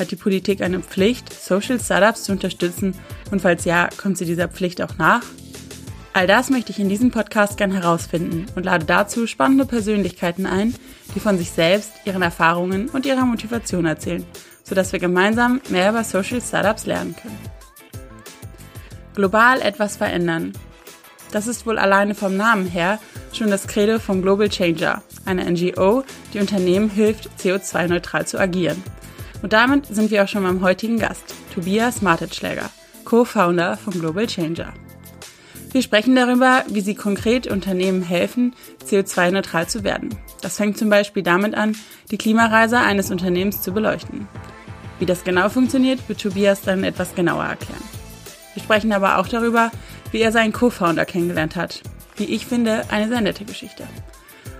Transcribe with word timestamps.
Hat 0.00 0.10
die 0.10 0.16
Politik 0.16 0.62
eine 0.62 0.80
Pflicht, 0.80 1.30
Social 1.30 1.78
Startups 1.78 2.22
zu 2.22 2.32
unterstützen? 2.32 2.94
Und 3.30 3.42
falls 3.42 3.66
ja, 3.66 3.90
kommt 3.98 4.16
sie 4.16 4.24
dieser 4.24 4.48
Pflicht 4.48 4.80
auch 4.80 4.96
nach? 4.96 5.20
All 6.14 6.26
das 6.26 6.48
möchte 6.48 6.72
ich 6.72 6.78
in 6.78 6.88
diesem 6.88 7.10
Podcast 7.10 7.58
gern 7.58 7.70
herausfinden 7.70 8.46
und 8.54 8.64
lade 8.64 8.86
dazu 8.86 9.26
spannende 9.26 9.66
Persönlichkeiten 9.66 10.46
ein, 10.46 10.74
die 11.14 11.20
von 11.20 11.36
sich 11.36 11.50
selbst, 11.50 11.92
ihren 12.06 12.22
Erfahrungen 12.22 12.88
und 12.88 13.04
ihrer 13.04 13.26
Motivation 13.26 13.84
erzählen, 13.84 14.24
sodass 14.64 14.92
wir 14.92 15.00
gemeinsam 15.00 15.60
mehr 15.68 15.90
über 15.90 16.02
Social 16.02 16.40
Startups 16.40 16.86
lernen 16.86 17.14
können. 17.14 17.38
Global 19.14 19.60
etwas 19.60 19.98
verändern. 19.98 20.54
Das 21.30 21.46
ist 21.46 21.66
wohl 21.66 21.78
alleine 21.78 22.14
vom 22.14 22.38
Namen 22.38 22.66
her 22.66 22.98
schon 23.34 23.50
das 23.50 23.66
Credo 23.66 23.98
von 23.98 24.22
Global 24.22 24.48
Changer, 24.48 25.02
einer 25.26 25.44
NGO, 25.44 26.04
die 26.32 26.38
Unternehmen 26.38 26.88
hilft, 26.88 27.28
CO2-neutral 27.38 28.26
zu 28.26 28.40
agieren. 28.40 28.82
Und 29.42 29.52
damit 29.52 29.86
sind 29.86 30.10
wir 30.10 30.22
auch 30.22 30.28
schon 30.28 30.42
beim 30.42 30.62
heutigen 30.62 30.98
Gast, 30.98 31.34
Tobias 31.54 32.02
Martetschläger, 32.02 32.70
Co-Founder 33.04 33.76
von 33.76 33.94
Global 33.94 34.26
Changer. 34.26 34.72
Wir 35.72 35.82
sprechen 35.82 36.16
darüber, 36.16 36.64
wie 36.68 36.80
sie 36.80 36.94
konkret 36.94 37.46
Unternehmen 37.46 38.02
helfen, 38.02 38.54
CO2-neutral 38.84 39.68
zu 39.68 39.84
werden. 39.84 40.10
Das 40.42 40.56
fängt 40.56 40.76
zum 40.76 40.90
Beispiel 40.90 41.22
damit 41.22 41.54
an, 41.54 41.76
die 42.10 42.18
Klimareise 42.18 42.78
eines 42.78 43.10
Unternehmens 43.10 43.62
zu 43.62 43.72
beleuchten. 43.72 44.26
Wie 44.98 45.06
das 45.06 45.24
genau 45.24 45.48
funktioniert, 45.48 46.06
wird 46.08 46.20
Tobias 46.20 46.62
dann 46.62 46.84
etwas 46.84 47.14
genauer 47.14 47.44
erklären. 47.44 47.82
Wir 48.54 48.62
sprechen 48.62 48.92
aber 48.92 49.18
auch 49.18 49.28
darüber, 49.28 49.70
wie 50.10 50.20
er 50.20 50.32
seinen 50.32 50.52
Co-Founder 50.52 51.04
kennengelernt 51.04 51.56
hat. 51.56 51.82
Wie 52.16 52.24
ich 52.24 52.46
finde, 52.46 52.82
eine 52.90 53.08
sehr 53.08 53.20
nette 53.20 53.44
Geschichte. 53.44 53.84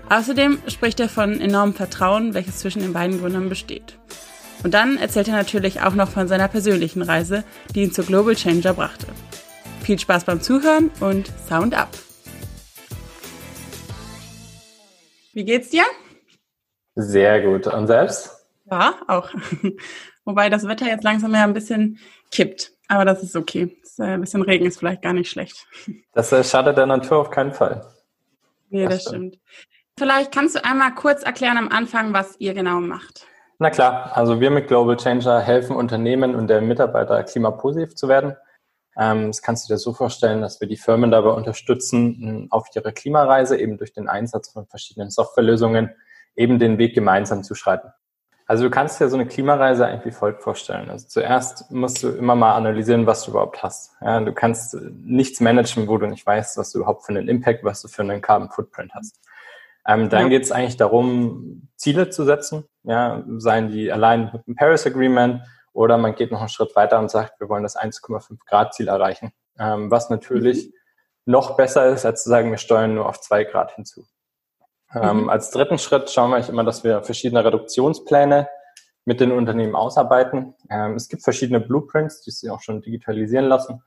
Außerdem 0.09 0.59
spricht 0.67 0.99
er 0.99 1.09
von 1.09 1.39
enormem 1.39 1.75
Vertrauen, 1.75 2.33
welches 2.33 2.59
zwischen 2.59 2.81
den 2.81 2.93
beiden 2.93 3.19
Gründern 3.19 3.49
besteht. 3.49 3.97
Und 4.63 4.73
dann 4.73 4.97
erzählt 4.97 5.27
er 5.27 5.35
natürlich 5.35 5.81
auch 5.81 5.93
noch 5.93 6.09
von 6.09 6.27
seiner 6.27 6.47
persönlichen 6.47 7.01
Reise, 7.01 7.43
die 7.73 7.83
ihn 7.83 7.91
zu 7.91 8.03
Global 8.03 8.35
Changer 8.35 8.73
brachte. 8.73 9.07
Viel 9.81 9.97
Spaß 9.97 10.25
beim 10.25 10.41
Zuhören 10.41 10.91
und 10.99 11.31
Sound 11.47 11.73
up! 11.73 11.89
Wie 15.33 15.45
geht's 15.45 15.69
dir? 15.69 15.83
Sehr 16.95 17.41
gut. 17.41 17.67
Und 17.67 17.87
selbst? 17.87 18.45
Ja, 18.69 18.95
auch. 19.07 19.29
Wobei 20.25 20.49
das 20.49 20.67
Wetter 20.67 20.85
jetzt 20.85 21.03
langsam 21.03 21.33
ja 21.33 21.43
ein 21.43 21.53
bisschen 21.53 21.99
kippt. 22.31 22.73
Aber 22.87 23.05
das 23.05 23.23
ist 23.23 23.35
okay. 23.35 23.77
Das, 23.81 23.97
äh, 23.99 24.13
ein 24.13 24.21
bisschen 24.21 24.41
Regen 24.41 24.65
ist 24.65 24.79
vielleicht 24.79 25.01
gar 25.01 25.13
nicht 25.13 25.29
schlecht. 25.29 25.65
Das 26.13 26.31
äh, 26.33 26.43
schadet 26.43 26.77
der 26.77 26.85
Natur 26.85 27.19
auf 27.19 27.29
keinen 27.29 27.53
Fall. 27.53 27.85
Nee, 28.69 28.83
das, 28.83 28.95
das 28.95 29.01
stimmt. 29.03 29.35
stimmt. 29.35 29.45
Vielleicht 29.97 30.33
kannst 30.33 30.55
du 30.55 30.65
einmal 30.65 30.93
kurz 30.93 31.23
erklären 31.23 31.57
am 31.57 31.69
Anfang, 31.69 32.11
was 32.11 32.35
ihr 32.39 32.53
genau 32.53 32.81
macht. 32.81 33.27
Na 33.61 33.69
klar, 33.69 34.17
also 34.17 34.41
wir 34.41 34.49
mit 34.49 34.69
Global 34.69 34.97
Changer 34.97 35.39
helfen 35.39 35.75
Unternehmen 35.75 36.33
und 36.33 36.47
der 36.47 36.61
Mitarbeiter 36.61 37.21
klimapositiv 37.21 37.93
zu 37.93 38.07
werden. 38.07 38.35
Ähm, 38.97 39.27
das 39.27 39.43
kannst 39.43 39.69
du 39.69 39.73
dir 39.75 39.77
so 39.77 39.93
vorstellen, 39.93 40.41
dass 40.41 40.59
wir 40.61 40.67
die 40.67 40.77
Firmen 40.77 41.11
dabei 41.11 41.29
unterstützen, 41.29 42.47
auf 42.49 42.69
ihrer 42.73 42.91
Klimareise 42.91 43.59
eben 43.59 43.77
durch 43.77 43.93
den 43.93 44.09
Einsatz 44.09 44.49
von 44.51 44.65
verschiedenen 44.65 45.11
Softwarelösungen 45.11 45.91
eben 46.35 46.57
den 46.57 46.79
Weg 46.79 46.95
gemeinsam 46.95 47.43
zu 47.43 47.53
schreiten. 47.53 47.93
Also 48.47 48.63
du 48.63 48.71
kannst 48.71 48.99
dir 48.99 49.09
so 49.09 49.15
eine 49.15 49.27
Klimareise 49.27 49.85
eigentlich 49.85 50.05
wie 50.05 50.17
folgt 50.17 50.41
vorstellen. 50.41 50.89
Also 50.89 51.07
zuerst 51.07 51.69
musst 51.69 52.01
du 52.01 52.09
immer 52.09 52.33
mal 52.33 52.55
analysieren, 52.55 53.05
was 53.05 53.25
du 53.25 53.29
überhaupt 53.29 53.61
hast. 53.61 53.91
Ja, 54.01 54.21
du 54.21 54.33
kannst 54.33 54.75
nichts 55.03 55.39
managen, 55.39 55.87
wo 55.87 55.99
du 55.99 56.07
nicht 56.07 56.25
weißt, 56.25 56.57
was 56.57 56.71
du 56.71 56.79
überhaupt 56.79 57.05
für 57.05 57.13
einen 57.13 57.27
Impact, 57.27 57.63
was 57.63 57.83
du 57.83 57.89
für 57.89 58.01
einen 58.01 58.21
Carbon 58.21 58.49
Footprint 58.49 58.91
hast. 58.95 59.19
Ähm, 59.87 60.09
dann 60.09 60.23
ja. 60.23 60.29
geht 60.29 60.43
es 60.43 60.51
eigentlich 60.51 60.77
darum, 60.77 61.69
Ziele 61.75 62.09
zu 62.09 62.23
setzen, 62.23 62.65
ja, 62.83 63.23
seien 63.37 63.71
die 63.71 63.91
allein 63.91 64.29
mit 64.33 64.45
dem 64.45 64.55
Paris 64.55 64.85
Agreement 64.85 65.41
oder 65.73 65.97
man 65.97 66.15
geht 66.15 66.31
noch 66.31 66.39
einen 66.39 66.49
Schritt 66.49 66.75
weiter 66.75 66.99
und 66.99 67.09
sagt, 67.09 67.39
wir 67.39 67.49
wollen 67.49 67.63
das 67.63 67.77
1,5 67.77 68.37
Grad 68.45 68.73
Ziel 68.73 68.87
erreichen, 68.87 69.31
ähm, 69.57 69.89
was 69.89 70.09
natürlich 70.09 70.67
mhm. 70.67 70.73
noch 71.25 71.57
besser 71.57 71.87
ist, 71.87 72.05
als 72.05 72.23
zu 72.23 72.29
sagen, 72.29 72.51
wir 72.51 72.57
steuern 72.57 72.93
nur 72.93 73.07
auf 73.07 73.19
zwei 73.21 73.43
Grad 73.43 73.71
hinzu. 73.75 74.05
Ähm, 74.93 75.23
mhm. 75.23 75.29
Als 75.29 75.49
dritten 75.49 75.79
Schritt 75.79 76.09
schauen 76.09 76.31
wir 76.31 76.47
immer, 76.47 76.63
dass 76.63 76.83
wir 76.83 77.01
verschiedene 77.01 77.43
Reduktionspläne 77.43 78.49
mit 79.05 79.19
den 79.19 79.31
Unternehmen 79.31 79.75
ausarbeiten. 79.75 80.53
Ähm, 80.69 80.95
es 80.95 81.07
gibt 81.07 81.23
verschiedene 81.23 81.59
Blueprints, 81.59 82.21
die 82.21 82.31
sie 82.31 82.49
auch 82.51 82.61
schon 82.61 82.81
digitalisieren 82.81 83.45
lassen 83.45 83.81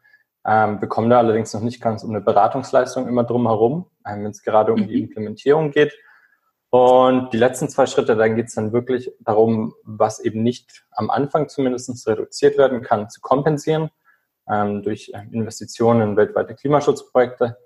ähm, 0.46 0.80
bekommen 0.80 1.10
da 1.10 1.18
allerdings 1.18 1.54
noch 1.54 1.62
nicht 1.62 1.80
ganz 1.80 2.04
um 2.04 2.10
eine 2.10 2.20
Beratungsleistung 2.20 3.08
immer 3.08 3.24
drum 3.24 3.46
herum, 3.46 3.86
ähm, 4.06 4.24
wenn 4.24 4.30
es 4.30 4.42
gerade 4.42 4.72
um 4.72 4.86
die 4.86 4.96
mhm. 4.96 5.04
Implementierung 5.04 5.70
geht. 5.70 5.94
Und 6.70 7.32
die 7.32 7.36
letzten 7.36 7.68
zwei 7.68 7.86
Schritte, 7.86 8.16
dann 8.16 8.34
geht 8.34 8.46
es 8.46 8.54
dann 8.54 8.72
wirklich 8.72 9.12
darum, 9.20 9.74
was 9.84 10.18
eben 10.18 10.42
nicht 10.42 10.84
am 10.90 11.08
Anfang 11.08 11.48
zumindest 11.48 12.06
reduziert 12.08 12.58
werden 12.58 12.82
kann, 12.82 13.08
zu 13.08 13.20
kompensieren 13.20 13.90
ähm, 14.50 14.82
durch 14.82 15.12
ähm, 15.14 15.32
Investitionen 15.32 16.00
in 16.02 16.16
weltweite 16.16 16.54
Klimaschutzprojekte 16.54 17.56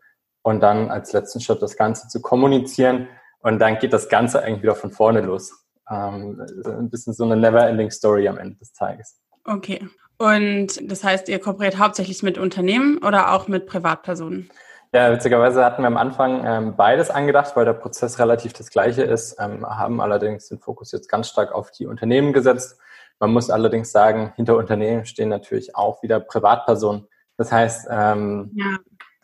und 0.43 0.61
dann 0.61 0.91
als 0.91 1.13
letzten 1.13 1.41
Schritt 1.41 1.63
das 1.63 1.77
Ganze 1.77 2.09
zu 2.09 2.21
kommunizieren. 2.21 3.09
Und 3.41 3.61
dann 3.61 3.79
geht 3.79 3.93
das 3.93 4.09
Ganze 4.09 4.43
eigentlich 4.43 4.63
wieder 4.63 4.75
von 4.75 4.91
vorne 4.91 5.23
los. 5.23 5.53
Ähm, 5.91 6.45
ein 6.67 6.91
bisschen 6.91 7.15
so 7.15 7.25
eine 7.25 7.37
never-ending 7.37 7.91
Story 7.91 8.29
am 8.29 8.39
Ende 8.39 8.57
des 8.57 8.73
Tages. 8.73 9.21
Okay. 9.45 9.89
Und 10.19 10.91
das 10.91 11.05
heißt, 11.05 11.29
ihr 11.29 11.39
kooperiert 11.39 11.79
hauptsächlich 11.79 12.23
mit 12.23 12.39
Unternehmen 12.39 12.99
oder 12.99 13.33
auch 13.33 13.49
mit 13.49 13.67
Privatpersonen? 13.67 14.51
Ja, 14.93 15.13
witzigerweise 15.13 15.65
hatten 15.65 15.83
wir 15.83 15.87
am 15.87 15.97
Anfang 15.97 16.45
ähm, 16.45 16.77
beides 16.77 17.11
angedacht, 17.11 17.55
weil 17.55 17.67
der 17.67 17.75
Prozess 17.75 18.19
relativ 18.19 18.55
das 18.55 18.71
gleiche 18.71 19.03
ist, 19.03 19.37
ähm, 19.39 19.65
haben 19.67 20.01
allerdings 20.01 20.49
den 20.49 20.59
Fokus 20.59 20.93
jetzt 20.93 21.09
ganz 21.09 21.29
stark 21.29 21.53
auf 21.53 21.71
die 21.71 21.87
Unternehmen 21.87 22.33
gesetzt. 22.33 22.81
Man 23.21 23.33
muss 23.33 23.51
allerdings 23.51 23.93
sagen, 23.93 24.33
hinter 24.37 24.57
Unternehmen 24.57 25.05
stehen 25.05 25.29
natürlich 25.29 25.77
auch 25.77 26.03
wieder 26.03 26.21
Privatpersonen. 26.21 27.07
Das 27.37 27.53
heißt, 27.53 27.89
ähm, 27.91 28.51
ja. 28.55 28.79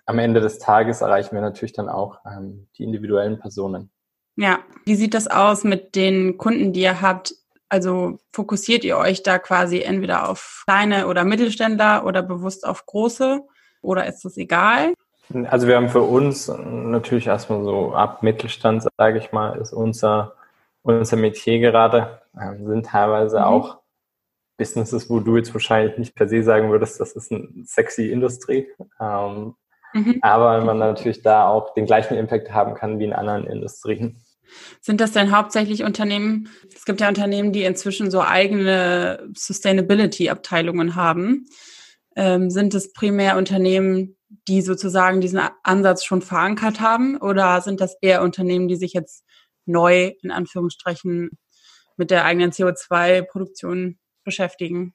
am 0.07 0.19
Ende 0.19 0.41
des 0.41 0.59
Tages 0.59 1.01
erreichen 1.01 1.35
wir 1.35 1.43
natürlich 1.43 1.73
dann 1.73 1.89
auch 1.89 2.19
ähm, 2.27 2.69
die 2.77 2.85
individuellen 2.85 3.39
Personen. 3.39 3.91
Ja, 4.37 4.59
wie 4.85 4.97
sieht 4.97 5.15
das 5.15 5.29
aus 5.29 5.65
mit 5.65 5.95
den 5.95 6.37
Kunden, 6.37 6.73
die 6.73 6.83
ihr 6.83 7.01
habt? 7.01 7.35
Also 7.75 8.21
fokussiert 8.31 8.85
ihr 8.85 8.97
euch 8.97 9.25
da 9.25 9.41
quasi 9.41 9.81
entweder 9.81 10.29
auf 10.31 10.63
kleine 10.65 11.09
oder 11.09 11.25
Mittelständler 11.25 12.07
oder 12.07 12.23
bewusst 12.23 12.65
auf 12.65 12.87
große 12.87 13.41
oder 13.83 14.07
ist 14.07 14.25
das 14.25 14.37
egal? 14.37 14.95
Also 15.51 15.67
wir 15.67 15.75
haben 15.75 15.89
für 15.89 16.03
uns 16.03 16.47
natürlich 16.47 17.27
erstmal 17.27 17.65
so 17.65 17.93
ab 17.93 18.23
Mittelstand, 18.23 18.87
sage 18.97 19.19
ich 19.19 19.33
mal, 19.33 19.59
ist 19.59 19.73
unser, 19.73 20.35
unser 20.83 21.17
Metier 21.17 21.59
gerade, 21.59 22.21
ähm, 22.41 22.65
sind 22.65 22.87
teilweise 22.87 23.41
mhm. 23.41 23.45
auch 23.45 23.79
Businesses, 24.57 25.11
wo 25.11 25.19
du 25.19 25.37
jetzt 25.37 25.53
wahrscheinlich 25.53 25.99
nicht 25.99 26.15
per 26.15 26.29
se 26.29 26.45
sagen 26.45 26.71
würdest, 26.71 27.01
das 27.01 27.11
ist 27.11 27.33
eine 27.33 27.49
sexy 27.65 28.09
Industrie. 28.09 28.69
Ähm, 29.01 29.57
mhm. 29.93 30.21
Aber 30.23 30.61
man 30.61 30.79
natürlich 30.79 31.23
da 31.23 31.49
auch 31.49 31.75
den 31.75 31.87
gleichen 31.87 32.15
Impact 32.15 32.53
haben 32.53 32.75
kann 32.75 33.01
wie 33.01 33.05
in 33.07 33.13
anderen 33.13 33.49
Industrien. 33.49 34.23
Sind 34.81 35.01
das 35.01 35.13
denn 35.13 35.37
hauptsächlich 35.37 35.85
Unternehmen? 35.85 36.49
Es 36.75 36.85
gibt 36.85 37.01
ja 37.01 37.09
Unternehmen, 37.09 37.53
die 37.53 37.65
inzwischen 37.65 38.11
so 38.11 38.23
eigene 38.23 39.29
Sustainability-Abteilungen 39.35 40.95
haben. 40.95 41.47
Ähm, 42.17 42.51
sind 42.51 42.75
es 42.75 42.93
primär 42.93 43.37
Unternehmen, 43.37 44.17
die 44.49 44.63
sozusagen 44.63 45.21
diesen 45.21 45.41
Ansatz 45.63 46.05
schon 46.05 46.23
verankert 46.23 46.81
haben? 46.81 47.17
Oder 47.17 47.61
sind 47.61 47.81
das 47.81 47.97
eher 48.01 48.23
Unternehmen, 48.23 48.69
die 48.69 48.77
sich 48.77 48.93
jetzt 48.93 49.25
neu, 49.67 50.13
in 50.23 50.31
Anführungsstrichen, 50.31 51.31
mit 51.97 52.11
der 52.11 52.25
eigenen 52.25 52.51
CO2-Produktion 52.51 53.99
beschäftigen? 54.25 54.95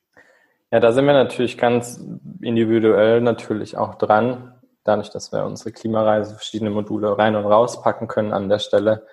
Ja, 0.71 0.79
da 0.79 0.91
sind 0.91 1.05
wir 1.05 1.13
natürlich 1.13 1.57
ganz 1.57 2.03
individuell 2.41 3.21
natürlich 3.21 3.77
auch 3.77 3.95
dran. 3.95 4.53
Dadurch, 4.83 5.09
dass 5.09 5.31
wir 5.31 5.45
unsere 5.45 5.71
Klimareise 5.71 6.35
verschiedene 6.35 6.69
Module 6.69 7.17
rein 7.17 7.35
und 7.35 7.45
rauspacken 7.45 8.07
können 8.07 8.33
an 8.33 8.49
der 8.49 8.59
Stelle, 8.59 9.05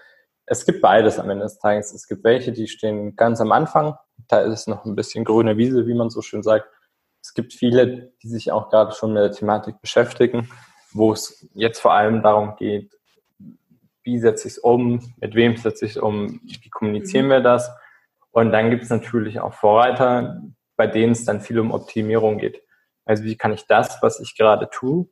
es 0.46 0.64
gibt 0.64 0.80
beides 0.80 1.18
am 1.18 1.28
Ende 1.28 1.44
des 1.44 1.58
Tages. 1.58 1.92
Es 1.92 2.06
gibt 2.06 2.24
welche, 2.24 2.52
die 2.52 2.68
stehen 2.68 3.16
ganz 3.16 3.40
am 3.40 3.52
Anfang. 3.52 3.96
Da 4.28 4.40
ist 4.40 4.68
noch 4.68 4.84
ein 4.84 4.94
bisschen 4.94 5.24
grüne 5.24 5.56
Wiese, 5.56 5.86
wie 5.86 5.94
man 5.94 6.08
so 6.08 6.22
schön 6.22 6.42
sagt. 6.42 6.68
Es 7.20 7.34
gibt 7.34 7.52
viele, 7.52 8.12
die 8.22 8.28
sich 8.28 8.52
auch 8.52 8.70
gerade 8.70 8.92
schon 8.92 9.12
mit 9.12 9.22
der 9.22 9.32
Thematik 9.32 9.80
beschäftigen, 9.80 10.48
wo 10.92 11.12
es 11.12 11.48
jetzt 11.54 11.80
vor 11.80 11.92
allem 11.92 12.22
darum 12.22 12.54
geht, 12.56 12.92
wie 14.04 14.18
setze 14.20 14.46
ich 14.46 14.54
es 14.54 14.58
um, 14.58 15.00
mit 15.20 15.34
wem 15.34 15.56
setze 15.56 15.84
ich 15.84 15.92
es 15.92 15.96
um, 15.96 16.40
wie 16.44 16.70
kommunizieren 16.70 17.26
mhm. 17.26 17.30
wir 17.30 17.40
das. 17.40 17.68
Und 18.30 18.52
dann 18.52 18.70
gibt 18.70 18.84
es 18.84 18.90
natürlich 18.90 19.40
auch 19.40 19.52
Vorreiter, 19.52 20.40
bei 20.76 20.86
denen 20.86 21.12
es 21.12 21.24
dann 21.24 21.40
viel 21.40 21.58
um 21.58 21.72
Optimierung 21.72 22.38
geht. 22.38 22.62
Also 23.04 23.24
wie 23.24 23.36
kann 23.36 23.52
ich 23.52 23.66
das, 23.66 24.00
was 24.02 24.20
ich 24.20 24.36
gerade 24.36 24.68
tue, 24.70 25.08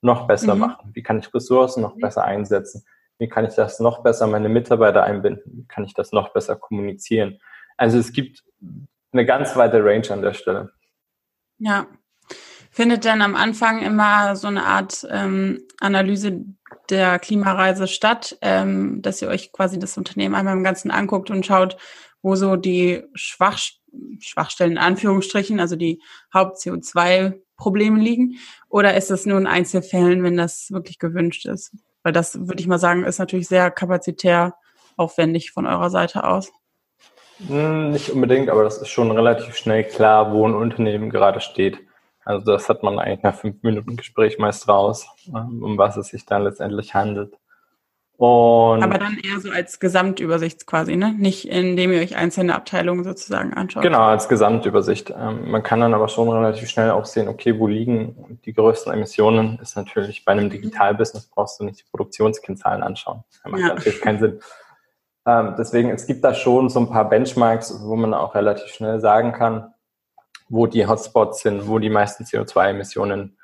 noch 0.00 0.28
besser 0.28 0.54
mhm. 0.54 0.60
machen? 0.60 0.90
Wie 0.94 1.02
kann 1.02 1.18
ich 1.18 1.34
Ressourcen 1.34 1.82
noch 1.82 1.96
besser 1.96 2.22
einsetzen? 2.24 2.84
Wie 3.18 3.28
kann 3.28 3.46
ich 3.46 3.54
das 3.54 3.80
noch 3.80 4.02
besser 4.02 4.26
meine 4.26 4.48
Mitarbeiter 4.48 5.04
einbinden? 5.04 5.58
Wie 5.58 5.66
kann 5.66 5.84
ich 5.84 5.94
das 5.94 6.12
noch 6.12 6.32
besser 6.32 6.56
kommunizieren? 6.56 7.38
Also 7.76 7.98
es 7.98 8.12
gibt 8.12 8.44
eine 9.12 9.24
ganz 9.24 9.56
weite 9.56 9.84
Range 9.84 10.10
an 10.10 10.22
der 10.22 10.34
Stelle. 10.34 10.72
Ja. 11.58 11.86
Findet 12.70 13.06
dann 13.06 13.22
am 13.22 13.34
Anfang 13.34 13.80
immer 13.80 14.36
so 14.36 14.48
eine 14.48 14.64
Art 14.64 15.06
ähm, 15.10 15.62
Analyse 15.80 16.44
der 16.90 17.18
Klimareise 17.18 17.88
statt, 17.88 18.36
ähm, 18.42 19.00
dass 19.00 19.22
ihr 19.22 19.28
euch 19.28 19.50
quasi 19.50 19.78
das 19.78 19.96
Unternehmen 19.96 20.34
einmal 20.34 20.54
im 20.54 20.64
Ganzen 20.64 20.90
anguckt 20.90 21.30
und 21.30 21.46
schaut, 21.46 21.78
wo 22.20 22.34
so 22.34 22.56
die 22.56 23.02
Schwach, 23.14 23.58
Schwachstellen 24.18 24.72
in 24.72 24.78
Anführungsstrichen, 24.78 25.58
also 25.58 25.76
die 25.76 26.02
Haupt-CO2-Probleme 26.34 27.98
liegen? 27.98 28.38
Oder 28.68 28.94
ist 28.94 29.10
das 29.10 29.24
nur 29.24 29.38
in 29.38 29.46
Einzelfällen, 29.46 30.22
wenn 30.22 30.36
das 30.36 30.70
wirklich 30.70 30.98
gewünscht 30.98 31.46
ist? 31.46 31.72
Weil 32.06 32.12
das, 32.12 32.38
würde 32.46 32.60
ich 32.60 32.68
mal 32.68 32.78
sagen, 32.78 33.02
ist 33.02 33.18
natürlich 33.18 33.48
sehr 33.48 33.68
kapazitär 33.72 34.54
aufwendig 34.96 35.50
von 35.50 35.66
eurer 35.66 35.90
Seite 35.90 36.22
aus. 36.22 36.52
Hm, 37.48 37.90
nicht 37.90 38.10
unbedingt, 38.10 38.48
aber 38.48 38.62
das 38.62 38.78
ist 38.78 38.90
schon 38.90 39.10
relativ 39.10 39.56
schnell 39.56 39.82
klar, 39.82 40.32
wo 40.32 40.46
ein 40.46 40.54
Unternehmen 40.54 41.10
gerade 41.10 41.40
steht. 41.40 41.80
Also 42.24 42.52
das 42.52 42.68
hat 42.68 42.84
man 42.84 43.00
eigentlich 43.00 43.24
nach 43.24 43.34
fünf 43.34 43.60
Minuten 43.64 43.96
Gespräch 43.96 44.38
meist 44.38 44.68
raus, 44.68 45.08
ähm, 45.26 45.64
um 45.64 45.78
was 45.78 45.96
es 45.96 46.06
sich 46.06 46.24
dann 46.24 46.44
letztendlich 46.44 46.94
handelt. 46.94 47.34
Und 48.18 48.82
Aber 48.82 48.96
dann 48.96 49.18
eher 49.18 49.40
so 49.40 49.50
als 49.50 49.78
Gesamtübersicht 49.78 50.66
quasi, 50.66 50.96
ne? 50.96 51.14
Nicht 51.18 51.48
indem 51.48 51.92
ihr 51.92 52.00
euch 52.00 52.16
einzelne 52.16 52.54
Abteilungen 52.54 53.04
sozusagen 53.04 53.52
anschaut. 53.52 53.82
Genau, 53.82 54.00
als 54.00 54.28
Gesamtübersicht. 54.28 55.10
Ähm, 55.10 55.50
man 55.50 55.62
kann 55.62 55.80
dann 55.80 55.92
aber 55.92 56.08
schon 56.08 56.30
relativ 56.30 56.70
schnell 56.70 56.90
auch 56.92 57.04
sehen, 57.04 57.28
okay, 57.28 57.58
wo 57.58 57.66
liegen 57.66 58.38
die 58.46 58.54
größten 58.54 58.90
Emissionen, 58.90 59.58
ist 59.60 59.76
natürlich 59.76 60.24
bei 60.24 60.32
einem 60.32 60.48
Digitalbusiness 60.48 61.26
brauchst 61.26 61.60
du 61.60 61.64
nicht 61.64 61.80
die 61.80 61.84
Produktionskennzahlen 61.90 62.82
anschauen. 62.82 63.22
Das 63.42 63.52
macht 63.52 63.60
ja. 63.60 63.68
natürlich 63.68 64.00
keinen 64.00 64.18
Sinn. 64.18 64.40
Ähm, 65.26 65.54
deswegen, 65.58 65.90
es 65.90 66.06
gibt 66.06 66.24
da 66.24 66.32
schon 66.32 66.70
so 66.70 66.80
ein 66.80 66.88
paar 66.88 67.10
Benchmarks, 67.10 67.82
wo 67.82 67.96
man 67.96 68.14
auch 68.14 68.34
relativ 68.34 68.68
schnell 68.68 68.98
sagen 68.98 69.32
kann, 69.32 69.74
wo 70.48 70.66
die 70.66 70.86
Hotspots 70.86 71.42
sind, 71.42 71.68
wo 71.68 71.78
die 71.78 71.90
meisten 71.90 72.24
CO2-Emissionen 72.24 73.36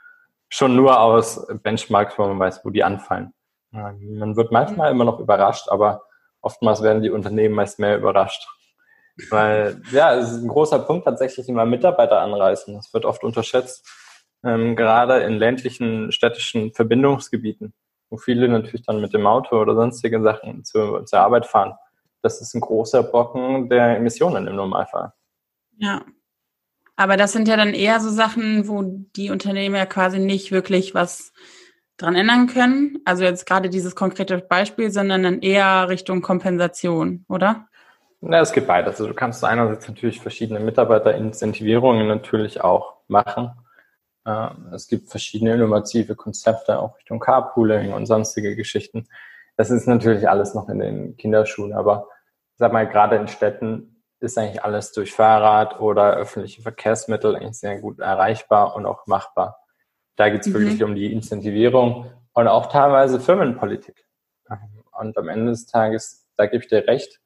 schon 0.48 0.76
nur 0.76 0.98
aus 0.98 1.46
Benchmarks, 1.62 2.18
wo 2.18 2.26
man 2.26 2.38
weiß, 2.38 2.64
wo 2.64 2.70
die 2.70 2.84
anfallen. 2.84 3.34
Man 3.72 4.36
wird 4.36 4.52
manchmal 4.52 4.90
immer 4.90 5.04
noch 5.04 5.19
überrascht, 5.19 5.69
aber 5.69 6.04
oftmals 6.42 6.82
werden 6.82 7.02
die 7.02 7.10
Unternehmen 7.10 7.54
meist 7.54 7.78
mehr 7.78 7.96
überrascht. 7.96 8.46
Weil, 9.30 9.80
ja, 9.90 10.14
es 10.14 10.32
ist 10.32 10.42
ein 10.42 10.48
großer 10.48 10.78
Punkt 10.80 11.04
tatsächlich 11.04 11.48
immer 11.48 11.64
Mitarbeiter 11.64 12.20
anreißen. 12.20 12.74
Das 12.74 12.92
wird 12.92 13.04
oft 13.04 13.24
unterschätzt, 13.24 13.86
ähm, 14.44 14.76
gerade 14.76 15.20
in 15.20 15.34
ländlichen, 15.34 16.12
städtischen 16.12 16.72
Verbindungsgebieten, 16.72 17.74
wo 18.10 18.16
viele 18.16 18.48
natürlich 18.48 18.84
dann 18.84 19.00
mit 19.00 19.14
dem 19.14 19.26
Auto 19.26 19.60
oder 19.60 19.75
sonstige 19.75 20.22
Sachen 20.22 20.64
zur, 20.64 21.04
zur 21.06 21.20
Arbeit 21.20 21.46
fahren. 21.46 21.75
Das 22.22 22.40
ist 22.40 22.54
ein 22.54 22.60
großer 22.60 23.02
Brocken 23.02 23.68
der 23.68 23.96
Emissionen 23.96 24.46
im 24.46 24.56
Normalfall. 24.56 25.12
Ja. 25.78 26.04
Aber 26.96 27.16
das 27.16 27.32
sind 27.32 27.48
ja 27.48 27.56
dann 27.56 27.75
eher 27.75 28.00
so 28.00 28.10
Sachen, 28.10 28.68
wo 28.68 28.82
die 29.16 29.30
Unternehmen 29.30 29.75
ja 29.75 29.86
quasi 29.86 30.18
nicht 30.18 30.52
wirklich 30.52 30.94
was 30.94 31.32
dran 32.02 32.16
ändern 32.16 32.46
können? 32.46 32.99
Also 33.04 33.25
jetzt 33.25 33.46
gerade 33.46 33.70
dieses 33.70 33.94
konkrete 33.94 34.38
Beispiel, 34.38 34.90
sondern 34.90 35.22
dann 35.22 35.40
eher 35.40 35.88
Richtung 35.88 36.20
Kompensation, 36.20 37.25
oder? 37.28 37.66
Na, 38.20 38.40
es 38.40 38.52
gibt 38.52 38.66
beides. 38.66 38.93
Also 38.93 39.08
du 39.08 39.14
kannst 39.14 39.44
einerseits 39.44 39.88
natürlich 39.88 40.20
verschiedene 40.20 40.60
Mitarbeiterincentivierungen 40.60 42.06
natürlich 42.06 42.60
auch 42.60 42.94
machen. 43.08 43.52
Ähm, 44.26 44.69
es 44.72 44.87
gibt 44.87 45.10
verschiedene 45.10 45.54
innovative 45.54 46.14
Konzepte 46.14 46.78
auch 46.78 46.96
Richtung 46.96 47.19
Carpooling 47.19 47.93
und 47.93 48.06
sonstige 48.06 48.54
Geschichten. 48.54 49.08
Das 49.56 49.70
ist 49.70 49.87
natürlich 49.87 50.28
alles 50.28 50.54
noch 50.54 50.69
in 50.69 50.78
den 50.78 51.16
Kinderschuhen, 51.16 51.72
aber 51.72 52.08
sag 52.56 52.72
mal, 52.72 52.88
gerade 52.88 53.16
in 53.16 53.28
Städten 53.28 54.04
ist 54.20 54.38
eigentlich 54.38 54.62
alles 54.62 54.93
durch 54.93 55.12
Fahrrad 55.12 55.81
oder 55.81 56.14
öffentliche 56.14 56.62
Verkehrsmittel 56.62 57.34
eigentlich 57.34 57.58
sehr 57.58 57.81
gut 57.81 57.99
erreichbar 57.99 58.76
und 58.76 58.87
auch 58.87 59.06
machbar. 59.06 59.62
Da 60.17 60.29
geht 60.29 60.43
es 60.43 60.49
mhm. 60.49 60.55
wirklich 60.55 60.82
um 60.82 60.94
die 60.94 61.12
Incentivierung 61.12 62.11
und 62.32 62.49
auch 62.49 62.67
teilweise 62.67 63.20
Firmenpolitik. 63.20 64.06
Und 64.99 65.17
am 65.17 65.29
Ende 65.29 65.53
des 65.53 65.67
Tages, 65.67 66.29
da 66.37 66.47
gebe 66.47 66.62
ich 66.62 66.69
dir 66.69 66.87
recht, 66.87 67.20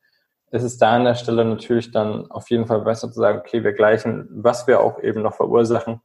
ist 0.50 0.62
es 0.62 0.78
da 0.78 0.94
an 0.94 1.04
der 1.04 1.16
Stelle 1.16 1.44
natürlich 1.44 1.90
dann 1.90 2.30
auf 2.30 2.50
jeden 2.50 2.66
Fall 2.66 2.82
besser 2.82 3.10
zu 3.10 3.20
sagen, 3.20 3.40
okay, 3.40 3.64
wir 3.64 3.72
gleichen, 3.72 4.28
was 4.30 4.66
wir 4.66 4.80
auch 4.80 5.02
eben 5.02 5.22
noch 5.22 5.34
verursachen, 5.34 6.00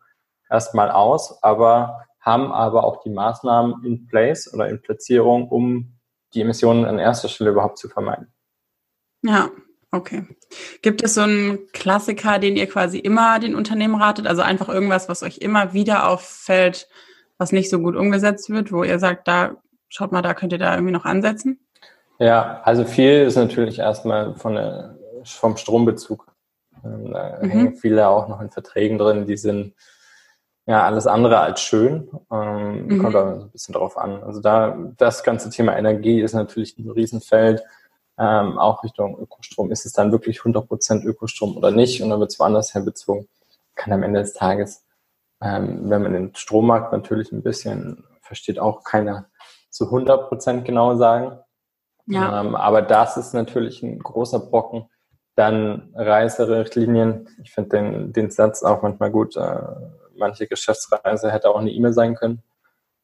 erstmal 0.49 0.89
aus, 0.89 1.41
aber 1.43 2.05
haben 2.19 2.51
aber 2.51 2.83
auch 2.83 3.01
die 3.01 3.09
Maßnahmen 3.09 3.83
in 3.85 4.07
place 4.07 4.51
oder 4.53 4.67
in 4.67 4.81
Platzierung, 4.81 5.47
um 5.47 5.99
die 6.33 6.41
Emissionen 6.41 6.85
an 6.85 6.99
erster 6.99 7.27
Stelle 7.27 7.51
überhaupt 7.51 7.77
zu 7.77 7.89
vermeiden. 7.89 8.33
Ja, 9.23 9.49
Okay. 9.91 10.23
Gibt 10.81 11.03
es 11.03 11.15
so 11.15 11.21
einen 11.21 11.67
Klassiker, 11.73 12.39
den 12.39 12.55
ihr 12.55 12.67
quasi 12.67 12.97
immer 12.97 13.39
den 13.39 13.55
Unternehmen 13.55 13.95
ratet? 13.95 14.25
Also 14.25 14.41
einfach 14.41 14.69
irgendwas, 14.69 15.09
was 15.09 15.21
euch 15.21 15.39
immer 15.39 15.73
wieder 15.73 16.07
auffällt, 16.07 16.87
was 17.37 17.51
nicht 17.51 17.69
so 17.69 17.79
gut 17.79 17.95
umgesetzt 17.95 18.49
wird, 18.49 18.71
wo 18.71 18.83
ihr 18.83 18.99
sagt, 18.99 19.27
da 19.27 19.57
schaut 19.89 20.13
mal, 20.13 20.21
da 20.21 20.33
könnt 20.33 20.53
ihr 20.53 20.59
da 20.59 20.73
irgendwie 20.73 20.93
noch 20.93 21.05
ansetzen? 21.05 21.59
Ja, 22.19 22.61
also 22.63 22.85
viel 22.85 23.23
ist 23.23 23.35
natürlich 23.35 23.79
erstmal 23.79 24.35
von 24.35 24.55
der, 24.55 24.97
vom 25.25 25.57
Strombezug. 25.57 26.31
Ähm, 26.85 27.11
da 27.11 27.39
mhm. 27.41 27.49
hängen 27.49 27.73
viele 27.73 28.07
auch 28.07 28.29
noch 28.29 28.39
in 28.41 28.49
Verträgen 28.49 28.97
drin, 28.97 29.25
die 29.25 29.37
sind 29.37 29.73
ja 30.67 30.83
alles 30.83 31.07
andere 31.07 31.39
als 31.39 31.61
schön. 31.61 32.09
Ähm, 32.31 32.85
mhm. 32.85 33.01
Kommt 33.01 33.15
aber 33.15 33.31
ein 33.33 33.51
bisschen 33.51 33.73
drauf 33.73 33.97
an. 33.97 34.23
Also 34.23 34.39
da 34.39 34.77
das 34.97 35.23
ganze 35.23 35.49
Thema 35.49 35.77
Energie 35.77 36.21
ist 36.21 36.33
natürlich 36.33 36.77
ein 36.77 36.89
Riesenfeld 36.89 37.61
ähm, 38.17 38.57
auch 38.57 38.83
Richtung 38.83 39.17
Ökostrom. 39.19 39.71
Ist 39.71 39.85
es 39.85 39.93
dann 39.93 40.11
wirklich 40.11 40.39
100% 40.41 41.03
Ökostrom 41.03 41.57
oder 41.57 41.71
nicht? 41.71 42.01
Und 42.01 42.09
dann 42.09 42.19
wird 42.19 42.31
es 42.31 42.39
woanders 42.39 42.73
herbezogen. 42.73 43.27
Kann 43.75 43.93
am 43.93 44.03
Ende 44.03 44.19
des 44.19 44.33
Tages, 44.33 44.85
ähm, 45.41 45.89
wenn 45.89 46.03
man 46.03 46.13
den 46.13 46.35
Strommarkt 46.35 46.91
natürlich 46.91 47.31
ein 47.31 47.43
bisschen 47.43 48.03
versteht, 48.21 48.59
auch 48.59 48.83
keiner 48.83 49.25
zu 49.69 49.85
100% 49.85 50.61
genau 50.61 50.95
sagen. 50.95 51.39
Ja. 52.05 52.41
Ähm, 52.41 52.55
aber 52.55 52.81
das 52.81 53.17
ist 53.17 53.33
natürlich 53.33 53.81
ein 53.83 53.99
großer 53.99 54.39
Brocken. 54.39 54.89
Dann 55.35 55.91
Reiserichtlinien. 55.95 57.29
Ich 57.43 57.51
finde 57.51 57.77
den, 57.77 58.13
den 58.13 58.31
Satz 58.31 58.63
auch 58.63 58.81
manchmal 58.81 59.11
gut. 59.11 59.37
Äh, 59.37 59.59
manche 60.15 60.47
Geschäftsreise 60.47 61.31
hätte 61.31 61.49
auch 61.49 61.59
eine 61.59 61.71
E-Mail 61.71 61.93
sein 61.93 62.15
können. 62.15 62.43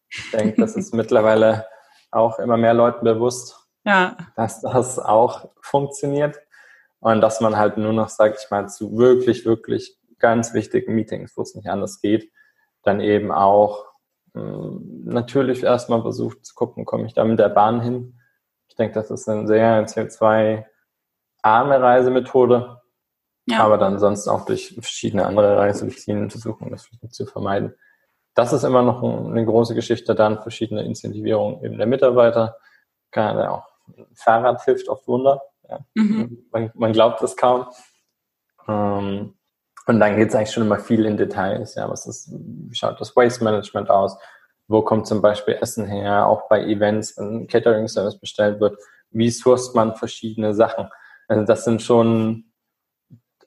Ich 0.09 0.31
denke, 0.31 0.61
das 0.61 0.75
ist 0.75 0.93
mittlerweile 0.93 1.65
auch 2.11 2.39
immer 2.39 2.57
mehr 2.57 2.73
Leuten 2.73 3.03
bewusst 3.03 3.66
ja. 3.87 4.17
dass 4.35 4.61
das 4.61 4.99
auch 4.99 5.49
funktioniert 5.61 6.37
und 6.99 7.21
dass 7.21 7.41
man 7.41 7.57
halt 7.57 7.77
nur 7.77 7.93
noch, 7.93 8.09
sag 8.09 8.35
ich 8.37 8.51
mal, 8.51 8.67
zu 8.67 8.97
wirklich, 8.97 9.45
wirklich 9.45 9.97
ganz 10.19 10.53
wichtigen 10.53 10.93
Meetings, 10.93 11.37
wo 11.37 11.41
es 11.41 11.55
nicht 11.55 11.69
anders 11.69 12.01
geht, 12.01 12.31
dann 12.83 12.99
eben 12.99 13.31
auch 13.31 13.85
mh, 14.33 14.41
hm, 14.41 15.03
natürlich 15.05 15.63
erstmal 15.63 16.01
versucht 16.01 16.45
zu 16.45 16.53
gucken, 16.53 16.85
komme 16.85 17.05
ich 17.05 17.13
da 17.13 17.23
mit 17.23 17.39
der 17.39 17.49
Bahn 17.49 17.81
hin. 17.81 18.19
Ich 18.67 18.75
denke, 18.75 18.95
das 18.95 19.09
ist 19.09 19.29
eine 19.29 19.47
sehr 19.47 19.87
CO2-arme 19.87 21.81
Reisemethode, 21.81 22.81
ja. 23.45 23.59
aber 23.59 23.77
dann 23.77 23.99
sonst 23.99 24.27
auch 24.27 24.45
durch 24.45 24.73
verschiedene 24.73 25.25
andere 25.25 25.57
Reiserichtlinien 25.57 26.29
versuchen, 26.29 26.71
das 26.71 26.89
zu 27.09 27.25
vermeiden. 27.25 27.73
Das 28.33 28.53
ist 28.53 28.63
immer 28.63 28.83
noch 28.83 29.01
eine 29.01 29.45
große 29.45 29.73
Geschichte, 29.73 30.13
dann 30.13 30.41
verschiedene 30.41 30.83
Incentivierungen 30.83 31.63
eben 31.63 31.77
der 31.77 31.87
Mitarbeiter, 31.87 32.57
gerade 33.11 33.49
auch 33.49 33.76
Fahrrad 34.13 34.63
hilft 34.63 34.89
oft 34.89 35.07
Wunder. 35.07 35.41
Ja. 35.69 35.79
Mhm. 35.95 36.45
Man, 36.51 36.71
man, 36.75 36.93
glaubt 36.93 37.21
es 37.21 37.35
kaum. 37.35 37.67
Ähm, 38.67 39.35
und 39.85 39.99
dann 39.99 40.15
geht 40.17 40.29
es 40.29 40.35
eigentlich 40.35 40.51
schon 40.51 40.63
immer 40.63 40.79
viel 40.79 41.05
in 41.05 41.17
Details. 41.17 41.75
Ja, 41.75 41.89
was 41.89 42.05
ist, 42.05 42.29
wie 42.31 42.75
schaut 42.75 42.99
das 42.99 43.15
Waste 43.15 43.43
Management 43.43 43.89
aus? 43.89 44.17
Wo 44.67 44.81
kommt 44.81 45.07
zum 45.07 45.21
Beispiel 45.21 45.57
Essen 45.61 45.85
her? 45.85 46.27
Auch 46.27 46.49
bei 46.49 46.63
Events, 46.63 47.17
wenn 47.17 47.43
ein 47.43 47.47
Catering-Service 47.47 48.19
bestellt 48.19 48.59
wird. 48.59 48.77
Wie 49.11 49.29
sourced 49.29 49.75
man 49.75 49.95
verschiedene 49.95 50.53
Sachen? 50.53 50.89
Also 51.27 51.45
das 51.45 51.63
sind 51.63 51.81
schon 51.81 52.51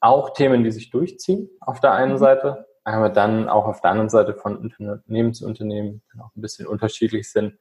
auch 0.01 0.31
Themen, 0.31 0.65
die 0.65 0.71
sich 0.71 0.91
durchziehen 0.91 1.51
auf 1.61 1.81
der 1.81 1.93
einen 1.93 2.13
mhm. 2.13 2.19
Seite, 2.19 2.67
aber 2.85 3.11
dann 3.11 3.49
auch 3.49 3.67
auf 3.67 3.81
der 3.81 3.91
anderen 3.91 4.09
Seite 4.09 4.35
von 4.35 4.57
Unternehmen 4.57 5.35
zu 5.35 5.47
Unternehmen 5.47 6.03
auch 6.19 6.35
ein 6.35 6.41
bisschen 6.41 6.67
unterschiedlich 6.67 7.31
sind. 7.31 7.59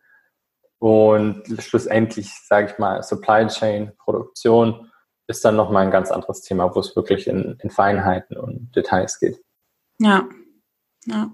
Und 0.80 1.44
schlussendlich, 1.60 2.32
sage 2.48 2.72
ich 2.72 2.80
mal, 2.80 3.04
Supply 3.04 3.48
Chain, 3.48 3.92
Produktion 3.98 4.90
ist 5.28 5.44
dann 5.46 5.56
nochmal 5.56 5.86
ein 5.86 5.92
ganz 5.92 6.10
anderes 6.10 6.42
Thema, 6.42 6.74
wo 6.74 6.80
es 6.80 6.96
wirklich 6.96 7.28
in, 7.28 7.58
in 7.62 7.70
Feinheiten 7.70 8.38
und 8.38 8.76
Details 8.76 9.20
geht. 9.20 9.40
Ja, 10.00 10.28
ja. 11.06 11.32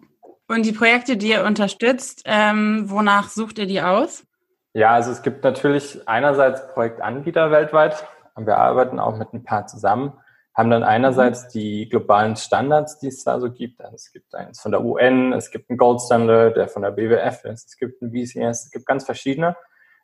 Und 0.48 0.66
die 0.66 0.74
Projekte, 0.74 1.18
die 1.18 1.30
ihr 1.30 1.44
unterstützt, 1.44 2.24
ähm, 2.26 2.90
wonach 2.90 3.30
sucht 3.30 3.58
ihr 3.58 3.66
die 3.66 3.82
aus? 3.82 4.26
Ja, 4.74 4.92
also 4.92 5.12
es 5.12 5.22
gibt 5.22 5.44
natürlich 5.44 6.08
einerseits 6.08 6.68
Projektanbieter 6.74 7.50
weltweit. 7.50 8.06
Wir 8.38 8.58
arbeiten 8.58 9.00
auch 9.00 9.18
mit 9.18 9.34
ein 9.34 9.44
paar 9.44 9.66
zusammen. 9.68 10.14
Haben 10.56 10.70
dann 10.70 10.84
einerseits 10.84 11.50
die 11.50 11.90
globalen 11.90 12.38
Standards, 12.38 12.98
die 13.00 13.08
es 13.08 13.24
da 13.24 13.40
so 13.40 13.52
gibt. 13.52 13.82
Also 13.82 13.96
es 13.96 14.12
gibt 14.12 14.34
eins 14.34 14.62
von 14.62 14.72
der 14.72 14.84
UN, 14.84 15.34
es 15.34 15.52
gibt 15.52 15.70
einen 15.70 15.78
Gold 15.78 16.02
Standard, 16.02 16.56
der 16.56 16.70
von 16.70 16.82
der 16.82 16.92
BWF 16.92 17.44
ist, 17.44 17.68
es 17.68 17.78
gibt 17.78 18.02
einen 18.02 18.12
VCS, 18.12 18.66
es 18.66 18.72
gibt 18.72 18.86
ganz 18.86 19.04
verschiedene. 19.04 19.58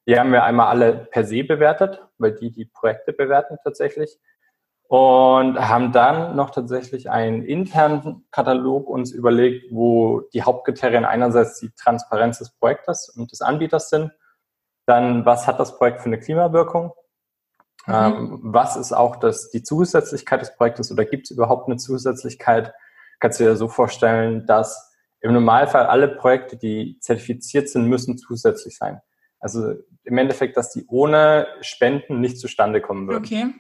Die 0.08 0.20
haben 0.20 0.32
wir 0.32 0.44
einmal 0.44 0.68
alle 0.68 1.08
per 1.12 1.24
se 1.24 1.44
bewertet, 1.44 2.02
weil 2.18 2.34
die 2.34 2.52
die 2.52 2.66
Projekte 2.66 3.14
bewerten 3.14 3.58
tatsächlich. 3.64 4.20
Und 4.88 5.58
haben 5.58 5.94
dann 5.94 6.36
noch 6.36 6.50
tatsächlich 6.50 7.10
einen 7.10 7.44
internen 7.44 8.28
Katalog 8.30 8.90
uns 8.90 9.14
überlegt, 9.14 9.72
wo 9.72 10.20
die 10.34 10.44
Hauptkriterien 10.44 11.06
einerseits 11.06 11.62
die 11.62 11.72
Transparenz 11.72 12.40
des 12.40 12.52
Projektes 12.52 13.08
und 13.08 13.32
des 13.32 13.42
Anbieters 13.42 13.90
sind. 13.90 14.12
Dann, 14.86 15.26
was 15.26 15.48
hat 15.48 15.62
das 15.62 15.78
Projekt 15.78 16.02
für 16.02 16.08
eine 16.08 16.20
Klimawirkung? 16.20 16.92
Mhm. 17.88 17.94
Ähm, 17.94 18.40
was 18.44 18.76
ist 18.76 18.94
auch 18.94 19.16
das, 19.16 19.50
die 19.50 19.64
Zusätzlichkeit 19.64 20.42
des 20.42 20.56
Projektes 20.56 20.92
oder 20.92 21.06
gibt 21.06 21.26
es 21.26 21.32
überhaupt 21.32 21.68
eine 21.68 21.78
Zusätzlichkeit? 21.78 22.74
Kannst 23.20 23.40
du 23.40 23.44
dir 23.44 23.56
so 23.56 23.68
vorstellen, 23.68 24.46
dass 24.46 24.92
im 25.22 25.34
Normalfall 25.34 25.86
alle 25.86 26.08
Projekte, 26.08 26.58
die 26.58 26.98
zertifiziert 27.00 27.70
sind, 27.70 27.88
müssen 27.88 28.18
zusätzlich 28.18 28.76
sein. 28.76 29.02
Also 29.40 29.76
im 30.04 30.18
Endeffekt, 30.18 30.58
dass 30.58 30.72
die 30.72 30.86
ohne 30.88 31.48
Spenden 31.62 32.20
nicht 32.22 32.40
zustande 32.40 32.82
kommen 32.82 33.08
würden. 33.08 33.26
Okay. 33.26 33.54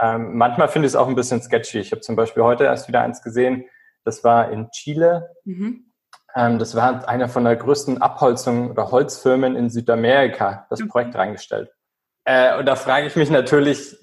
Ähm, 0.00 0.36
manchmal 0.36 0.68
finde 0.68 0.86
ich 0.86 0.92
es 0.92 0.96
auch 0.96 1.08
ein 1.08 1.14
bisschen 1.14 1.42
sketchy. 1.42 1.78
Ich 1.78 1.92
habe 1.92 2.00
zum 2.00 2.16
Beispiel 2.16 2.42
heute 2.42 2.64
erst 2.64 2.88
wieder 2.88 3.02
eins 3.02 3.22
gesehen, 3.22 3.64
das 4.04 4.24
war 4.24 4.50
in 4.50 4.70
Chile. 4.70 5.30
Mhm. 5.44 5.92
Ähm, 6.34 6.58
das 6.58 6.74
war 6.74 7.06
einer 7.08 7.28
von 7.28 7.44
der 7.44 7.56
größten 7.56 8.00
Abholzungen 8.00 8.70
oder 8.70 8.90
Holzfirmen 8.90 9.54
in 9.54 9.68
Südamerika, 9.68 10.66
das 10.70 10.80
okay. 10.80 10.88
Projekt 10.88 11.14
reingestellt. 11.14 11.70
Äh, 12.24 12.58
und 12.58 12.66
da 12.66 12.76
frage 12.76 13.06
ich 13.06 13.16
mich 13.16 13.30
natürlich, 13.30 13.96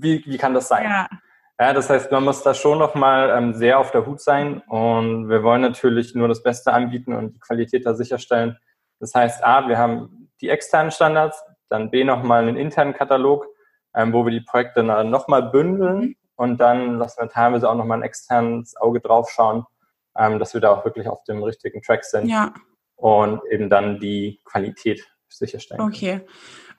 wie, 0.00 0.24
wie 0.26 0.38
kann 0.38 0.54
das 0.54 0.68
sein? 0.68 0.84
Ja. 0.84 1.08
ja 1.58 1.72
das 1.72 1.90
heißt, 1.90 2.10
man 2.12 2.24
muss 2.24 2.42
da 2.42 2.54
schon 2.54 2.78
nochmal 2.78 3.30
ähm, 3.30 3.54
sehr 3.54 3.78
auf 3.78 3.90
der 3.90 4.06
Hut 4.06 4.20
sein 4.20 4.62
und 4.68 5.28
wir 5.28 5.42
wollen 5.42 5.62
natürlich 5.62 6.14
nur 6.14 6.28
das 6.28 6.42
Beste 6.42 6.72
anbieten 6.72 7.14
und 7.14 7.34
die 7.34 7.40
Qualität 7.40 7.86
da 7.86 7.94
sicherstellen. 7.94 8.58
Das 8.98 9.14
heißt, 9.14 9.44
A, 9.44 9.68
wir 9.68 9.78
haben 9.78 10.30
die 10.40 10.48
externen 10.48 10.90
Standards, 10.90 11.42
dann 11.68 11.90
B, 11.90 12.04
nochmal 12.04 12.42
einen 12.42 12.56
internen 12.56 12.94
Katalog, 12.94 13.46
ähm, 13.94 14.12
wo 14.12 14.24
wir 14.24 14.30
die 14.30 14.40
Projekte 14.40 14.82
nochmal 14.82 15.50
bündeln 15.50 16.00
mhm. 16.00 16.16
und 16.36 16.58
dann 16.58 16.98
lassen 16.98 17.22
wir 17.22 17.28
teilweise 17.28 17.68
auch 17.68 17.74
nochmal 17.74 17.98
ein 17.98 18.04
externes 18.04 18.76
Auge 18.76 19.00
drauf 19.00 19.30
schauen, 19.30 19.64
ähm, 20.16 20.38
dass 20.38 20.54
wir 20.54 20.60
da 20.60 20.70
auch 20.70 20.84
wirklich 20.84 21.08
auf 21.08 21.24
dem 21.24 21.42
richtigen 21.42 21.82
Track 21.82 22.04
sind. 22.04 22.28
Ja. 22.28 22.52
Und 22.96 23.40
eben 23.50 23.70
dann 23.70 23.98
die 23.98 24.42
Qualität 24.44 25.02
sicherstellen. 25.28 25.80
Okay. 25.80 26.20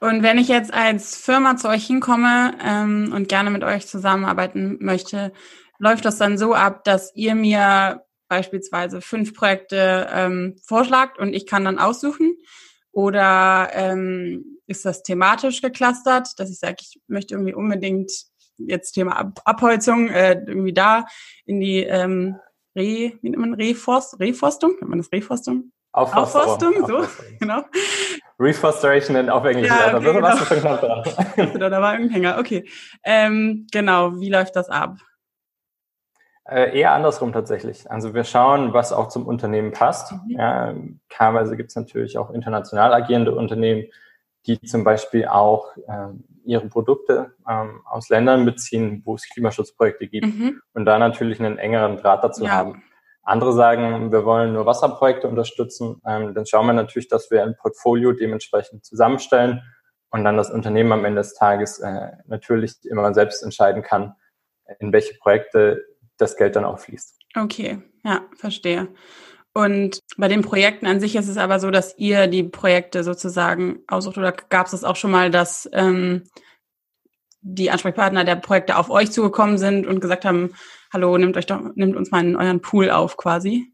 Und 0.02 0.24
wenn 0.24 0.40
ich 0.40 0.48
jetzt 0.48 0.74
als 0.74 1.16
Firma 1.16 1.58
zu 1.58 1.70
euch 1.70 1.86
hinkomme 1.86 2.56
ähm, 2.66 3.14
und 3.16 3.30
gerne 3.30 3.52
mit 3.52 3.64
euch 3.64 3.86
zusammenarbeiten 3.86 4.78
möchte, 4.82 5.32
läuft 5.78 6.06
das 6.06 6.18
dann 6.18 6.40
so 6.40 6.56
ab, 6.56 6.84
dass 6.84 7.16
ihr 7.16 7.36
mir 7.36 8.04
beispielsweise 8.28 9.00
fünf 9.00 9.36
Projekte 9.36 10.08
ähm, 10.12 10.56
vorschlagt 10.66 11.20
und 11.20 11.34
ich 11.34 11.46
kann 11.46 11.66
dann 11.66 11.78
aussuchen? 11.78 12.36
Oder 12.92 13.70
ähm, 13.74 14.60
ist 14.66 14.86
das 14.86 15.04
thematisch 15.04 15.62
geclustert, 15.62 16.30
dass 16.40 16.50
ich 16.50 16.58
sage, 16.58 16.78
ich 16.82 17.00
möchte 17.08 17.36
irgendwie 17.36 17.54
unbedingt 17.54 18.12
jetzt 18.58 18.94
Thema 18.94 19.18
Ab 19.18 19.42
Abholzung 19.46 20.10
äh, 20.10 20.34
irgendwie 20.48 20.74
da 20.74 21.06
in 21.46 21.60
die 21.60 21.84
ähm, 21.84 22.38
Re, 22.76 23.14
wie 23.22 23.30
nennt 23.30 23.38
man 23.38 23.54
Reforst, 23.54 24.20
Reforstung? 24.20 24.72
Nennt 24.80 24.90
man 24.90 24.98
das 24.98 25.12
Reforstung? 25.12 25.72
Aufforstung. 25.94 26.42
Aufforstung, 26.42 26.88
so, 26.88 27.06
genau. 27.40 27.64
Reforestation 28.40 29.30
auf 29.30 29.46
Englisch. 29.46 29.70
Ja, 29.70 29.96
okay, 29.96 30.14
genau. 30.14 30.22
was 30.22 30.48
schon 30.48 30.62
dran. 30.62 31.60
da 31.60 31.82
war 31.82 31.94
irgendein 31.94 32.10
Hänger, 32.10 32.38
okay. 32.40 32.68
Ähm, 33.04 33.68
genau, 33.72 34.20
wie 34.20 34.30
läuft 34.30 34.56
das 34.56 34.70
ab? 34.70 34.98
Äh, 36.46 36.80
eher 36.80 36.94
andersrum 36.94 37.34
tatsächlich. 37.34 37.90
Also 37.92 38.14
wir 38.14 38.24
schauen, 38.24 38.74
was 38.74 38.92
auch 38.92 39.10
zum 39.10 39.28
Unternehmen 39.28 39.72
passt. 39.74 40.12
Mhm. 40.12 40.20
Ja, 40.30 40.74
teilweise 41.10 41.56
gibt 41.56 41.70
es 41.70 41.76
natürlich 41.76 42.18
auch 42.18 42.32
international 42.32 42.94
agierende 42.94 43.36
Unternehmen, 43.36 43.86
die 44.48 44.60
zum 44.62 44.84
Beispiel 44.84 45.28
auch 45.28 45.68
ähm, 45.88 46.24
ihre 46.44 46.68
Produkte 46.68 47.36
ähm, 47.48 47.82
aus 47.86 48.10
Ländern 48.10 48.46
beziehen, 48.46 49.02
wo 49.06 49.16
es 49.16 49.30
Klimaschutzprojekte 49.30 50.08
gibt 50.08 50.26
mhm. 50.26 50.62
und 50.74 50.86
da 50.86 50.98
natürlich 50.98 51.40
einen 51.40 51.60
engeren 51.60 51.98
Draht 51.98 52.24
dazu 52.24 52.46
ja. 52.46 52.52
haben. 52.52 52.84
Andere 53.24 53.54
sagen, 53.54 54.12
wir 54.12 54.26
wollen 54.26 54.54
nur 54.54 54.66
Wasserprojekte 54.66 55.28
unterstützen. 55.28 56.02
Ähm, 56.06 56.34
dann 56.34 56.46
schauen 56.46 56.66
wir 56.66 56.74
natürlich, 56.74 57.08
dass 57.08 57.30
wir 57.30 57.44
ein 57.44 57.56
Portfolio 57.56 58.14
dementsprechend 58.14 58.86
zusammenstellen 58.86 59.62
und 60.10 60.24
dann 60.24 60.38
das 60.38 60.50
Unternehmen 60.50 60.92
am 60.92 61.06
Ende 61.06 61.22
des 61.22 61.34
Tages 61.34 61.80
äh, 61.80 62.12
natürlich 62.28 62.74
immer 62.84 63.14
selbst 63.14 63.44
entscheiden 63.44 63.84
kann, 63.84 64.16
in 64.80 64.92
welche 64.92 65.18
Projekte 65.20 65.86
das 66.18 66.36
Geld 66.36 66.56
dann 66.56 66.66
auch 66.66 66.80
fließt. 66.80 67.18
Okay, 67.36 67.82
ja, 68.04 68.22
verstehe. 68.36 68.90
Und 69.54 70.00
bei 70.18 70.28
den 70.28 70.42
Projekten 70.42 70.86
an 70.86 71.00
sich 71.00 71.16
ist 71.16 71.28
es 71.28 71.38
aber 71.38 71.60
so, 71.60 71.72
dass 71.72 71.98
ihr 71.98 72.28
die 72.28 72.44
Projekte 72.44 73.04
sozusagen 73.04 73.80
aussucht 73.88 74.18
oder 74.18 74.32
gab 74.32 74.66
es 74.66 74.72
das 74.72 74.84
auch 74.84 74.96
schon 74.96 75.12
mal, 75.12 75.30
dass 75.30 75.70
ähm, 75.74 76.24
die 77.42 77.72
Ansprechpartner 77.72 78.24
der 78.24 78.36
Projekte 78.36 78.78
auf 78.78 78.90
euch 78.90 79.12
zugekommen 79.12 79.58
sind 79.58 79.88
und 79.88 80.00
gesagt 80.00 80.26
haben, 80.26 80.54
hallo, 80.94 81.18
nehmt 81.18 81.38
euch 81.38 81.48
doch, 81.48 81.60
nehmt 81.76 81.96
uns 81.96 82.12
mal 82.12 82.24
in 82.24 82.36
euren 82.36 82.62
Pool 82.62 82.90
auf 82.92 83.18
quasi? 83.18 83.72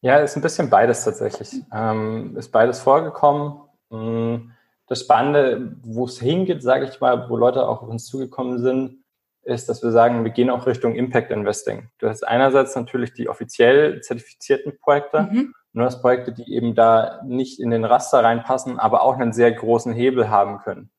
Ja, 0.00 0.18
ist 0.18 0.36
ein 0.36 0.42
bisschen 0.42 0.70
beides 0.70 1.04
tatsächlich. 1.04 1.50
Ähm, 1.72 2.36
ist 2.36 2.52
beides 2.52 2.80
vorgekommen. 2.80 3.60
Mm, 3.90 4.50
das 4.86 5.00
Spannende, 5.00 5.76
wo 5.82 6.04
es 6.06 6.20
hingeht, 6.20 6.62
sage 6.62 6.86
ich 6.86 7.00
mal, 7.00 7.28
wo 7.28 7.36
Leute 7.36 7.66
auch 7.68 7.82
auf 7.82 7.88
uns 7.88 8.06
zugekommen 8.06 8.58
sind, 8.58 9.02
ist, 9.42 9.68
dass 9.68 9.82
wir 9.82 9.90
sagen, 9.90 10.24
wir 10.24 10.32
gehen 10.32 10.50
auch 10.50 10.66
Richtung 10.66 10.94
Impact 10.94 11.30
Investing. 11.30 11.88
Du 11.98 12.08
hast 12.08 12.26
einerseits 12.26 12.74
natürlich 12.74 13.14
die 13.14 13.28
offiziell 13.28 14.00
zertifizierten 14.00 14.78
Projekte, 14.80 15.22
mhm. 15.22 15.54
und 15.72 15.80
du 15.80 15.84
hast 15.84 16.00
Projekte, 16.00 16.32
die 16.32 16.52
eben 16.52 16.74
da 16.74 17.20
nicht 17.24 17.60
in 17.60 17.70
den 17.70 17.84
Raster 17.84 18.24
reinpassen, 18.24 18.78
aber 18.78 19.02
auch 19.02 19.14
einen 19.14 19.32
sehr 19.32 19.52
großen 19.52 19.92
Hebel 19.92 20.30
haben 20.30 20.58
können 20.58 20.90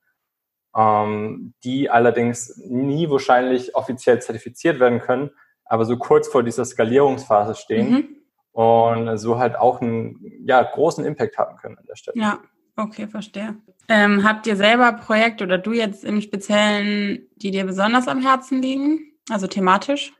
ähm, 0.78 1.54
die 1.64 1.90
allerdings 1.90 2.56
nie 2.70 3.10
wahrscheinlich 3.10 3.76
offiziell 3.76 4.22
zertifiziert 4.22 4.80
werden 4.80 5.00
können, 5.00 5.32
aber 5.66 5.86
so 5.86 5.98
kurz 5.98 6.28
vor 6.28 6.44
dieser 6.44 6.66
Skalierungsphase 6.66 7.56
stehen 7.56 7.90
mhm. 7.90 8.08
und 8.52 9.18
so 9.18 9.40
halt 9.40 9.58
auch 9.58 9.82
einen 9.82 10.22
ja, 10.46 10.62
großen 10.62 11.04
Impact 11.04 11.38
haben 11.38 11.58
können 11.58 11.78
an 11.78 11.86
der 11.90 11.96
Stelle. 11.96 12.22
Ja, 12.22 12.40
okay, 12.76 13.08
verstehe. 13.08 13.56
Ähm, 13.90 14.24
habt 14.24 14.46
ihr 14.46 14.56
selber 14.56 14.94
Projekte 14.94 15.46
oder 15.46 15.58
du 15.58 15.72
jetzt 15.72 16.04
im 16.04 16.22
Speziellen, 16.22 17.28
die 17.38 17.52
dir 17.52 17.66
besonders 17.66 18.08
am 18.08 18.22
Herzen 18.22 18.62
liegen, 18.62 19.14
also 19.30 19.48
thematisch? 19.48 20.14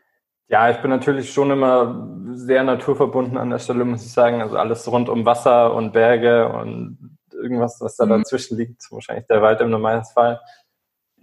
Ja, 0.50 0.70
ich 0.70 0.78
bin 0.78 0.90
natürlich 0.90 1.34
schon 1.34 1.52
immer 1.52 2.08
sehr 2.32 2.64
naturverbunden 2.64 3.38
an 3.38 3.50
der 3.50 3.60
Stelle, 3.60 3.84
muss 3.84 4.06
ich 4.06 4.14
sagen. 4.14 4.42
Also 4.42 4.58
alles 4.58 4.90
rund 4.90 5.10
um 5.10 5.26
Wasser 5.26 5.74
und 5.74 5.92
Berge 5.92 6.48
und 6.48 7.17
irgendwas, 7.38 7.80
was 7.80 7.96
da 7.96 8.06
mhm. 8.06 8.10
dazwischen 8.10 8.58
liegt, 8.58 8.92
wahrscheinlich 8.92 9.28
der 9.28 9.42
Wald 9.42 9.62
im 9.62 9.70
Normalfall, 9.70 10.42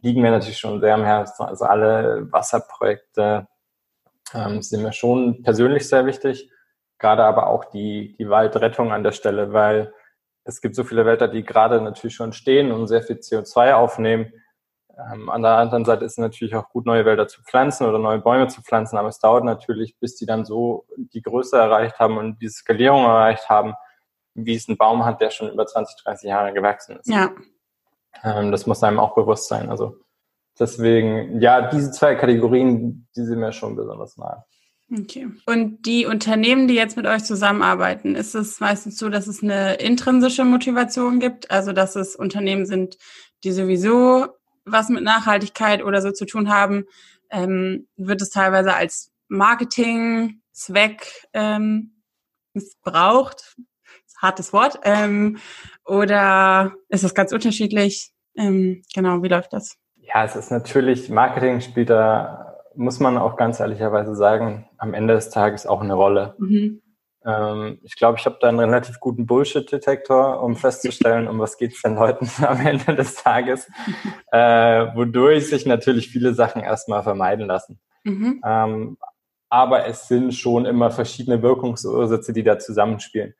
liegen 0.02 0.22
mir 0.22 0.30
natürlich 0.30 0.58
schon 0.58 0.80
sehr 0.80 0.94
am 0.94 1.04
Herzen. 1.04 1.44
Also 1.44 1.64
alle 1.64 2.30
Wasserprojekte 2.30 3.46
ähm, 4.34 4.62
sind 4.62 4.82
mir 4.82 4.92
schon 4.92 5.42
persönlich 5.42 5.88
sehr 5.88 6.06
wichtig, 6.06 6.50
gerade 6.98 7.24
aber 7.24 7.48
auch 7.48 7.64
die, 7.66 8.14
die 8.18 8.28
Waldrettung 8.28 8.92
an 8.92 9.02
der 9.02 9.12
Stelle, 9.12 9.52
weil 9.52 9.92
es 10.44 10.60
gibt 10.60 10.76
so 10.76 10.84
viele 10.84 11.06
Wälder, 11.06 11.28
die 11.28 11.42
gerade 11.42 11.80
natürlich 11.80 12.14
schon 12.14 12.32
stehen 12.32 12.70
und 12.70 12.86
sehr 12.86 13.02
viel 13.02 13.16
CO2 13.16 13.72
aufnehmen. 13.72 14.32
Ähm, 14.96 15.28
an 15.30 15.42
der 15.42 15.52
anderen 15.52 15.84
Seite 15.84 16.04
ist 16.04 16.12
es 16.12 16.18
natürlich 16.18 16.54
auch 16.54 16.68
gut, 16.68 16.86
neue 16.86 17.04
Wälder 17.04 17.26
zu 17.26 17.42
pflanzen 17.42 17.86
oder 17.86 17.98
neue 17.98 18.18
Bäume 18.18 18.48
zu 18.48 18.62
pflanzen, 18.62 18.96
aber 18.96 19.08
es 19.08 19.18
dauert 19.18 19.44
natürlich, 19.44 19.98
bis 19.98 20.16
die 20.16 20.26
dann 20.26 20.44
so 20.44 20.86
die 20.96 21.22
Größe 21.22 21.56
erreicht 21.56 21.98
haben 21.98 22.18
und 22.18 22.40
diese 22.40 22.58
Skalierung 22.58 23.04
erreicht 23.04 23.48
haben, 23.48 23.74
wie 24.34 24.54
es 24.54 24.68
ein 24.68 24.76
Baum 24.76 25.04
hat, 25.04 25.20
der 25.20 25.30
schon 25.30 25.50
über 25.50 25.66
20, 25.66 26.02
30 26.02 26.28
Jahre 26.28 26.52
gewachsen 26.52 26.98
ist. 26.98 27.08
Ja. 27.08 27.32
Ähm, 28.22 28.52
das 28.52 28.66
muss 28.66 28.82
einem 28.82 29.00
auch 29.00 29.14
bewusst 29.14 29.48
sein. 29.48 29.70
Also 29.70 29.96
deswegen, 30.58 31.40
ja, 31.40 31.68
diese 31.68 31.90
zwei 31.90 32.14
Kategorien, 32.14 33.08
die 33.16 33.24
sind 33.24 33.38
mir 33.38 33.52
schon 33.52 33.76
besonders 33.76 34.16
nahe. 34.16 34.44
Okay. 34.92 35.28
Und 35.46 35.86
die 35.86 36.06
Unternehmen, 36.06 36.68
die 36.68 36.74
jetzt 36.74 36.96
mit 36.96 37.06
euch 37.06 37.24
zusammenarbeiten, 37.24 38.14
ist 38.14 38.34
es 38.34 38.60
meistens 38.60 38.98
so, 38.98 39.08
dass 39.08 39.26
es 39.26 39.42
eine 39.42 39.74
intrinsische 39.74 40.44
Motivation 40.44 41.20
gibt, 41.20 41.50
also 41.50 41.72
dass 41.72 41.96
es 41.96 42.16
Unternehmen 42.16 42.66
sind, 42.66 42.98
die 43.44 43.52
sowieso 43.52 44.28
was 44.66 44.88
mit 44.88 45.02
Nachhaltigkeit 45.02 45.82
oder 45.82 46.00
so 46.00 46.10
zu 46.10 46.26
tun 46.26 46.48
haben, 46.48 46.84
ähm, 47.30 47.88
wird 47.96 48.22
es 48.22 48.30
teilweise 48.30 48.74
als 48.74 49.10
Marketing-Zweck 49.28 51.26
ähm, 51.32 52.02
missbraucht, 52.52 53.56
hartes 54.24 54.52
Wort. 54.52 54.80
Ähm, 54.82 55.38
oder 55.84 56.72
ist 56.88 57.04
das 57.04 57.14
ganz 57.14 57.32
unterschiedlich? 57.32 58.10
Ähm, 58.36 58.82
genau, 58.92 59.22
wie 59.22 59.28
läuft 59.28 59.52
das? 59.52 59.76
Ja, 59.96 60.24
es 60.24 60.36
ist 60.36 60.50
natürlich, 60.50 61.08
Marketing 61.08 61.60
spielt 61.60 61.90
da, 61.90 62.56
muss 62.74 63.00
man 63.00 63.16
auch 63.16 63.36
ganz 63.36 63.60
ehrlicherweise 63.60 64.16
sagen, 64.16 64.68
am 64.78 64.94
Ende 64.94 65.14
des 65.14 65.30
Tages 65.30 65.66
auch 65.66 65.80
eine 65.80 65.94
Rolle. 65.94 66.34
Mhm. 66.38 66.82
Ähm, 67.24 67.78
ich 67.82 67.96
glaube, 67.96 68.18
ich 68.18 68.26
habe 68.26 68.36
da 68.40 68.48
einen 68.48 68.58
relativ 68.58 69.00
guten 69.00 69.26
Bullshit-Detektor, 69.26 70.42
um 70.42 70.56
festzustellen, 70.56 71.28
um 71.28 71.38
was 71.38 71.56
geht 71.56 71.72
es 71.72 71.82
den 71.82 71.94
Leuten 71.94 72.28
am 72.44 72.66
Ende 72.66 72.94
des 72.94 73.14
Tages, 73.14 73.70
äh, 74.32 74.94
wodurch 74.94 75.48
sich 75.48 75.64
natürlich 75.64 76.08
viele 76.08 76.34
Sachen 76.34 76.62
erstmal 76.62 77.02
vermeiden 77.02 77.46
lassen. 77.46 77.80
Mhm. 78.04 78.42
Ähm, 78.44 78.98
aber 79.48 79.86
es 79.86 80.08
sind 80.08 80.34
schon 80.34 80.66
immer 80.66 80.90
verschiedene 80.90 81.40
Wirkungsursätze, 81.40 82.32
die 82.32 82.42
da 82.42 82.58
zusammenspielen. 82.58 83.34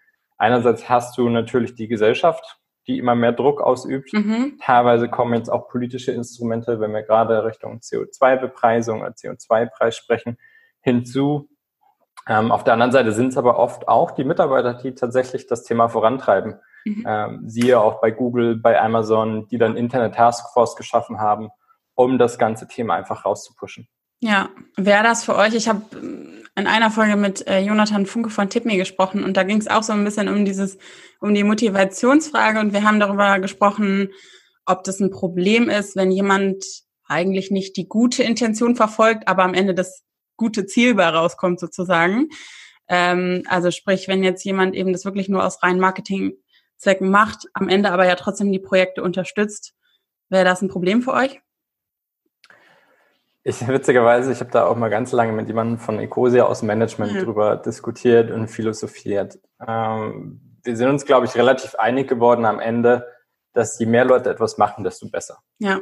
Einerseits 0.45 0.91
hast 0.91 1.17
du 1.17 1.31
natürlich 1.31 1.75
die 1.75 1.89
Gesellschaft, 1.89 2.59
die 2.87 2.99
immer 2.99 3.15
mehr 3.15 3.33
Druck 3.33 3.63
ausübt. 3.63 4.13
Mhm. 4.13 4.59
Teilweise 4.61 5.09
kommen 5.09 5.33
jetzt 5.33 5.49
auch 5.49 5.71
politische 5.71 6.13
Instrumente, 6.13 6.81
wenn 6.81 6.93
wir 6.93 7.03
gerade 7.03 7.47
Richtung 7.47 7.79
CO2-Bepreisung 7.79 9.01
oder 9.01 9.13
CO2-Preis 9.13 9.97
sprechen, 9.97 10.37
hinzu. 10.83 11.49
Ähm, 12.29 12.53
auf 12.53 12.63
der 12.63 12.75
anderen 12.75 12.93
Seite 12.93 13.13
sind 13.13 13.29
es 13.29 13.39
aber 13.39 13.59
oft 13.59 13.89
auch 13.89 14.11
die 14.11 14.25
Mitarbeiter, 14.25 14.75
die 14.75 14.95
tatsächlich 14.95 15.47
das 15.47 15.63
Thema 15.65 15.89
vorantreiben. 15.89 16.61
Mhm. 16.85 17.05
Ähm, 17.09 17.49
siehe 17.49 17.81
auch 17.81 18.03
bei 18.03 18.11
Google, 18.11 18.57
bei 18.57 18.79
Amazon, 18.79 19.49
die 19.49 19.57
dann 19.57 19.79
interne 19.79 20.11
Taskforce 20.11 20.77
geschaffen 20.77 21.21
haben, 21.21 21.49
um 21.95 22.19
das 22.19 22.37
ganze 22.37 22.69
Thema 22.69 22.97
einfach 22.97 23.25
rauszupushen. 23.25 23.89
Ja, 24.25 24.49
wäre 24.79 25.03
das 25.03 25.23
für 25.23 25.37
euch? 25.37 25.53
Ich 25.53 25.69
habe 25.69 25.83
ähm, 25.93 26.45
in 26.57 26.67
einer 26.67 26.91
Folge 26.91 27.15
mit 27.15 27.47
äh, 27.47 27.61
Jonathan 27.61 28.07
Funke 28.07 28.31
von 28.31 28.49
Tipme 28.49 28.79
gesprochen 28.79 29.23
und 29.23 29.37
da 29.37 29.43
ging 29.43 29.59
es 29.59 29.69
auch 29.69 29.83
so 29.83 29.93
ein 29.93 30.03
bisschen 30.03 30.29
um 30.29 30.47
dieses, 30.47 30.79
um 31.21 31.35
die 31.35 31.45
Motivationsfrage 31.45 32.59
und 32.59 32.73
wir 32.73 32.85
haben 32.85 33.01
darüber 33.01 33.39
gesprochen, 33.39 34.09
ob 34.65 34.83
das 34.85 34.99
ein 34.99 35.11
Problem 35.11 35.69
ist, 35.69 35.95
wenn 35.95 36.11
jemand 36.11 36.65
eigentlich 37.07 37.51
nicht 37.51 37.77
die 37.77 37.87
gute 37.87 38.23
Intention 38.23 38.77
verfolgt, 38.77 39.29
aber 39.29 39.43
am 39.43 39.53
Ende 39.53 39.75
das 39.75 40.05
gute 40.39 40.65
Ziel 40.65 40.95
bei 40.95 41.07
rauskommt 41.07 41.61
sozusagen. 41.61 42.31
Ähm, 42.89 43.43
also 43.47 43.71
sprich, 43.71 44.09
wenn 44.09 44.25
jetzt 44.25 44.43
jemand 44.43 44.75
eben 44.75 44.95
das 44.95 45.05
wirklich 45.05 45.29
nur 45.29 45.45
aus 45.45 45.63
rein 45.63 45.79
Marketingzwecken 45.79 47.11
macht, 47.11 47.47
am 47.53 47.69
Ende 47.69 47.91
aber 47.91 48.07
ja 48.07 48.15
trotzdem 48.15 48.51
die 48.51 48.59
Projekte 48.59 49.03
unterstützt, 49.03 49.75
wäre 50.31 50.47
das 50.47 50.63
ein 50.63 50.69
Problem 50.69 51.03
für 51.03 51.13
euch? 51.13 51.43
Ich 53.47 53.69
witzigerweise, 53.69 54.33
ich 54.33 54.41
habe 54.41 54.51
da 54.51 54.67
auch 54.67 54.75
mal 54.75 54.89
ganz 54.89 55.13
lange 55.13 55.33
mit 55.33 55.49
jemandem 55.49 55.79
von 55.79 55.99
Ecosia 55.99 56.45
aus 56.45 56.61
dem 56.61 56.69
Management 56.69 57.13
ja. 57.13 57.23
drüber 57.23 57.57
diskutiert 57.57 58.31
und 58.31 58.49
philosophiert. 58.49 59.39
Ähm, 59.67 60.59
wir 60.63 60.77
sind 60.77 60.89
uns, 60.89 61.05
glaube 61.05 61.27
ich, 61.27 61.35
relativ 61.35 61.75
einig 61.75 62.09
geworden 62.09 62.47
am 62.47 62.59
Ende, 62.59 63.07
dass 63.53 63.79
je 63.79 63.85
mehr 63.85 64.07
Leute 64.07 64.31
etwas 64.31 64.57
machen, 64.57 64.83
desto 64.83 65.11
besser. 65.11 65.41
Ja. 65.59 65.81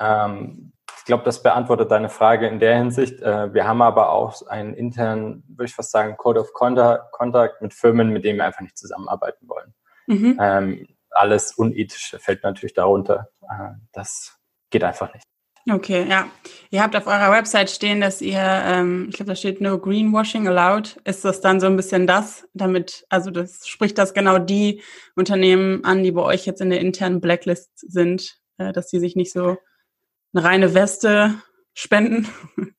Ähm, 0.00 0.72
ich 0.96 1.04
glaube, 1.04 1.24
das 1.24 1.42
beantwortet 1.42 1.90
deine 1.90 2.08
Frage 2.08 2.48
in 2.48 2.58
der 2.58 2.78
Hinsicht. 2.78 3.20
Äh, 3.20 3.52
wir 3.52 3.68
haben 3.68 3.82
aber 3.82 4.10
auch 4.10 4.46
einen 4.46 4.72
internen, 4.72 5.44
würde 5.46 5.66
ich 5.66 5.74
fast 5.74 5.90
sagen, 5.90 6.16
Code 6.16 6.40
of 6.40 6.54
Contact 6.54 7.60
mit 7.60 7.74
Firmen, 7.74 8.08
mit 8.08 8.24
denen 8.24 8.38
wir 8.38 8.46
einfach 8.46 8.62
nicht 8.62 8.78
zusammenarbeiten 8.78 9.46
wollen. 9.46 9.74
Mhm. 10.06 10.38
Ähm, 10.40 10.88
alles 11.10 11.52
Unethische 11.52 12.18
fällt 12.18 12.42
natürlich 12.42 12.72
darunter. 12.72 13.28
Äh, 13.42 13.74
das 13.92 14.38
geht 14.70 14.82
einfach 14.82 15.12
nicht. 15.12 15.24
Okay, 15.70 16.06
ja. 16.08 16.28
Ihr 16.70 16.82
habt 16.82 16.94
auf 16.94 17.06
eurer 17.06 17.30
Website 17.30 17.70
stehen, 17.70 18.00
dass 18.02 18.20
ihr, 18.20 18.38
ähm, 18.38 19.06
ich 19.08 19.16
glaube, 19.16 19.30
da 19.30 19.36
steht 19.36 19.62
no 19.62 19.78
greenwashing 19.78 20.46
allowed. 20.46 21.00
Ist 21.04 21.24
das 21.24 21.40
dann 21.40 21.58
so 21.58 21.66
ein 21.66 21.76
bisschen 21.76 22.06
das, 22.06 22.46
damit, 22.52 23.06
also 23.08 23.30
das 23.30 23.66
spricht 23.66 23.96
das 23.96 24.12
genau 24.12 24.38
die 24.38 24.82
Unternehmen 25.16 25.82
an, 25.84 26.02
die 26.02 26.12
bei 26.12 26.20
euch 26.20 26.44
jetzt 26.44 26.60
in 26.60 26.68
der 26.68 26.80
internen 26.80 27.22
Blacklist 27.22 27.70
sind, 27.78 28.36
äh, 28.58 28.72
dass 28.72 28.88
die 28.88 28.98
sich 28.98 29.16
nicht 29.16 29.32
so 29.32 29.56
eine 30.34 30.44
reine 30.44 30.74
Weste 30.74 31.34
spenden? 31.72 32.28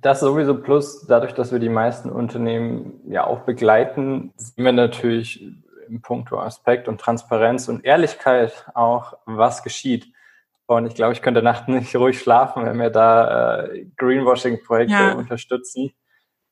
Das 0.00 0.20
sowieso 0.20 0.54
plus, 0.54 1.06
dadurch, 1.08 1.34
dass 1.34 1.50
wir 1.50 1.58
die 1.58 1.68
meisten 1.68 2.08
Unternehmen 2.08 3.00
ja 3.08 3.26
auch 3.26 3.40
begleiten, 3.40 4.32
sehen 4.36 4.64
wir 4.64 4.72
natürlich 4.72 5.44
im 5.88 6.00
Punkto 6.00 6.38
Aspekt 6.38 6.86
und 6.86 7.00
Transparenz 7.00 7.68
und 7.68 7.84
Ehrlichkeit 7.84 8.64
auch, 8.74 9.14
was 9.26 9.64
geschieht. 9.64 10.06
Und 10.74 10.86
ich 10.86 10.94
glaube, 10.94 11.12
ich 11.12 11.22
könnte 11.22 11.42
nachts 11.42 11.68
nicht 11.68 11.94
ruhig 11.96 12.18
schlafen, 12.18 12.64
wenn 12.64 12.78
wir 12.78 12.90
da 12.90 13.64
äh, 13.64 13.86
Greenwashing-Projekte 13.96 14.92
ja. 14.92 15.12
unterstützen. 15.14 15.92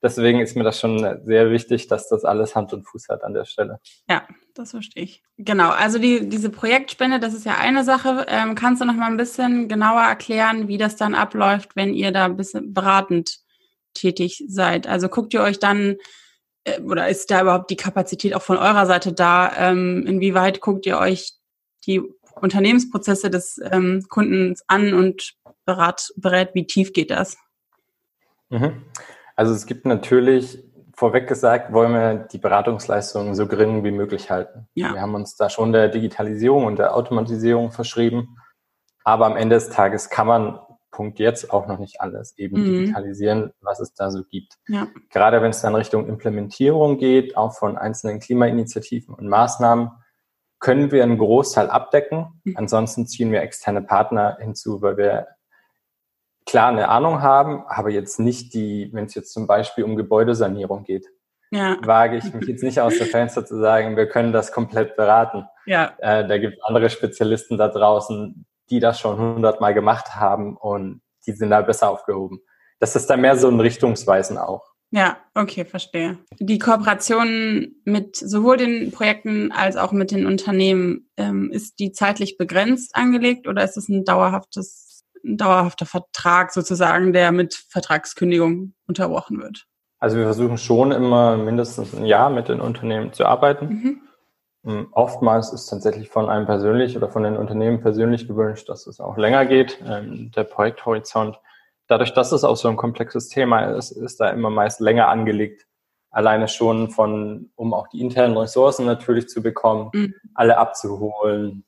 Deswegen 0.03 0.41
ist 0.41 0.56
mir 0.56 0.65
das 0.65 0.80
schon 0.80 0.99
sehr 1.26 1.50
wichtig, 1.50 1.87
dass 1.87 2.09
das 2.09 2.25
alles 2.25 2.54
Hand 2.54 2.73
und 2.73 2.85
Fuß 2.85 3.09
hat 3.11 3.23
an 3.23 3.35
der 3.35 3.45
Stelle. 3.45 3.80
Ja, 4.09 4.26
das 4.54 4.71
verstehe 4.71 5.02
ich. 5.02 5.23
Genau, 5.37 5.71
also 5.71 5.99
die, 5.99 6.26
diese 6.26 6.49
Projektspende, 6.49 7.21
das 7.21 7.35
ist 7.35 7.45
ja 7.45 7.59
eine 7.59 7.85
Sache. 7.85 8.25
Ähm, 8.28 8.54
kannst 8.54 8.80
du 8.80 8.87
noch 8.87 8.95
mal 8.95 9.11
ein 9.11 9.19
bisschen 9.19 9.69
genauer 9.69 10.00
erklären, 10.00 10.69
wie 10.69 10.78
das 10.78 10.97
dann 10.97 11.15
abläuft, 11.15 11.76
wenn 11.76 11.93
ihr 11.93 12.13
da 12.13 12.25
ein 12.25 12.39
bisschen 12.39 12.73
beratend 12.73 13.41
tätig 13.93 14.43
seid? 14.49 14.87
Also 14.87 15.09
guckt 15.09 15.35
ihr 15.35 15.43
euch 15.43 15.59
dann 15.59 15.97
äh, 16.65 16.80
oder 16.80 17.09
ist 17.09 17.30
da 17.30 17.43
überhaupt 17.43 17.71
die 17.71 17.76
Kapazität 17.76 18.35
auch 18.35 18.43
von 18.43 18.56
eurer 18.56 18.87
Seite 18.87 19.13
da? 19.13 19.52
Ähm, 19.54 20.06
inwieweit 20.06 20.63
guckt 20.63 20.87
ihr 20.87 20.99
euch 20.99 21.33
die 21.87 22.02
Unternehmensprozesse 22.40 23.30
des 23.30 23.60
ähm, 23.71 24.04
Kundens 24.08 24.62
an 24.66 24.95
und 24.95 25.34
berat, 25.64 26.08
berät, 26.16 26.50
wie 26.54 26.66
tief 26.66 26.93
geht 26.93 27.10
das? 27.10 27.36
Mhm. 28.49 28.82
Also 29.36 29.54
es 29.54 29.66
gibt 29.66 29.86
natürlich, 29.86 30.62
vorweg 30.95 31.26
gesagt, 31.26 31.73
wollen 31.73 31.93
wir 31.93 32.14
die 32.30 32.38
Beratungsleistungen 32.38 33.34
so 33.34 33.47
gering 33.47 33.84
wie 33.84 33.90
möglich 33.90 34.30
halten. 34.30 34.69
Ja. 34.75 34.93
Wir 34.93 35.00
haben 35.00 35.14
uns 35.14 35.36
da 35.36 35.49
schon 35.49 35.73
der 35.73 35.88
Digitalisierung 35.88 36.66
und 36.66 36.78
der 36.78 36.95
Automatisierung 36.95 37.73
verschrieben. 37.73 38.36
Aber 39.02 39.26
am 39.26 39.36
Ende 39.36 39.54
des 39.54 39.71
Tages 39.71 40.10
kann 40.10 40.26
man 40.26 40.58
Punkt 40.90 41.19
jetzt 41.19 41.50
auch 41.50 41.66
noch 41.66 41.78
nicht 41.78 42.00
alles 42.00 42.36
eben 42.36 42.60
mhm. 42.60 42.64
digitalisieren, 42.64 43.52
was 43.60 43.80
es 43.80 43.95
da 43.95 44.10
so 44.10 44.25
gibt. 44.25 44.58
Ja. 44.69 44.88
Gerade 45.10 45.40
wenn 45.40 45.50
es 45.50 45.62
dann 45.62 45.75
Richtung 45.75 46.06
Implementierung 46.06 46.99
geht, 46.99 47.36
auch 47.36 47.54
von 47.54 47.78
einzelnen 47.78 48.21
Klimainitiativen 48.21 49.14
und 49.14 49.26
Maßnahmen, 49.28 49.90
können 50.61 50.93
wir 50.93 51.03
einen 51.03 51.19
Großteil 51.19 51.69
abdecken. 51.71 52.41
Mhm. 52.45 52.57
Ansonsten 52.57 53.07
ziehen 53.07 53.33
wir 53.33 53.43
externe 53.43 53.83
Partner 53.83 54.37
hinzu, 54.41 54.83
weil 54.83 54.97
wir 54.97 55.27
klar 56.47 56.69
eine 56.69 56.89
Ahnung 56.89 57.23
haben, 57.23 57.65
aber 57.67 57.91
jetzt 57.91 58.21
nicht 58.21 58.55
die, 58.55 58.91
wenn 58.93 59.07
es 59.07 59.15
jetzt 59.15 59.33
zum 59.33 59.47
Beispiel 59.47 59.85
um 59.85 59.97
Gebäudesanierung 59.97 60.85
geht, 60.85 61.07
ja. 61.51 61.77
wage 61.83 62.17
ich 62.17 62.33
mich 62.33 62.47
jetzt 62.47 62.63
nicht 62.63 62.81
aus 62.81 62.97
der 62.99 63.07
Fenster 63.07 63.45
zu 63.45 63.59
sagen, 63.59 63.97
wir 63.97 64.07
können 64.07 64.33
das 64.33 64.53
komplett 64.53 64.97
beraten. 64.97 65.47
Ja. 65.67 65.93
Äh, 65.99 66.27
da 66.27 66.39
gibt 66.39 66.59
es 66.59 66.65
andere 66.65 66.91
Spezialisten 66.91 67.59
da 67.59 67.69
draußen, 67.69 68.47
die 68.71 68.81
das 68.81 69.01
schon 69.01 69.19
hundertmal 69.19 69.75
gemacht 69.75 70.15
haben 70.15 70.57
und 70.57 71.03
die 71.27 71.33
sind 71.33 71.51
da 71.51 71.61
besser 71.63 71.91
aufgehoben. 71.91 72.41
Das 72.79 72.97
ist 72.97 73.09
dann 73.11 73.21
mehr 73.21 73.37
so 73.37 73.49
ein 73.49 73.61
Richtungsweisen 73.61 74.39
auch. 74.39 74.70
Ja, 74.93 75.19
okay, 75.35 75.65
verstehe. 75.65 76.19
Die 76.41 76.59
Kooperation 76.59 77.76
mit 77.85 78.17
sowohl 78.17 78.57
den 78.57 78.91
Projekten 78.91 79.53
als 79.53 79.76
auch 79.76 79.93
mit 79.93 80.11
den 80.11 80.26
Unternehmen, 80.26 81.09
ähm, 81.17 81.50
ist 81.53 81.79
die 81.79 81.93
zeitlich 81.93 82.39
begrenzt 82.39 82.97
angelegt 82.97 83.47
oder 83.47 83.63
ist 83.63 83.76
es 83.76 83.89
ein 83.89 84.05
dauerhaftes, 84.05 85.05
ein 85.25 85.37
dauerhafter 85.37 85.87
Vertrag 85.87 86.53
sozusagen, 86.53 87.13
der 87.13 87.31
mit 87.31 87.55
Vertragskündigung 87.55 88.75
unterbrochen 88.89 89.41
wird? 89.41 89.67
Also 90.00 90.17
wir 90.17 90.25
versuchen 90.25 90.59
schon 90.59 90.91
immer 90.91 91.37
mindestens 91.37 91.95
ein 91.95 92.07
Jahr 92.07 92.31
mit 92.31 92.49
den 92.49 92.61
Unternehmen 92.61 93.13
zu 93.13 93.26
arbeiten. 93.26 93.67
Mhm. 93.69 94.00
Ähm, 94.67 94.89
oftmals 94.93 95.53
ist 95.53 95.67
tatsächlich 95.67 96.09
von 96.09 96.29
einem 96.29 96.47
persönlich 96.47 96.97
oder 96.97 97.09
von 97.09 97.23
den 97.23 97.37
Unternehmen 97.37 97.81
persönlich 97.81 98.26
gewünscht, 98.26 98.69
dass 98.69 98.87
es 98.87 98.99
auch 98.99 99.17
länger 99.17 99.47
geht. 99.47 99.79
Ähm, 99.87 100.33
der 100.35 100.45
Projekthorizont 100.45 101.39
dadurch, 101.91 102.13
dass 102.13 102.31
es 102.31 102.45
auch 102.45 102.57
so 102.57 102.69
ein 102.69 102.76
komplexes 102.76 103.29
Thema 103.29 103.65
ist, 103.76 103.91
ist 103.91 104.21
da 104.21 104.31
immer 104.31 104.49
meist 104.49 104.81
länger 104.81 105.09
angelegt. 105.09 105.67
Alleine 106.11 106.47
schon 106.49 106.91
von, 106.91 107.50
um 107.57 107.75
auch 107.75 107.89
die 107.89 108.00
internen 108.00 108.37
Ressourcen 108.37 108.87
natürlich 108.87 109.29
zu 109.29 109.43
bekommen, 109.43 109.91
mhm. 109.93 110.15
alle 110.35 110.57
abzuholen 110.57 111.65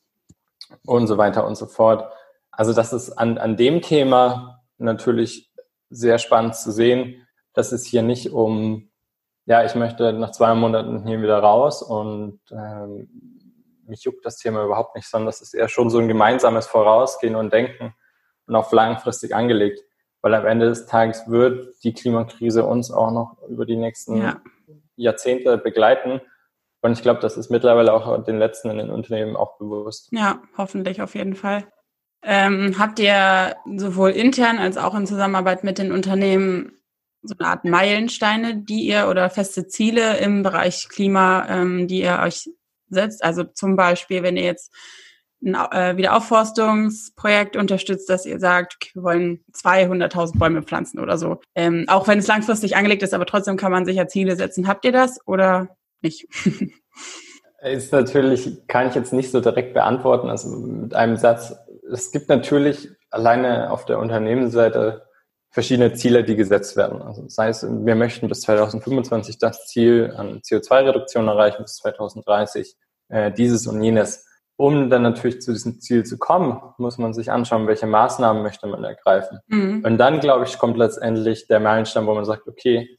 und 0.87 1.09
so 1.09 1.19
weiter 1.19 1.45
und 1.47 1.57
so 1.57 1.67
fort. 1.67 2.13
Also 2.53 2.73
das 2.73 2.93
ist 2.93 3.11
an, 3.13 3.39
an 3.39 3.57
dem 3.57 3.83
Thema 3.83 4.63
natürlich 4.79 5.53
sehr 5.91 6.19
spannend 6.19 6.55
zu 6.55 6.71
sehen, 6.71 7.27
dass 7.53 7.73
es 7.73 7.85
hier 7.85 8.03
nicht 8.03 8.33
um, 8.33 8.91
ja, 9.47 9.65
ich 9.65 9.75
möchte 9.75 10.13
nach 10.13 10.31
zwei 10.31 10.55
Monaten 10.55 11.07
hier 11.07 11.21
wieder 11.21 11.39
raus 11.39 11.83
und 11.83 12.41
ähm, 12.53 13.09
mich 13.87 14.05
juckt 14.05 14.25
das 14.25 14.39
Thema 14.39 14.65
überhaupt 14.65 14.95
nicht, 14.95 15.09
sondern 15.09 15.27
das 15.27 15.41
ist 15.41 15.55
eher 15.55 15.69
schon 15.69 15.91
so 15.91 15.99
ein 15.99 16.09
gemeinsames 16.09 16.67
Vorausgehen 16.67 17.35
und 17.35 17.53
Denken 17.53 17.95
und 18.47 18.55
auch 18.55 18.73
langfristig 18.73 19.35
angelegt 19.35 19.83
weil 20.23 20.35
am 20.35 20.47
Ende 20.47 20.67
des 20.67 20.87
Tages 20.87 21.29
wird 21.29 21.75
die 21.83 21.93
Klimakrise 21.93 22.65
uns 22.65 22.91
auch 22.91 23.11
noch 23.11 23.37
über 23.49 23.67
die 23.67 23.77
nächsten 23.77 24.17
ja. 24.17 24.41
Jahrzehnte 24.97 25.59
begleiten. 25.59 26.21
Und 26.81 26.93
ich 26.93 27.03
glaube, 27.03 27.21
das 27.21 27.37
ist 27.37 27.51
mittlerweile 27.51 27.93
auch 27.93 28.25
den 28.25 28.39
letzten 28.39 28.71
in 28.71 28.79
den 28.79 28.91
Unternehmen 28.91 29.37
auch 29.37 29.59
bewusst. 29.59 30.09
Ja, 30.13 30.41
hoffentlich 30.57 31.03
auf 31.03 31.15
jeden 31.15 31.35
Fall. 31.35 31.65
Ähm, 32.25 32.77
habt 32.79 33.01
ihr 33.01 33.57
sowohl 33.77 34.11
intern 34.11 34.59
als 34.59 34.77
auch 34.77 34.95
in 34.95 35.07
Zusammenarbeit 35.07 35.65
mit 35.65 35.79
den 35.79 35.91
Unternehmen 35.91 36.73
so 37.23 37.35
eine 37.39 37.49
Art 37.49 37.65
Meilensteine, 37.65 38.57
die 38.57 38.87
ihr 38.87 39.09
oder 39.09 39.29
feste 39.31 39.67
Ziele 39.67 40.19
im 40.19 40.43
Bereich 40.43 40.89
Klima, 40.89 41.47
ähm, 41.49 41.89
die 41.89 42.03
ihr 42.03 42.21
euch 42.23 42.49
setzt? 42.89 43.25
Also 43.25 43.45
zum 43.45 43.75
Beispiel, 43.75 44.23
wenn 44.23 44.37
ihr 44.37 44.45
jetzt 44.45 44.73
ein 45.43 45.55
äh, 45.55 45.97
Wiederaufforstungsprojekt 45.97 47.57
unterstützt, 47.57 48.09
dass 48.09 48.27
ihr 48.27 48.39
sagt, 48.39 48.91
wir 48.95 49.03
wollen 49.03 49.45
200.000 49.53 50.39
Bäume 50.39 50.63
pflanzen 50.63 51.01
oder 51.01 51.19
so. 51.19 51.41
Ähm, 51.55 51.85
auch 51.89 52.09
wenn 52.09 52.19
es 52.19 52.27
langfristig 52.27 52.77
angelegt 52.77 53.03
ist, 53.03 53.15
aber 53.15 53.27
trotzdem 53.27 53.57
kann 53.57 53.73
man 53.73 53.85
sich 53.85 53.97
ja 53.97 54.07
Ziele 54.07 54.37
setzen. 54.37 54.69
Habt 54.69 54.85
ihr 54.85 54.93
das 54.93 55.19
oder 55.27 55.77
nicht? 56.01 56.27
ist 57.63 57.93
natürlich, 57.93 58.67
kann 58.67 58.89
ich 58.89 58.95
jetzt 58.95 59.13
nicht 59.13 59.31
so 59.31 59.41
direkt 59.41 59.75
beantworten, 59.75 60.29
also 60.29 60.49
mit 60.49 60.95
einem 60.95 61.17
Satz. 61.17 61.55
Es 61.93 62.11
gibt 62.11 62.29
natürlich 62.29 62.91
alleine 63.11 63.71
auf 63.71 63.85
der 63.85 63.99
Unternehmensseite 63.99 65.07
verschiedene 65.51 65.93
Ziele, 65.93 66.25
die 66.25 66.35
gesetzt 66.35 66.77
werden. 66.77 67.03
Also 67.03 67.23
das 67.23 67.37
heißt, 67.37 67.67
wir 67.85 67.95
möchten 67.95 68.29
bis 68.29 68.41
2025 68.41 69.39
das 69.39 69.67
Ziel 69.67 70.13
an 70.17 70.41
CO2-Reduktion 70.41 71.29
erreichen, 71.29 71.63
bis 71.63 71.77
2030 71.77 72.75
äh, 73.09 73.31
dieses 73.31 73.67
und 73.67 73.83
jenes. 73.83 74.27
Um 74.57 74.91
dann 74.91 75.03
natürlich 75.03 75.41
zu 75.41 75.53
diesem 75.53 75.81
Ziel 75.81 76.05
zu 76.05 76.19
kommen, 76.19 76.61
muss 76.79 76.99
man 76.99 77.15
sich 77.15 77.33
anschauen, 77.33 77.67
welche 77.67 77.87
Maßnahmen 77.87 78.43
möchte 78.43 78.67
man 78.67 78.85
ergreifen. 78.85 79.41
Mhm. 79.47 79.83
Und 79.85 79.99
dann, 79.99 80.21
glaube 80.21 80.45
ich, 80.45 80.59
kommt 80.59 80.77
letztendlich 80.77 81.47
der 81.49 81.59
Meilenstein, 81.59 82.07
wo 82.07 82.15
man 82.15 82.25
sagt, 82.25 82.47
okay, 82.47 82.99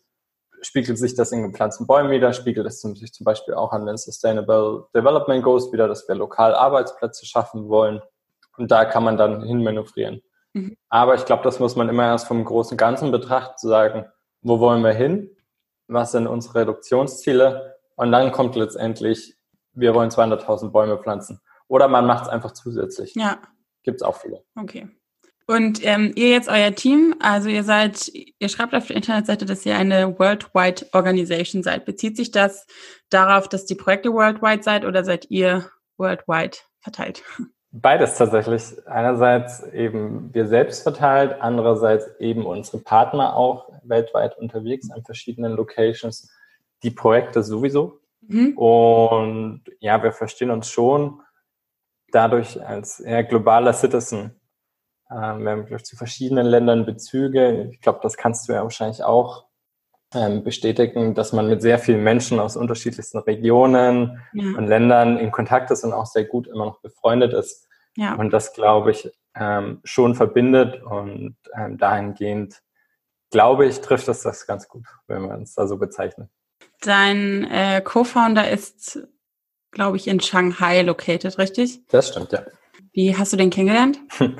spiegelt 0.62 0.98
sich 0.98 1.16
das 1.16 1.32
in 1.32 1.44
gepflanzten 1.44 1.88
Bäumen 1.88 2.12
wieder, 2.12 2.34
spiegelt 2.34 2.66
es 2.68 2.82
sich 2.82 3.14
zum 3.14 3.26
Beispiel 3.26 3.54
auch 3.54 3.72
an 3.72 3.86
den 3.86 3.98
Sustainable 3.98 4.86
Development 4.96 5.44
Goals 5.44 5.72
wieder, 5.72 5.88
dass 5.88 6.08
wir 6.08 6.16
lokal 6.16 6.56
Arbeitsplätze 6.56 7.26
schaffen 7.26 7.70
wollen. 7.70 8.02
Und 8.58 8.72
da 8.72 8.86
kann 8.86 9.04
man 9.04 9.18
dann 9.18 9.44
hinmanövrieren. 9.44 10.22
Mhm. 10.54 10.78
Aber 10.90 11.16
ich 11.16 11.26
glaube, 11.26 11.44
das 11.44 11.60
muss 11.60 11.76
man 11.76 11.90
immer 11.90 12.06
erst 12.06 12.28
vom 12.28 12.44
großen 12.44 12.78
Ganzen 12.78 13.12
betrachten, 13.12 13.58
zu 13.58 13.68
sagen, 13.68 14.06
wo 14.42 14.60
wollen 14.60 14.84
wir 14.84 14.94
hin? 14.94 15.30
Was 15.88 16.12
sind 16.12 16.28
unsere 16.28 16.62
Reduktionsziele? 16.62 17.78
Und 17.96 18.12
dann 18.12 18.32
kommt 18.32 18.56
letztendlich, 18.56 19.36
wir 19.74 19.94
wollen 19.94 20.10
200.000 20.10 20.72
Bäume 20.72 20.98
pflanzen. 20.98 21.40
Oder 21.68 21.88
man 21.88 22.06
macht 22.06 22.24
es 22.24 22.30
einfach 22.30 22.52
zusätzlich. 22.52 23.16
Ja. 23.16 23.40
Gibt 23.84 24.02
es 24.02 24.04
auch 24.04 24.18
viele. 24.18 24.44
Okay. 24.56 24.88
Und 25.46 25.86
ähm, 25.86 26.14
ihr 26.16 26.30
jetzt 26.30 26.48
euer 26.48 26.74
Team, 26.74 27.16
also 27.20 27.50
ihr 27.50 27.64
seid, 27.64 28.10
ihr 28.14 28.50
schreibt 28.50 28.74
auf 28.74 28.88
der 28.88 28.96
Internetseite, 28.96 29.46
dass 29.46 29.66
ihr 29.66 29.76
eine 29.76 30.18
Worldwide 30.18 30.86
Organization 30.94 31.64
seid. 31.64 31.86
Bezieht 31.86 32.16
sich 32.16 32.32
das 32.32 32.66
darauf, 33.10 33.50
dass 33.50 33.66
die 33.66 33.76
Projekte 33.76 34.14
worldwide 34.14 34.64
seid 34.64 34.86
oder 34.86 35.04
seid 35.04 35.30
ihr 35.30 35.70
worldwide 35.98 36.58
verteilt? 36.80 37.24
Beides 37.72 38.18
tatsächlich. 38.18 38.64
Einerseits 38.86 39.64
eben 39.74 40.34
wir 40.34 40.48
selbst 40.48 40.84
verteilt, 40.84 41.38
andererseits 41.42 42.08
eben 42.20 42.46
unsere 42.46 42.78
Partner 42.78 43.36
auch 43.36 43.68
weltweit 43.84 44.38
unterwegs 44.38 44.92
an 44.92 45.04
verschiedenen 45.04 45.54
Locations. 45.54 46.30
Die 46.84 46.92
Projekte 46.92 47.44
sowieso. 47.44 48.00
Mhm. 48.28 48.58
Und 48.58 49.64
ja, 49.80 50.02
wir 50.02 50.12
verstehen 50.12 50.52
uns 50.52 50.70
schon 50.70 51.22
dadurch 52.12 52.64
als 52.64 53.00
eher 53.00 53.24
globaler 53.24 53.74
Citizen 53.74 54.40
ähm, 55.14 55.44
wir 55.44 55.52
haben 55.52 55.84
zu 55.84 55.96
verschiedenen 55.96 56.46
Ländern 56.46 56.86
Bezüge. 56.86 57.70
Ich 57.72 57.82
glaube, 57.82 58.00
das 58.02 58.18
kannst 58.18 58.48
du 58.48 58.54
ja 58.54 58.64
wahrscheinlich 58.64 59.04
auch 59.04 59.46
ähm, 60.14 60.44
bestätigen, 60.44 61.14
dass 61.14 61.34
man 61.34 61.48
mit 61.48 61.62
sehr 61.62 61.80
vielen 61.80 62.04
Menschen 62.04 62.40
aus 62.40 62.56
unterschiedlichsten 62.56 63.20
Regionen 63.20 64.22
ja. 64.34 64.58
und 64.58 64.68
Ländern 64.68 65.18
in 65.18 65.32
Kontakt 65.32 65.72
ist 65.72 65.84
und 65.84 65.94
auch 65.94 66.06
sehr 66.06 66.26
gut 66.26 66.48
immer 66.48 66.66
noch 66.66 66.82
befreundet 66.82 67.34
ist. 67.34 67.68
Ja. 67.96 68.16
Und 68.16 68.32
das, 68.32 68.54
glaube 68.54 68.92
ich, 68.92 69.12
ähm, 69.36 69.82
schon 69.84 70.16
verbindet 70.16 70.82
und 70.84 71.36
ähm, 71.56 71.78
dahingehend, 71.78 72.62
glaube 73.32 73.66
ich, 73.66 73.82
trifft 73.82 74.08
es 74.08 74.22
das 74.22 74.48
ganz 74.48 74.68
gut, 74.68 74.86
wenn 75.08 75.24
man 75.24 75.44
es 75.44 75.56
da 75.56 75.68
so 75.68 75.78
bezeichnet. 75.78 76.30
Dein 76.86 77.50
äh, 77.50 77.82
Co-Founder 77.82 78.50
ist, 78.50 79.00
glaube 79.72 79.98
ich, 79.98 80.08
in 80.08 80.20
Shanghai 80.20 80.82
located, 80.82 81.38
richtig? 81.38 81.86
Das 81.88 82.10
stimmt, 82.10 82.32
ja. 82.32 82.44
Wie 82.92 83.18
hast 83.18 83.34
du 83.34 83.38
den 83.38 83.50
kennengelernt? 83.50 84.00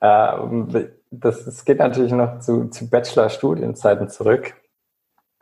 Äh, 0.00 0.86
das, 1.10 1.44
das 1.44 1.64
geht 1.64 1.80
natürlich 1.80 2.12
noch 2.12 2.38
zu, 2.38 2.68
zu 2.68 2.88
Bachelor-Studienzeiten 2.88 4.08
zurück. 4.08 4.54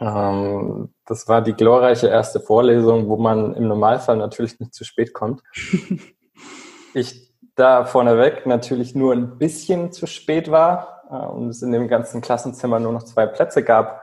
Ähm, 0.00 0.94
das 1.04 1.28
war 1.28 1.42
die 1.42 1.52
glorreiche 1.52 2.08
erste 2.08 2.40
Vorlesung, 2.40 3.08
wo 3.08 3.16
man 3.16 3.54
im 3.54 3.68
Normalfall 3.68 4.16
natürlich 4.16 4.58
nicht 4.58 4.74
zu 4.74 4.84
spät 4.84 5.12
kommt. 5.12 5.42
ich 6.94 7.34
da 7.54 7.84
vorneweg 7.84 8.46
natürlich 8.46 8.94
nur 8.94 9.14
ein 9.14 9.38
bisschen 9.38 9.92
zu 9.92 10.06
spät 10.06 10.50
war 10.50 11.02
äh, 11.10 11.26
und 11.26 11.48
es 11.48 11.62
in 11.62 11.72
dem 11.72 11.88
ganzen 11.88 12.20
Klassenzimmer 12.20 12.78
nur 12.78 12.92
noch 12.92 13.04
zwei 13.04 13.26
Plätze 13.26 13.62
gab. 13.62 14.02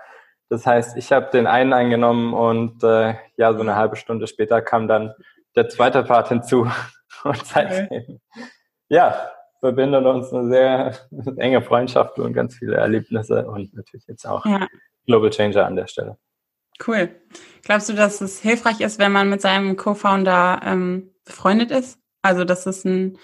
Das 0.53 0.67
heißt, 0.67 0.97
ich 0.97 1.11
habe 1.11 1.31
den 1.33 1.47
einen 1.47 1.73
eingenommen 1.73 2.31
und 2.35 2.83
äh, 2.83 3.15
ja, 3.37 3.53
so 3.55 3.61
eine 3.61 3.75
halbe 3.75 3.95
Stunde 3.95 4.27
später 4.27 4.61
kam 4.61 4.87
dann 4.87 5.15
der 5.55 5.67
zweite 5.67 6.03
Part 6.03 6.29
hinzu. 6.29 6.69
Und 7.23 7.43
seitdem, 7.43 7.85
okay. 7.85 8.19
ja, 8.89 9.31
verbindet 9.59 10.05
uns 10.05 10.31
eine 10.31 10.49
sehr 10.49 10.93
enge 11.37 11.63
Freundschaft 11.63 12.19
und 12.19 12.33
ganz 12.33 12.55
viele 12.55 12.75
Erlebnisse 12.75 13.47
und 13.47 13.73
natürlich 13.73 14.05
jetzt 14.07 14.27
auch 14.27 14.45
ja. 14.45 14.67
Global 15.05 15.29
Changer 15.29 15.65
an 15.65 15.75
der 15.77 15.87
Stelle. 15.87 16.17
Cool. 16.85 17.15
Glaubst 17.63 17.87
du, 17.87 17.93
dass 17.93 18.19
es 18.19 18.41
hilfreich 18.41 18.81
ist, 18.81 18.99
wenn 18.99 19.13
man 19.13 19.29
mit 19.29 19.41
seinem 19.41 19.77
Co-Founder 19.77 20.59
ähm, 20.65 21.11
befreundet 21.23 21.71
ist? 21.71 21.97
Also, 22.21 22.43
dass 22.43 22.65
es 22.65 22.83
ein, 22.83 23.17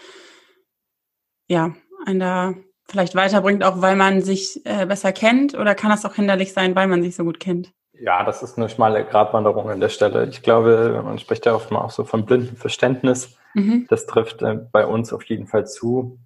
ja, 1.48 1.76
einen 2.06 2.20
da 2.20 2.54
vielleicht 2.90 3.16
weiterbringt, 3.16 3.64
auch 3.64 3.82
weil 3.82 3.96
man 3.96 4.22
sich 4.22 4.66
äh, 4.66 4.86
besser 4.86 5.12
kennt? 5.12 5.58
Oder 5.58 5.76
kann 5.76 5.92
das 5.92 6.06
auch 6.06 6.16
hinderlich 6.16 6.54
sein, 6.54 6.76
weil 6.76 6.88
man 6.88 7.02
sich 7.04 7.16
so 7.16 7.24
gut 7.24 7.40
kennt? 7.40 7.72
Ja, 7.94 8.24
das 8.24 8.42
ist 8.44 8.58
eine 8.58 8.70
schmale 8.70 9.04
Gratwanderung 9.04 9.70
an 9.70 9.82
der 9.82 9.90
Stelle. 9.90 10.28
Ich 10.28 10.42
glaube, 10.42 11.02
man 11.04 11.20
spricht 11.20 11.46
ja 11.46 11.54
oft 11.54 11.70
mal 11.72 11.82
auch 11.82 11.90
so 11.92 12.06
von 12.06 12.26
blindem 12.26 12.56
Verständnis. 12.56 13.38
Mhm. 13.54 13.88
Das 13.90 14.06
trifft 14.06 14.42
äh, 14.42 14.60
bei 14.72 14.86
uns 14.86 15.12
auf 15.12 15.24
jeden 15.26 15.48
Fall 15.48 15.68
zu. 15.68 16.20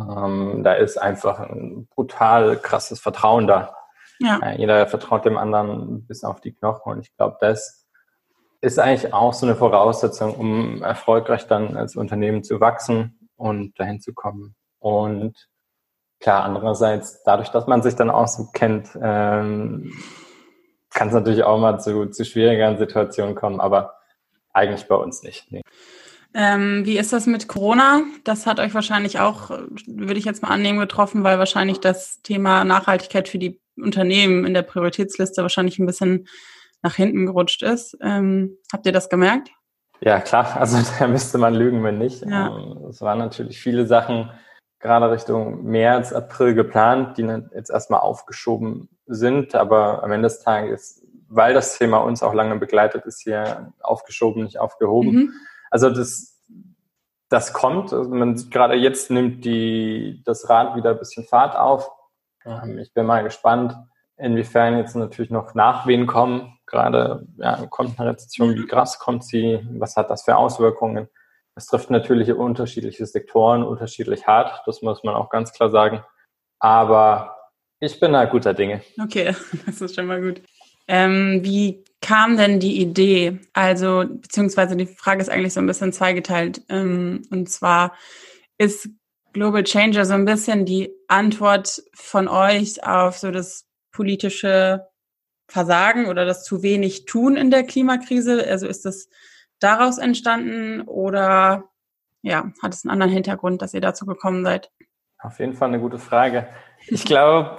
Ähm, 0.00 0.62
da 0.62 0.74
ist 0.74 0.98
einfach 0.98 1.40
ein 1.40 1.86
brutal 1.94 2.56
krasses 2.56 3.00
Vertrauen 3.00 3.46
da. 3.46 3.76
Ja. 4.18 4.38
Äh, 4.42 4.58
jeder 4.58 4.86
vertraut 4.86 5.24
dem 5.24 5.38
anderen 5.38 6.06
bis 6.06 6.24
auf 6.24 6.40
die 6.40 6.52
Knochen 6.52 6.92
und 6.92 7.00
ich 7.00 7.16
glaube, 7.16 7.36
das 7.40 7.86
ist 8.60 8.78
eigentlich 8.78 9.12
auch 9.12 9.34
so 9.34 9.44
eine 9.44 9.56
Voraussetzung, 9.56 10.34
um 10.34 10.82
erfolgreich 10.82 11.48
dann 11.48 11.76
als 11.76 11.96
Unternehmen 11.96 12.44
zu 12.44 12.60
wachsen 12.60 13.28
und 13.36 13.78
dahin 13.78 14.00
zu 14.00 14.14
kommen. 14.14 14.54
Und 14.78 15.48
klar, 16.22 16.44
andererseits, 16.44 17.22
dadurch, 17.24 17.50
dass 17.50 17.66
man 17.66 17.82
sich 17.82 17.94
dann 17.96 18.10
auch 18.10 18.28
so 18.28 18.48
kennt, 18.52 18.88
ähm, 19.00 19.92
kann 20.90 21.08
es 21.08 21.14
natürlich 21.14 21.42
auch 21.42 21.58
mal 21.58 21.78
zu, 21.78 22.06
zu 22.06 22.24
schwierigeren 22.24 22.78
Situationen 22.78 23.34
kommen, 23.34 23.60
aber 23.60 23.94
eigentlich 24.52 24.86
bei 24.88 24.94
uns 24.94 25.22
nicht. 25.22 25.50
Nee. 25.50 25.62
Ähm, 26.34 26.86
wie 26.86 26.96
ist 26.96 27.12
das 27.12 27.26
mit 27.26 27.48
Corona? 27.48 28.02
Das 28.24 28.46
hat 28.46 28.58
euch 28.58 28.72
wahrscheinlich 28.72 29.18
auch, 29.18 29.50
würde 29.50 30.18
ich 30.18 30.24
jetzt 30.24 30.42
mal 30.42 30.48
annehmen, 30.48 30.78
getroffen, 30.78 31.24
weil 31.24 31.38
wahrscheinlich 31.38 31.80
das 31.80 32.22
Thema 32.22 32.64
Nachhaltigkeit 32.64 33.28
für 33.28 33.38
die 33.38 33.60
Unternehmen 33.76 34.46
in 34.46 34.54
der 34.54 34.62
Prioritätsliste 34.62 35.42
wahrscheinlich 35.42 35.78
ein 35.78 35.86
bisschen 35.86 36.26
nach 36.82 36.94
hinten 36.94 37.26
gerutscht 37.26 37.62
ist. 37.62 37.96
Ähm, 38.00 38.56
habt 38.72 38.86
ihr 38.86 38.92
das 38.92 39.08
gemerkt? 39.08 39.50
Ja, 40.00 40.20
klar. 40.20 40.56
Also 40.58 40.78
da 40.98 41.06
müsste 41.06 41.38
man 41.38 41.54
lügen, 41.54 41.84
wenn 41.84 41.98
nicht. 41.98 42.24
Ja. 42.24 42.48
Ähm, 42.48 42.86
es 42.88 43.00
waren 43.02 43.18
natürlich 43.18 43.60
viele 43.60 43.86
Sachen 43.86 44.30
gerade 44.82 45.10
Richtung 45.10 45.64
März, 45.64 46.12
April 46.12 46.54
geplant, 46.54 47.16
die 47.16 47.22
jetzt 47.54 47.70
erstmal 47.70 48.00
aufgeschoben 48.00 48.90
sind. 49.06 49.54
Aber 49.54 50.02
am 50.02 50.12
Ende 50.12 50.28
des 50.28 50.40
Tages, 50.40 51.06
weil 51.28 51.54
das 51.54 51.78
Thema 51.78 51.98
uns 51.98 52.22
auch 52.22 52.34
lange 52.34 52.56
begleitet, 52.56 53.06
ist 53.06 53.22
hier 53.22 53.72
aufgeschoben, 53.80 54.44
nicht 54.44 54.58
aufgehoben. 54.58 55.12
Mhm. 55.12 55.32
Also 55.70 55.88
das, 55.88 56.38
das 57.28 57.52
kommt. 57.52 57.92
Also 57.92 58.10
man 58.10 58.36
sieht 58.36 58.50
gerade 58.50 58.74
jetzt 58.74 59.10
nimmt 59.10 59.44
die, 59.44 60.20
das 60.26 60.48
Rad 60.50 60.76
wieder 60.76 60.90
ein 60.90 60.98
bisschen 60.98 61.24
Fahrt 61.24 61.56
auf. 61.56 61.90
Ähm, 62.44 62.78
ich 62.78 62.92
bin 62.92 63.06
mal 63.06 63.22
gespannt, 63.22 63.76
inwiefern 64.16 64.76
jetzt 64.76 64.96
natürlich 64.96 65.30
noch 65.30 65.54
Nachwehen 65.54 66.06
kommen. 66.06 66.58
Gerade 66.66 67.26
ja, 67.36 67.66
kommt 67.70 67.98
eine 68.00 68.10
Rezession, 68.10 68.54
wie 68.54 68.66
krass 68.66 68.98
kommt 68.98 69.24
sie, 69.24 69.66
was 69.72 69.96
hat 69.96 70.10
das 70.10 70.24
für 70.24 70.36
Auswirkungen? 70.36 71.08
Es 71.54 71.66
trifft 71.66 71.90
natürlich 71.90 72.32
unterschiedliche 72.32 73.04
Sektoren 73.06 73.62
unterschiedlich 73.62 74.26
hart, 74.26 74.62
das 74.66 74.82
muss 74.82 75.04
man 75.04 75.14
auch 75.14 75.28
ganz 75.30 75.52
klar 75.52 75.70
sagen. 75.70 76.02
Aber 76.58 77.36
ich 77.80 77.98
bin 77.98 78.12
da 78.12 78.24
guter 78.24 78.54
Dinge. 78.54 78.82
Okay, 79.02 79.34
das 79.66 79.80
ist 79.80 79.94
schon 79.94 80.06
mal 80.06 80.20
gut. 80.20 80.40
Ähm, 80.88 81.40
wie 81.42 81.84
kam 82.00 82.36
denn 82.36 82.58
die 82.60 82.80
Idee? 82.80 83.40
Also, 83.52 84.04
beziehungsweise 84.08 84.76
die 84.76 84.86
Frage 84.86 85.20
ist 85.20 85.28
eigentlich 85.28 85.52
so 85.52 85.60
ein 85.60 85.66
bisschen 85.66 85.92
zweigeteilt. 85.92 86.62
Ähm, 86.68 87.22
und 87.30 87.48
zwar 87.50 87.94
ist 88.58 88.88
Global 89.32 89.64
Changer 89.64 90.04
so 90.04 90.14
ein 90.14 90.24
bisschen 90.24 90.64
die 90.64 90.92
Antwort 91.08 91.82
von 91.94 92.28
euch 92.28 92.84
auf 92.86 93.18
so 93.18 93.30
das 93.30 93.66
politische 93.92 94.86
Versagen 95.48 96.06
oder 96.06 96.24
das 96.24 96.44
zu 96.44 96.62
wenig 96.62 97.04
tun 97.04 97.36
in 97.36 97.50
der 97.50 97.64
Klimakrise? 97.64 98.46
Also 98.46 98.66
ist 98.66 98.84
das 98.84 99.08
daraus 99.62 99.98
entstanden 99.98 100.82
oder 100.82 101.64
ja, 102.22 102.52
hat 102.62 102.74
es 102.74 102.84
einen 102.84 102.92
anderen 102.92 103.12
Hintergrund, 103.12 103.62
dass 103.62 103.74
ihr 103.74 103.80
dazu 103.80 104.06
gekommen 104.06 104.44
seid? 104.44 104.70
Auf 105.18 105.38
jeden 105.38 105.54
Fall 105.54 105.68
eine 105.68 105.80
gute 105.80 105.98
Frage. 105.98 106.48
Ich 106.86 107.04
glaube, 107.04 107.58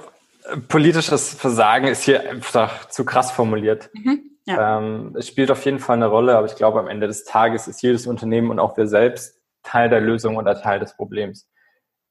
politisches 0.68 1.34
Versagen 1.34 1.88
ist 1.88 2.04
hier 2.04 2.30
einfach 2.30 2.90
zu 2.90 3.06
krass 3.06 3.32
formuliert. 3.32 3.90
Mhm, 3.94 4.32
ja. 4.46 4.78
ähm, 4.78 5.16
es 5.18 5.28
spielt 5.28 5.52
auf 5.52 5.64
jeden 5.66 5.80
Fall 5.80 5.96
eine 5.96 6.08
Rolle, 6.08 6.38
aber 6.38 6.48
ich 6.48 6.56
glaube, 6.56 6.80
am 6.80 6.88
Ende 6.88 7.08
des 7.08 7.24
Tages 7.24 7.68
ist 7.68 7.82
jedes 7.82 8.08
Unternehmen 8.08 8.50
und 8.52 8.60
auch 8.60 8.76
wir 8.78 8.88
selbst 8.88 9.40
Teil 9.64 9.90
der 9.90 10.02
Lösung 10.02 10.36
oder 10.36 10.62
Teil 10.62 10.80
des 10.80 10.96
Problems. 10.96 11.50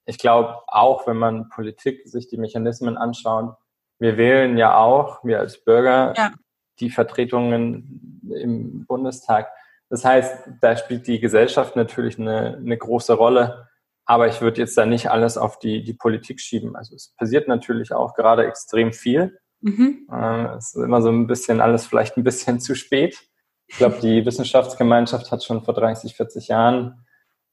Ich 0.07 0.19
glaube 0.19 0.57
auch, 0.67 1.07
wenn 1.07 1.17
man 1.17 1.49
Politik 1.49 2.09
sich 2.09 2.29
die 2.29 2.39
Mechanismen 2.39 2.97
anschaut, 2.97 3.55
wir 3.99 4.17
wählen 4.17 4.59
ja 4.59 4.77
auch, 4.77 5.23
wir 5.23 5.39
als 5.39 5.63
Bürger, 5.63 6.15
ja. 6.17 6.33
die 6.81 6.91
Vertretungen 6.91 8.21
im 8.29 8.85
Bundestag. 8.87 9.49
Das 9.93 10.07
heißt, 10.07 10.49
da 10.63 10.75
spielt 10.75 11.07
die 11.07 11.21
Gesellschaft 11.21 11.77
natürlich 11.77 12.19
eine, 12.19 12.57
eine 12.57 12.79
große 12.79 13.13
Rolle. 13.13 13.69
Aber 14.07 14.27
ich 14.27 14.41
würde 14.41 14.59
jetzt 14.59 14.77
da 14.79 14.87
nicht 14.87 15.11
alles 15.11 15.37
auf 15.37 15.59
die, 15.59 15.85
die 15.85 15.93
Politik 15.93 16.41
schieben. 16.41 16.77
Also 16.77 16.95
es 16.95 17.15
passiert 17.19 17.47
natürlich 17.47 17.93
auch 17.93 18.15
gerade 18.15 18.47
extrem 18.47 18.95
viel. 18.95 19.39
Mhm. 19.61 20.09
Äh, 20.11 20.57
es 20.57 20.75
ist 20.75 20.83
immer 20.83 21.03
so 21.03 21.11
ein 21.11 21.27
bisschen 21.27 21.61
alles 21.61 21.85
vielleicht 21.85 22.17
ein 22.17 22.25
bisschen 22.25 22.59
zu 22.59 22.75
spät. 22.75 23.21
Ich 23.67 23.77
glaube, 23.77 23.99
die 24.01 24.25
Wissenschaftsgemeinschaft 24.25 25.31
hat 25.31 25.45
schon 25.45 25.63
vor 25.63 25.75
30, 25.75 26.17
40 26.17 26.49
Jahren 26.49 27.05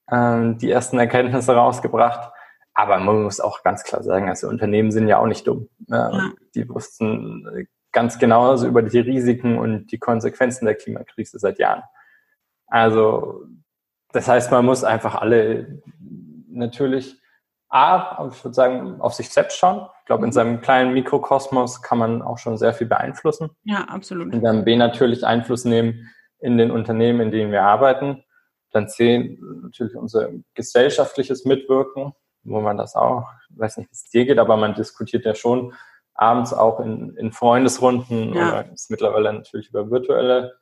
ähm, 0.10 0.58
die 0.60 0.71
ersten 0.71 0.97
Erkenntnisse 0.97 1.52
rausgebracht. 1.52 2.32
Aber 2.73 2.99
man 2.99 3.23
muss 3.23 3.41
auch 3.41 3.63
ganz 3.63 3.84
klar 3.84 4.02
sagen, 4.02 4.30
also 4.30 4.47
Unternehmen 4.47 4.91
sind 4.91 5.10
ja 5.10 5.17
auch 5.19 5.28
nicht 5.28 5.45
dumm. 5.45 5.67
Ja. 5.88 6.32
Die 6.56 6.69
wussten 6.69 7.67
ganz 7.91 8.17
genauso 8.17 8.65
über 8.65 8.82
die 8.82 8.99
Risiken 8.99 9.58
und 9.58 9.88
die 9.88 9.99
Konsequenzen 9.99 10.63
der 10.63 10.75
Klimakrise 10.75 11.38
seit 11.38 11.60
Jahren. 11.60 11.84
Also 12.69 13.45
das 14.12 14.27
heißt, 14.27 14.51
man 14.51 14.65
muss 14.65 14.84
einfach 14.84 15.15
alle 15.15 15.82
natürlich 16.49 17.15
A, 17.69 18.27
ich 18.32 18.43
würde 18.43 18.55
sagen, 18.55 18.99
auf 18.99 19.13
sich 19.13 19.29
selbst 19.29 19.58
schauen. 19.58 19.88
Ich 19.99 20.05
glaube, 20.05 20.23
in 20.23 20.29
mhm. 20.29 20.34
seinem 20.34 20.62
kleinen 20.62 20.93
Mikrokosmos 20.93 21.84
kann 21.84 21.99
man 21.99 22.21
auch 22.21 22.39
schon 22.39 22.58
sehr 22.58 22.73
viel 22.73 22.88
beeinflussen. 22.88 23.51
Ja, 23.63 23.84
absolut. 23.86 24.34
Und 24.34 24.41
dann 24.41 24.65
B, 24.65 24.75
natürlich 24.75 25.25
Einfluss 25.25 25.65
nehmen 25.65 26.10
in 26.39 26.58
den 26.58 26.71
Unternehmen, 26.71 27.21
in 27.21 27.32
denen 27.32 27.51
wir 27.51 27.63
arbeiten. 27.63 28.23
Dann 28.71 28.88
C, 28.88 29.39
natürlich 29.62 29.95
unser 29.95 30.29
gesellschaftliches 30.55 31.45
Mitwirken 31.45 32.13
wo 32.43 32.62
man 32.62 32.77
das 32.77 32.95
auch, 32.95 33.27
ich 33.49 33.60
weiß 33.60 33.77
nicht, 33.77 33.89
wie 33.89 33.93
es 33.93 34.10
dir 34.10 34.25
geht, 34.25 34.39
aber 34.39 34.58
man 34.58 34.73
diskutiert 34.73 35.25
ja 35.25 35.36
schon 35.36 35.73
abends 36.13 36.53
auch 36.53 36.79
in, 36.79 37.15
in 37.15 37.32
Freundesrunden 37.32 38.34
ja. 38.34 38.49
oder 38.49 38.71
ist 38.71 38.91
mittlerweile 38.91 39.34
natürlich 39.34 39.69
über 39.69 39.89
virtuelle 39.89 40.58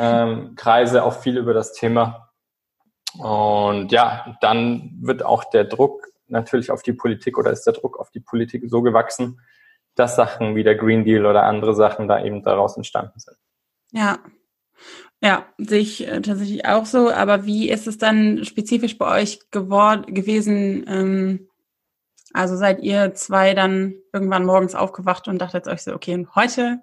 ähm, 0.00 0.54
Kreise 0.56 1.04
auch 1.04 1.20
viel 1.20 1.36
über 1.36 1.52
das 1.52 1.74
Thema. 1.74 2.30
Und 3.18 3.92
ja, 3.92 4.36
dann 4.40 4.98
wird 5.02 5.22
auch 5.22 5.44
der 5.44 5.64
Druck 5.64 6.06
natürlich 6.26 6.70
auf 6.70 6.82
die 6.82 6.94
Politik 6.94 7.36
oder 7.36 7.50
ist 7.50 7.64
der 7.64 7.74
Druck 7.74 8.00
auf 8.00 8.10
die 8.10 8.20
Politik 8.20 8.64
so 8.66 8.80
gewachsen, 8.80 9.40
dass 9.96 10.16
Sachen 10.16 10.56
wie 10.56 10.62
der 10.62 10.76
Green 10.76 11.04
Deal 11.04 11.26
oder 11.26 11.42
andere 11.42 11.74
Sachen 11.74 12.08
da 12.08 12.24
eben 12.24 12.42
daraus 12.42 12.76
entstanden 12.76 13.18
sind. 13.18 13.36
Ja, 13.92 14.18
ja, 15.22 15.46
sehe 15.58 15.80
ich 15.80 16.08
äh, 16.08 16.22
tatsächlich 16.22 16.64
auch 16.64 16.86
so. 16.86 17.10
Aber 17.10 17.44
wie 17.44 17.68
ist 17.68 17.86
es 17.86 17.98
dann 17.98 18.44
spezifisch 18.44 18.96
bei 18.96 19.20
euch 19.20 19.50
geworden 19.50 20.14
gewesen? 20.14 20.86
Ähm, 20.88 21.48
also 22.32 22.56
seid 22.56 22.80
ihr 22.80 23.12
zwei 23.12 23.52
dann 23.52 23.96
irgendwann 24.14 24.46
morgens 24.46 24.74
aufgewacht 24.74 25.28
und 25.28 25.38
dachtet 25.38 25.68
euch 25.68 25.82
so, 25.82 25.92
okay, 25.92 26.26
heute 26.34 26.80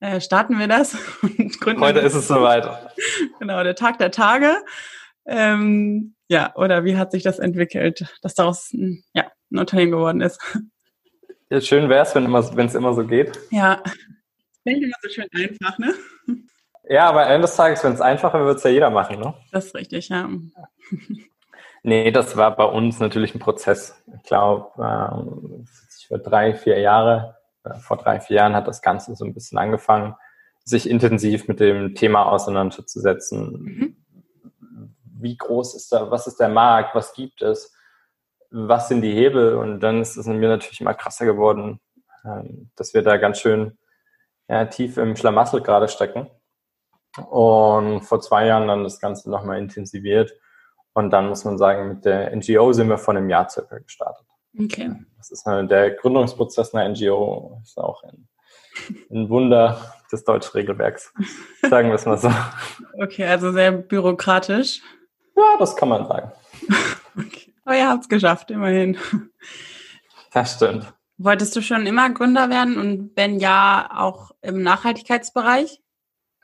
äh, 0.00 0.20
starten 0.20 0.58
wir 0.58 0.68
das 0.68 0.96
und 1.22 1.60
gründen. 1.60 1.80
Heute 1.80 2.00
ist 2.00 2.14
es 2.14 2.28
soweit. 2.28 2.68
genau, 3.38 3.62
der 3.62 3.74
Tag 3.74 3.98
der 3.98 4.10
Tage. 4.10 4.56
Ähm, 5.26 6.14
ja, 6.28 6.54
oder 6.56 6.84
wie 6.84 6.96
hat 6.96 7.12
sich 7.12 7.22
das 7.22 7.38
entwickelt, 7.38 8.06
dass 8.22 8.34
daraus 8.34 8.72
ein, 8.72 9.04
ja, 9.12 9.30
ein 9.50 9.58
Unternehmen 9.58 9.92
geworden 9.92 10.20
ist? 10.20 10.40
Ja, 11.50 11.60
schön 11.60 11.88
wäre 11.88 12.04
es, 12.04 12.14
wenn 12.14 12.66
es 12.66 12.74
immer 12.74 12.94
so 12.94 13.06
geht. 13.06 13.38
Ja, 13.50 13.82
ich 14.64 14.82
immer 14.82 14.96
so 15.02 15.08
schön 15.08 15.26
einfach, 15.32 15.78
ne? 15.78 15.94
Ja, 16.88 17.08
aber 17.08 17.26
am 17.26 17.32
Ende 17.32 17.46
des 17.46 17.56
Tages, 17.56 17.84
wenn 17.84 17.92
es 17.92 18.00
einfacher 18.00 18.44
wird, 18.44 18.58
es 18.58 18.64
ja 18.64 18.70
jeder 18.70 18.90
machen, 18.90 19.18
ne? 19.18 19.34
Das 19.52 19.66
ist 19.66 19.74
richtig, 19.74 20.08
ja. 20.08 20.28
nee, 21.82 22.10
das 22.10 22.36
war 22.36 22.54
bei 22.56 22.64
uns 22.64 22.98
natürlich 22.98 23.34
ein 23.34 23.40
Prozess. 23.40 24.02
Ich 24.16 24.22
glaube, 24.24 24.70
äh, 24.78 26.06
für 26.06 26.18
drei, 26.18 26.54
vier 26.54 26.78
Jahre, 26.78 27.37
vor 27.80 27.96
drei, 27.96 28.20
vier 28.20 28.36
Jahren 28.36 28.54
hat 28.54 28.68
das 28.68 28.82
Ganze 28.82 29.14
so 29.14 29.24
ein 29.24 29.34
bisschen 29.34 29.58
angefangen, 29.58 30.14
sich 30.64 30.88
intensiv 30.88 31.48
mit 31.48 31.60
dem 31.60 31.94
Thema 31.94 32.26
auseinanderzusetzen. 32.26 33.62
Mhm. 33.62 33.96
Wie 35.20 35.36
groß 35.36 35.74
ist 35.74 35.92
da, 35.92 36.10
was 36.10 36.26
ist 36.26 36.38
der 36.38 36.48
Markt, 36.48 36.94
was 36.94 37.12
gibt 37.12 37.42
es, 37.42 37.74
was 38.50 38.88
sind 38.88 39.02
die 39.02 39.12
Hebel? 39.14 39.56
Und 39.56 39.80
dann 39.80 40.00
ist 40.00 40.16
es 40.16 40.26
in 40.26 40.38
mir 40.38 40.48
natürlich 40.48 40.80
immer 40.80 40.94
krasser 40.94 41.24
geworden, 41.24 41.80
äh, 42.24 42.42
dass 42.76 42.94
wir 42.94 43.02
da 43.02 43.16
ganz 43.16 43.40
schön 43.40 43.78
ja, 44.48 44.64
tief 44.66 44.96
im 44.96 45.16
Schlamassel 45.16 45.62
gerade 45.62 45.88
stecken 45.88 46.28
und 47.28 48.02
vor 48.02 48.20
zwei 48.20 48.46
Jahren 48.46 48.68
dann 48.68 48.84
das 48.84 49.00
Ganze 49.00 49.30
nochmal 49.30 49.58
intensiviert. 49.58 50.32
Und 50.92 51.10
dann 51.10 51.28
muss 51.28 51.44
man 51.44 51.58
sagen, 51.58 51.88
mit 51.88 52.04
der 52.04 52.34
NGO 52.34 52.72
sind 52.72 52.88
wir 52.88 52.98
vor 52.98 53.14
einem 53.14 53.28
Jahr 53.30 53.48
circa 53.48 53.78
gestartet. 53.78 54.26
Okay. 54.58 54.90
Das 55.18 55.30
ist 55.30 55.44
halt 55.44 55.70
der 55.70 55.90
Gründungsprozess 55.90 56.74
einer 56.74 56.88
NGO, 56.88 57.60
ist 57.62 57.76
auch 57.76 58.02
ein, 58.04 58.28
ein 59.10 59.28
Wunder 59.28 59.94
des 60.10 60.24
deutschen 60.24 60.52
Regelwerks. 60.52 61.12
Sagen 61.68 61.88
wir 61.88 61.96
es 61.96 62.06
mal 62.06 62.18
so. 62.18 62.32
Okay, 63.00 63.26
also 63.26 63.52
sehr 63.52 63.72
bürokratisch. 63.72 64.80
Ja, 65.36 65.56
das 65.58 65.76
kann 65.76 65.88
man 65.88 66.06
sagen. 66.06 66.32
okay. 67.16 67.52
Aber 67.64 67.76
ihr 67.76 67.88
habt 67.88 68.02
es 68.02 68.08
geschafft, 68.08 68.50
immerhin. 68.50 68.96
Das 70.32 70.54
stimmt. 70.54 70.92
Wolltest 71.16 71.54
du 71.54 71.62
schon 71.62 71.86
immer 71.86 72.10
Gründer 72.10 72.48
werden 72.48 72.78
und 72.78 73.12
wenn 73.16 73.38
ja, 73.38 73.90
auch 73.94 74.30
im 74.40 74.62
Nachhaltigkeitsbereich? 74.62 75.80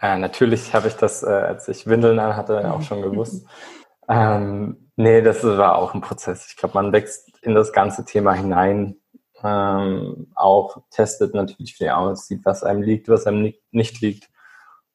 Äh, 0.01 0.19
natürlich 0.19 0.75
habe 0.75 0.89
ich 0.89 0.95
das, 0.95 1.23
äh, 1.23 1.27
als 1.27 1.69
ich 1.69 1.87
Windeln 1.87 2.19
anhatte, 2.19 2.73
auch 2.73 2.83
schon 2.83 3.03
gewusst. 3.03 3.47
Ähm, 4.09 4.91
nee, 4.97 5.23
das 5.23 5.43
war 5.45 5.77
auch 5.77 5.95
ein 5.95 6.01
Prozess. 6.01 6.47
Ich 6.49 6.57
glaube, 6.57 6.75
man 6.75 6.93
wächst 6.93 7.31
in 7.43 7.55
das 7.55 7.73
ganze 7.73 8.05
Thema 8.05 8.33
hinein, 8.35 8.97
ähm, 9.43 10.33
auch 10.35 10.79
testet 10.91 11.35
natürlich 11.35 11.75
viel 11.77 11.91
aus, 11.91 12.27
sieht, 12.27 12.45
was 12.45 12.63
einem 12.63 12.83
liegt, 12.83 13.09
was 13.09 13.27
einem 13.27 13.53
nicht, 13.71 14.01
liegt. 14.01 14.31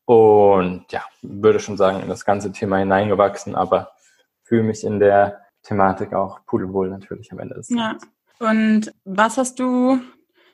Und 0.06 0.86
ja, 0.92 1.04
würde 1.22 1.60
schon 1.60 1.78
sagen, 1.78 2.02
in 2.02 2.10
das 2.10 2.26
ganze 2.26 2.52
Thema 2.52 2.78
hineingewachsen, 2.78 3.56
aber 3.56 3.92
fühle 4.44 4.64
mich 4.64 4.84
in 4.84 5.00
der 5.00 5.42
Thematik 5.62 6.14
auch 6.14 6.40
pudelwohl 6.46 6.90
natürlich 6.90 7.32
am 7.32 7.40
Ende 7.40 7.56
des. 7.56 7.70
Ja. 7.70 7.98
Und 8.40 8.92
was 9.04 9.38
hast 9.38 9.60
du, 9.60 10.00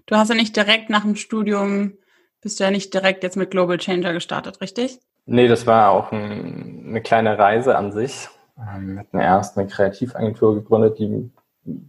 du 0.08 0.15
hast 0.15 0.30
ja 0.30 0.36
nicht 0.36 0.56
direkt 0.56 0.89
nach 0.89 1.04
dem 1.04 1.15
Studium 1.15 1.98
bist 2.46 2.60
du 2.60 2.63
ja 2.63 2.70
nicht 2.70 2.94
direkt 2.94 3.24
jetzt 3.24 3.38
mit 3.38 3.50
Global 3.50 3.80
Changer 3.80 4.13
gestartet, 4.13 4.62
richtig? 4.62 5.00
Nee, 5.26 5.48
das 5.48 5.65
war 5.65 5.89
auch 5.89 6.12
ein, 6.12 6.86
eine 6.89 7.02
kleine 7.02 7.39
Reise 7.39 7.76
an 7.76 7.91
sich. 7.91 8.30
Ähm, 8.58 8.94
wir 8.94 9.00
hatten 9.00 9.20
erst 9.20 9.58
eine 9.58 9.68
Kreativagentur 9.68 10.56
gegründet, 10.56 11.00
die 11.00 11.32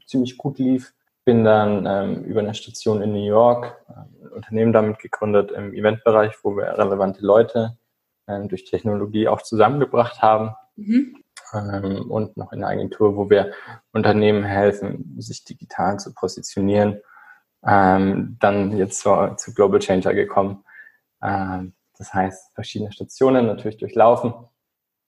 ziemlich 0.07 0.37
gut 0.37 0.59
lief. 0.59 0.95
Bin 1.25 1.45
dann 1.45 1.87
ähm, 1.87 2.25
über 2.25 2.41
eine 2.41 2.55
Station 2.55 3.03
in 3.03 3.13
New 3.13 3.25
York 3.25 3.77
ähm, 3.89 4.17
ein 4.23 4.29
Unternehmen 4.29 4.73
damit 4.73 4.99
gegründet 4.99 5.51
im 5.51 5.73
Eventbereich, 5.75 6.35
wo 6.43 6.57
wir 6.57 6.79
relevante 6.79 7.25
Leute 7.25 7.77
ähm, 8.29 8.49
durch 8.49 8.65
Technologie 8.65 9.29
auch 9.29 9.43
zusammengebracht 9.43 10.23
haben. 10.23 10.55
Mhm. 10.77 11.17
Ähm, 11.53 12.11
und 12.11 12.37
noch 12.37 12.53
in 12.53 12.63
einer 12.63 12.73
Agentur, 12.73 13.17
wo 13.17 13.31
wir 13.31 13.53
Unternehmen 13.93 14.45
helfen, 14.45 15.17
sich 15.19 15.45
digital 15.45 15.99
zu 15.99 16.15
positionieren 16.15 17.01
ähm, 17.67 18.37
dann 18.41 18.77
jetzt 18.77 19.01
zu, 19.01 19.35
zu 19.37 19.53
Global 19.53 19.81
Changer 19.81 20.15
gekommen. 20.15 20.65
Ähm, 21.23 21.75
das 21.99 22.15
heißt, 22.15 22.55
verschiedene 22.55 22.93
Stationen 22.93 23.47
natürlich 23.47 23.79
durchlaufen, 23.79 24.35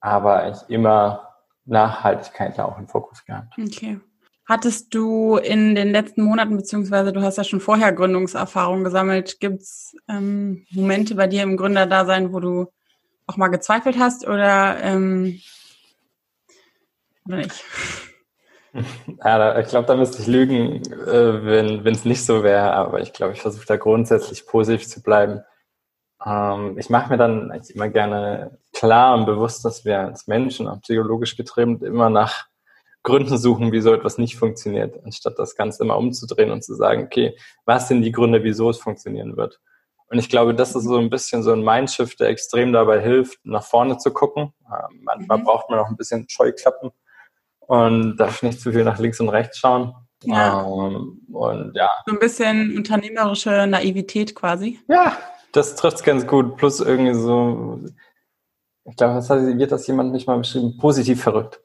aber 0.01 0.51
ich 0.51 0.59
immer 0.69 1.28
Nachhaltigkeit 1.69 2.59
da 2.59 2.65
auch 2.65 2.79
im 2.79 2.89
Fokus 2.89 3.25
gehabt. 3.25 3.55
Okay. 3.59 4.01
Hattest 4.47 4.95
du 4.95 5.37
in 5.37 5.75
den 5.75 5.91
letzten 5.91 6.23
Monaten, 6.23 6.57
beziehungsweise 6.57 7.13
du 7.13 7.21
hast 7.21 7.37
ja 7.37 7.45
schon 7.45 7.61
vorher 7.61 7.93
Gründungserfahrung 7.93 8.83
gesammelt, 8.83 9.41
gibt 9.41 9.61
es 9.61 9.95
ähm, 10.09 10.65
Momente 10.71 11.15
bei 11.15 11.27
dir 11.27 11.43
im 11.43 11.59
Gründerdasein, 11.59 12.33
wo 12.33 12.41
du 12.41 12.67
auch 13.27 13.37
mal 13.37 13.49
gezweifelt 13.49 13.99
hast 13.99 14.27
oder, 14.27 14.83
ähm, 14.83 15.41
oder 17.27 17.37
nicht? 17.39 17.65
Ja, 19.25 19.59
ich 19.59 19.69
glaube, 19.69 19.87
da 19.87 19.97
müsste 19.97 20.21
ich 20.21 20.29
lügen, 20.29 20.83
äh, 20.93 21.45
wenn 21.45 21.87
es 21.87 22.05
nicht 22.05 22.25
so 22.25 22.43
wäre. 22.43 22.75
Aber 22.75 23.01
ich 23.01 23.13
glaube, 23.13 23.33
ich 23.33 23.41
versuche 23.41 23.67
da 23.67 23.77
grundsätzlich 23.77 24.47
positiv 24.47 24.87
zu 24.87 25.03
bleiben. 25.03 25.41
Ähm, 26.25 26.79
ich 26.79 26.91
mache 26.91 27.11
mir 27.11 27.17
dann 27.17 27.51
eigentlich 27.51 27.75
immer 27.75 27.89
gerne 27.89 28.59
klar 28.73 29.15
und 29.15 29.27
bewusst, 29.27 29.65
dass 29.65 29.85
wir 29.85 30.01
als 30.01 30.27
Menschen, 30.27 30.69
auch 30.69 30.81
psychologisch 30.81 31.37
getrimmt, 31.37 31.83
immer 31.83 32.11
nach 32.11 32.47
Gründen 33.03 33.39
suchen, 33.39 33.73
wieso 33.73 33.93
etwas 33.95 34.19
nicht 34.19 34.37
funktioniert, 34.37 35.03
anstatt 35.05 35.39
das 35.39 35.57
Ganze 35.57 35.85
immer 35.85 35.97
umzudrehen 35.97 36.51
und 36.51 36.63
zu 36.65 36.75
sagen, 36.75 37.05
okay, 37.05 37.37
was 37.65 37.89
sind 37.89 38.03
die 38.03 38.13
Gründe, 38.13 38.43
wieso 38.43 38.71
es 38.71 38.79
funktionieren 38.79 39.37
wird? 39.37 39.61
Und 40.11 40.19
ich 40.19 40.29
glaube, 40.29 40.55
das 40.55 40.75
ist 40.75 40.85
so 40.85 40.97
ein 40.97 41.11
bisschen 41.11 41.43
so 41.43 41.53
ein 41.53 41.63
Mindshift, 41.63 42.19
der 42.19 42.29
extrem 42.29 42.73
dabei 42.73 43.01
hilft, 43.01 43.39
nach 43.45 43.63
vorne 43.63 43.99
zu 43.99 44.13
gucken. 44.13 44.55
Ähm, 44.67 45.01
manchmal 45.03 45.39
mhm. 45.39 45.45
braucht 45.45 45.71
man 45.71 45.79
auch 45.79 45.89
ein 45.89 45.97
bisschen 45.97 46.27
Scheuklappen 46.29 46.91
und 47.61 48.17
darf 48.17 48.43
nicht 48.43 48.61
zu 48.61 48.73
viel 48.73 48.85
nach 48.85 48.99
links 48.99 49.21
und 49.21 49.29
rechts 49.29 49.59
schauen. 49.59 49.95
Ja. 50.25 50.63
Ähm, 50.63 51.21
und 51.33 51.77
ja. 51.77 51.91
So 52.07 52.13
ein 52.13 52.19
bisschen 52.19 52.77
unternehmerische 52.77 53.67
Naivität 53.67 54.35
quasi. 54.35 54.81
Ja, 54.89 55.17
das 55.53 55.77
trifft 55.77 55.99
es 55.99 56.03
ganz 56.03 56.27
gut. 56.27 56.57
Plus 56.57 56.81
irgendwie 56.81 57.15
so, 57.15 57.81
ich 58.85 58.97
glaube, 58.97 59.17
was 59.17 59.31
hat, 59.31 59.41
wird 59.41 59.73
das 59.73 59.87
jemand 59.87 60.13
mich 60.13 60.27
mal 60.27 60.39
beschrieben? 60.39 60.77
Positiv 60.79 61.23
verrückt. 61.23 61.61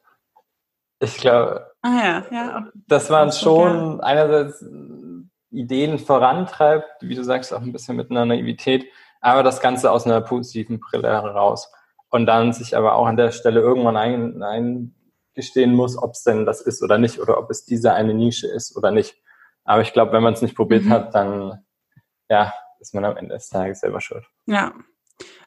Ich 1.00 1.16
glaube, 1.16 1.70
ah, 1.82 1.88
ja, 1.90 2.24
ja. 2.30 2.68
das 2.86 3.10
waren 3.10 3.32
schon 3.32 4.00
einerseits 4.00 4.64
Ideen 5.50 5.98
vorantreibt, 5.98 6.88
wie 7.00 7.14
du 7.14 7.24
sagst, 7.24 7.52
auch 7.52 7.60
ein 7.60 7.72
bisschen 7.72 7.96
mit 7.96 8.10
einer 8.10 8.24
Naivität, 8.24 8.86
aber 9.20 9.42
das 9.42 9.60
Ganze 9.60 9.90
aus 9.90 10.06
einer 10.06 10.20
positiven 10.20 10.80
Brille 10.80 11.08
heraus. 11.08 11.72
Und 12.10 12.26
dann 12.26 12.52
sich 12.52 12.76
aber 12.76 12.94
auch 12.94 13.06
an 13.06 13.16
der 13.16 13.32
Stelle 13.32 13.60
irgendwann 13.60 13.96
ein, 13.96 14.42
eingestehen 15.34 15.74
muss, 15.74 15.96
ob 16.00 16.12
es 16.12 16.22
denn 16.22 16.46
das 16.46 16.60
ist 16.60 16.82
oder 16.82 16.98
nicht, 16.98 17.18
oder 17.18 17.38
ob 17.38 17.50
es 17.50 17.64
diese 17.64 17.92
eine 17.92 18.14
Nische 18.14 18.46
ist 18.46 18.76
oder 18.76 18.90
nicht. 18.90 19.16
Aber 19.64 19.82
ich 19.82 19.92
glaube, 19.92 20.12
wenn 20.12 20.22
man 20.22 20.34
es 20.34 20.42
nicht 20.42 20.54
probiert 20.56 20.84
mhm. 20.84 20.90
hat, 20.90 21.14
dann 21.14 21.64
ja, 22.28 22.52
ist 22.84 22.94
man 22.94 23.04
am 23.04 23.16
Ende 23.16 23.34
des 23.34 23.48
Tages 23.48 23.80
selber 23.80 24.00
schuld. 24.00 24.24
Ja. 24.46 24.74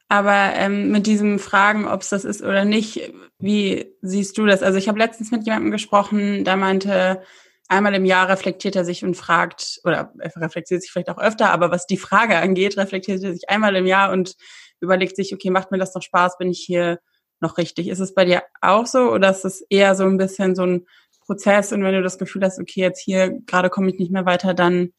Aber 0.10 0.54
ähm, 0.56 0.92
mit 0.92 1.06
diesem 1.06 1.38
Fragen, 1.38 1.88
ob 1.88 2.02
es 2.02 2.10
das 2.10 2.24
ist 2.24 2.42
oder 2.42 2.64
nicht, 2.66 3.12
wie 3.40 3.94
siehst 4.02 4.38
du 4.38 4.46
das? 4.46 4.64
Also 4.64 4.78
ich 4.78 4.88
habe 4.88 5.00
letztens 5.00 5.32
mit 5.32 5.46
jemandem 5.46 5.72
gesprochen, 5.72 6.46
der 6.46 6.56
meinte, 6.56 7.22
einmal 7.68 7.94
im 7.94 8.06
Jahr 8.06 8.30
reflektiert 8.30 8.78
er 8.78 8.86
sich 8.86 9.04
und 9.04 9.16
fragt, 9.16 9.82
oder 9.84 10.14
er 10.18 10.42
reflektiert 10.42 10.82
sich 10.82 10.92
vielleicht 10.92 11.10
auch 11.10 11.18
öfter, 11.18 11.52
aber 11.52 11.70
was 11.70 11.86
die 11.86 11.98
Frage 11.98 12.38
angeht, 12.38 12.78
reflektiert 12.78 13.22
er 13.22 13.34
sich 13.34 13.50
einmal 13.50 13.76
im 13.76 13.86
Jahr 13.86 14.12
und 14.14 14.36
überlegt 14.80 15.18
sich, 15.18 15.34
okay, 15.34 15.50
macht 15.50 15.72
mir 15.72 15.78
das 15.78 15.94
noch 15.94 16.02
Spaß, 16.02 16.38
bin 16.38 16.50
ich 16.50 16.64
hier 16.66 17.00
noch 17.42 17.58
richtig? 17.58 17.90
Ist 17.90 18.00
es 18.00 18.14
bei 18.14 18.24
dir 18.24 18.44
auch 18.62 18.86
so 18.86 19.12
oder 19.12 19.30
ist 19.30 19.44
es 19.44 19.62
eher 19.70 19.94
so 19.96 20.06
ein 20.06 20.18
bisschen 20.18 20.56
so 20.56 20.64
ein 20.64 20.86
Prozess 21.26 21.74
und 21.74 21.84
wenn 21.84 21.94
du 21.94 22.02
das 22.02 22.18
Gefühl 22.18 22.44
hast, 22.44 22.60
okay, 22.60 22.80
jetzt 22.80 23.02
hier 23.02 23.42
gerade 23.46 23.70
komme 23.70 23.90
ich 23.90 24.00
nicht 24.00 24.12
mehr 24.12 24.26
weiter, 24.26 24.54
dann 24.54 24.94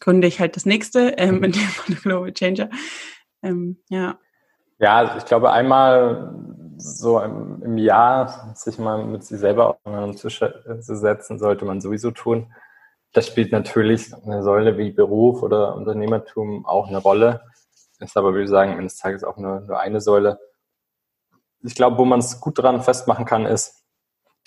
gründe 0.00 0.26
ich 0.28 0.40
halt 0.40 0.56
das 0.56 0.66
nächste, 0.66 1.10
ähm, 1.18 1.42
in 1.44 1.52
dem 1.52 1.60
Fall 1.60 1.96
Global 1.96 2.32
Changer. 2.32 2.70
Ähm, 3.42 3.78
ja. 3.88 4.18
Ja, 4.78 5.16
ich 5.16 5.24
glaube, 5.24 5.50
einmal 5.50 6.34
so 6.76 7.20
im, 7.20 7.62
im 7.62 7.78
Jahr 7.78 8.54
sich 8.54 8.78
mal 8.78 9.04
mit 9.04 9.24
sich 9.24 9.40
selber 9.40 9.78
auseinanderzusetzen, 9.84 11.38
sollte 11.38 11.64
man 11.64 11.80
sowieso 11.80 12.12
tun. 12.12 12.52
Das 13.12 13.26
spielt 13.26 13.52
natürlich 13.52 14.14
eine 14.14 14.42
Säule 14.42 14.78
wie 14.78 14.92
Beruf 14.92 15.42
oder 15.42 15.74
Unternehmertum 15.74 16.66
auch 16.66 16.88
eine 16.88 16.98
Rolle. 16.98 17.42
Ist 17.98 18.16
aber, 18.16 18.32
würde 18.32 18.44
ich 18.44 18.50
sagen, 18.50 18.78
eines 18.78 18.96
Tages 18.96 19.24
auch 19.24 19.38
nur, 19.38 19.60
nur 19.60 19.80
eine 19.80 20.00
Säule. 20.00 20.38
Ich 21.62 21.74
glaube, 21.74 21.98
wo 21.98 22.04
man 22.04 22.20
es 22.20 22.40
gut 22.40 22.58
dran 22.58 22.82
festmachen 22.82 23.24
kann, 23.24 23.44
ist, 23.44 23.82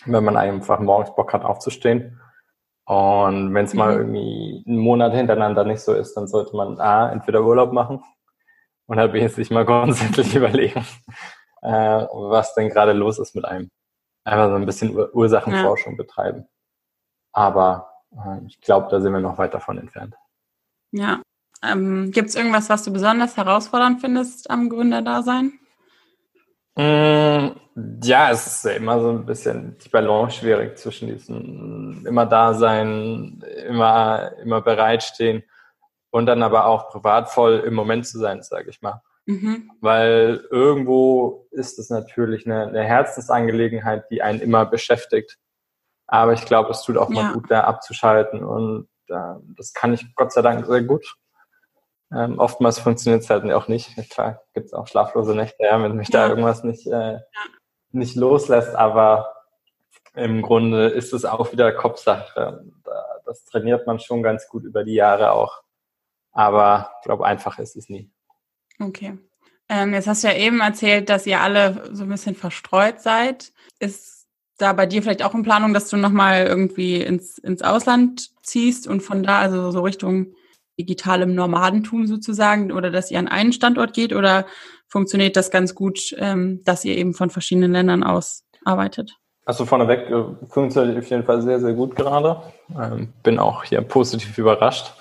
wenn 0.06 0.24
man 0.24 0.38
einfach 0.38 0.80
morgens 0.80 1.14
Bock 1.16 1.34
hat 1.34 1.44
aufzustehen. 1.44 2.21
Und 2.92 3.54
wenn 3.54 3.64
es 3.64 3.72
mhm. 3.72 3.80
mal 3.80 3.94
irgendwie 3.94 4.66
einen 4.68 4.80
Monat 4.80 5.14
hintereinander 5.14 5.64
nicht 5.64 5.80
so 5.80 5.94
ist, 5.94 6.14
dann 6.16 6.28
sollte 6.28 6.54
man 6.58 6.78
A, 6.82 7.10
entweder 7.10 7.42
Urlaub 7.42 7.72
machen 7.72 8.04
und 8.86 9.00
halt 9.00 9.32
sich 9.32 9.50
mal 9.50 9.64
grundsätzlich 9.66 10.36
überlegen, 10.36 10.86
äh, 11.62 11.70
was 11.70 12.54
denn 12.54 12.68
gerade 12.68 12.92
los 12.92 13.18
ist 13.18 13.34
mit 13.34 13.46
einem. 13.46 13.70
Einfach 14.26 14.50
so 14.50 14.56
ein 14.56 14.66
bisschen 14.66 14.94
Ur 14.94 15.10
Ursachenforschung 15.16 15.94
ja. 15.94 16.04
betreiben. 16.04 16.50
Aber 17.32 17.94
äh, 18.12 18.46
ich 18.46 18.60
glaube, 18.60 18.90
da 18.92 19.00
sind 19.00 19.14
wir 19.14 19.22
noch 19.22 19.38
weit 19.38 19.54
davon 19.54 19.78
entfernt. 19.78 20.14
Ja. 20.92 21.22
Ähm, 21.64 22.12
Gibt 22.12 22.28
es 22.28 22.36
irgendwas, 22.36 22.70
was 22.70 22.84
du 22.84 22.92
besonders 22.92 23.38
herausfordernd 23.38 24.02
findest 24.02 24.52
am 24.52 24.68
Gründerdasein? 24.68 25.61
Mm, 26.76 27.50
ja, 28.04 28.32
es 28.32 28.48
ist 28.48 28.66
ja 28.66 28.72
immer 28.72 29.00
so 29.02 29.10
ein 29.10 29.26
bisschen 29.26 29.78
die 29.84 29.90
Balance 29.90 30.38
schwierig 30.38 30.78
zwischen 30.78 31.08
diesem 31.10 32.06
immer 32.06 32.26
da 32.26 32.54
sein, 32.54 33.44
immer, 33.68 34.32
immer 34.42 34.62
bereitstehen 34.62 35.44
und 36.12 36.26
dann 36.26 36.44
aber 36.44 36.66
auch 36.66 36.90
privat 36.90 37.30
voll 37.30 37.60
im 37.66 37.74
Moment 37.74 38.06
zu 38.06 38.20
sein, 38.20 38.42
sage 38.44 38.70
ich 38.70 38.82
mal. 38.82 39.02
Mhm. 39.26 39.72
Weil 39.82 40.46
irgendwo 40.50 41.48
ist 41.52 41.80
es 41.80 41.90
natürlich 41.90 42.46
eine, 42.46 42.68
eine, 42.68 42.84
Herzensangelegenheit, 42.84 44.10
die 44.10 44.22
einen 44.22 44.40
immer 44.40 44.66
beschäftigt. 44.66 45.38
Aber 46.08 46.34
ich 46.34 46.46
glaube, 46.46 46.72
es 46.72 46.84
tut 46.84 46.98
auch 46.98 47.10
ja. 47.10 47.22
mal 47.22 47.34
gut, 47.34 47.50
da 47.50 47.62
abzuschalten. 47.62 48.44
Und 48.44 48.90
äh, 49.08 49.36
das 49.56 49.74
kann 49.74 49.94
ich 49.94 50.16
Gott 50.16 50.34
sei 50.34 50.42
Dank 50.42 50.66
sehr 50.66 50.84
gut. 50.84 51.16
Ähm, 52.14 52.40
oftmals 52.40 52.80
funktioniert 52.80 53.24
es 53.24 53.30
halt 53.30 53.50
auch 53.52 53.68
nicht. 53.68 53.96
Klar, 54.10 54.42
gibt 54.54 54.68
es 54.68 54.74
auch 54.74 54.88
schlaflose 54.88 55.36
Nächte, 55.36 55.64
ja, 55.64 55.82
wenn 55.82 55.96
mich 55.96 56.10
ja. 56.10 56.24
da 56.24 56.30
irgendwas 56.30 56.64
nicht, 56.64 56.88
äh, 56.88 57.20
nicht 57.92 58.16
loslässt. 58.16 58.76
Aber 58.76 59.34
im 60.14 60.42
Grunde 60.42 60.88
ist 60.88 61.14
es 61.14 61.24
auch 61.24 61.52
wieder 61.54 61.72
Kopfsache. 61.72 62.66
Das 63.26 63.46
trainiert 63.46 63.88
man 63.88 64.00
schon 64.00 64.24
ganz 64.24 64.50
gut 64.50 64.64
über 64.64 64.84
die 64.84 64.96
Jahre 64.96 65.32
auch. 65.32 65.62
Aber 66.34 66.92
ich 67.00 67.06
glaube, 67.06 67.26
einfach 67.26 67.60
ist 67.60 67.76
es 67.76 67.88
nie. 67.88 68.10
Okay. 68.80 69.18
Ähm, 69.70 69.94
jetzt 69.94 70.08
hast 70.08 70.24
du 70.24 70.28
ja 70.28 70.36
eben 70.36 70.60
erzählt, 70.60 71.08
dass 71.08 71.26
ihr 71.26 71.40
alle 71.40 71.90
so 71.94 72.04
ein 72.04 72.10
bisschen 72.10 72.36
verstreut 72.36 73.00
seid. 73.00 73.54
Ist 73.80 74.28
da 74.58 74.74
bei 74.74 74.86
dir 74.86 75.02
vielleicht 75.02 75.24
auch 75.24 75.34
in 75.34 75.44
Planung, 75.44 75.74
dass 75.74 75.90
du 75.90 75.96
nochmal 75.96 76.46
irgendwie 76.46 77.02
ins, 77.02 77.38
ins 77.38 77.62
Ausland 77.62 78.32
ziehst 78.44 78.86
und 78.86 79.02
von 79.02 79.24
da, 79.24 79.40
also 79.40 79.72
so 79.72 79.82
Richtung 79.82 80.36
digitalem 80.80 81.36
Nomadentum 81.36 82.08
sozusagen, 82.08 82.72
oder 82.72 82.92
dass 82.92 83.12
ihr 83.12 83.20
an 83.20 83.28
einen 83.28 83.54
Standort 83.54 83.94
geht 83.94 84.14
oder 84.14 84.46
funktioniert 84.88 85.36
das 85.36 85.52
ganz 85.52 85.76
gut, 85.76 86.16
ähm, 86.18 86.62
dass 86.64 86.86
ihr 86.86 86.98
eben 86.98 87.14
von 87.14 87.30
verschiedenen 87.30 87.72
Ländern 87.72 88.04
aus 88.04 88.44
arbeitet? 88.66 89.16
Also 89.46 89.66
vorneweg 89.66 90.10
äh, 90.10 90.24
funktioniert 90.48 90.98
auf 90.98 91.10
jeden 91.10 91.24
Fall 91.24 91.42
sehr, 91.42 91.60
sehr 91.60 91.74
gut 91.74 91.96
gerade. 91.96 92.42
Ähm, 92.80 93.14
bin 93.24 93.40
auch 93.40 93.64
hier 93.64 93.82
positiv 93.82 94.38
überrascht. 94.38 94.94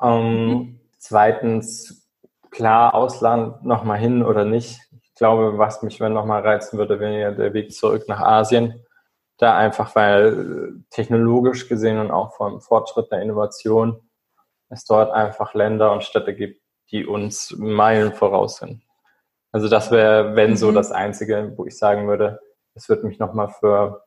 Ähm, 0.00 0.46
mhm. 0.46 0.80
Zweitens, 0.98 2.08
klar, 2.50 2.94
Ausland 2.94 3.64
nochmal 3.64 3.98
hin 3.98 4.22
oder 4.22 4.44
nicht. 4.44 4.78
Ich 5.02 5.14
glaube, 5.14 5.58
was 5.58 5.82
mich 5.82 6.00
wenn 6.00 6.12
nochmal 6.12 6.42
reizen 6.42 6.78
würde, 6.78 7.00
wäre 7.00 7.34
der 7.34 7.54
Weg 7.54 7.72
zurück 7.72 8.04
nach 8.08 8.20
Asien. 8.20 8.84
Da 9.38 9.56
einfach, 9.56 9.94
weil 9.96 10.84
technologisch 10.90 11.68
gesehen 11.68 11.98
und 11.98 12.10
auch 12.10 12.36
vom 12.36 12.60
Fortschritt 12.60 13.10
der 13.10 13.22
Innovation 13.22 14.00
es 14.72 14.84
dort 14.84 15.12
einfach 15.12 15.54
Länder 15.54 15.92
und 15.92 16.02
Städte 16.02 16.34
gibt, 16.34 16.62
die 16.90 17.06
uns 17.06 17.54
Meilen 17.56 18.12
voraus 18.12 18.56
sind. 18.56 18.82
Also 19.52 19.68
das 19.68 19.90
wäre, 19.90 20.34
wenn 20.34 20.56
so, 20.56 20.70
mhm. 20.70 20.74
das 20.74 20.90
Einzige, 20.90 21.52
wo 21.56 21.66
ich 21.66 21.76
sagen 21.76 22.08
würde, 22.08 22.40
es 22.74 22.88
wird 22.88 23.04
mich 23.04 23.18
nochmal 23.18 23.48
für, 23.48 24.04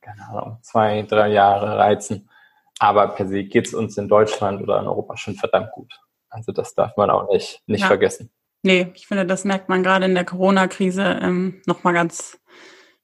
keine 0.00 0.28
Ahnung, 0.28 0.58
zwei, 0.62 1.02
drei 1.02 1.28
Jahre 1.28 1.76
reizen. 1.76 2.30
Aber 2.78 3.08
per 3.08 3.26
se 3.26 3.44
geht 3.44 3.66
es 3.66 3.74
uns 3.74 3.98
in 3.98 4.08
Deutschland 4.08 4.62
oder 4.62 4.78
in 4.78 4.86
Europa 4.86 5.16
schon 5.16 5.34
verdammt 5.34 5.72
gut. 5.72 5.92
Also 6.28 6.52
das 6.52 6.74
darf 6.74 6.96
man 6.96 7.10
auch 7.10 7.28
nicht, 7.28 7.62
nicht 7.66 7.80
ja. 7.80 7.86
vergessen. 7.86 8.30
Nee, 8.62 8.92
ich 8.94 9.06
finde, 9.06 9.26
das 9.26 9.44
merkt 9.44 9.68
man 9.68 9.82
gerade 9.82 10.04
in 10.04 10.14
der 10.14 10.24
Corona-Krise 10.24 11.18
ähm, 11.22 11.62
nochmal 11.66 11.94
ganz 11.94 12.38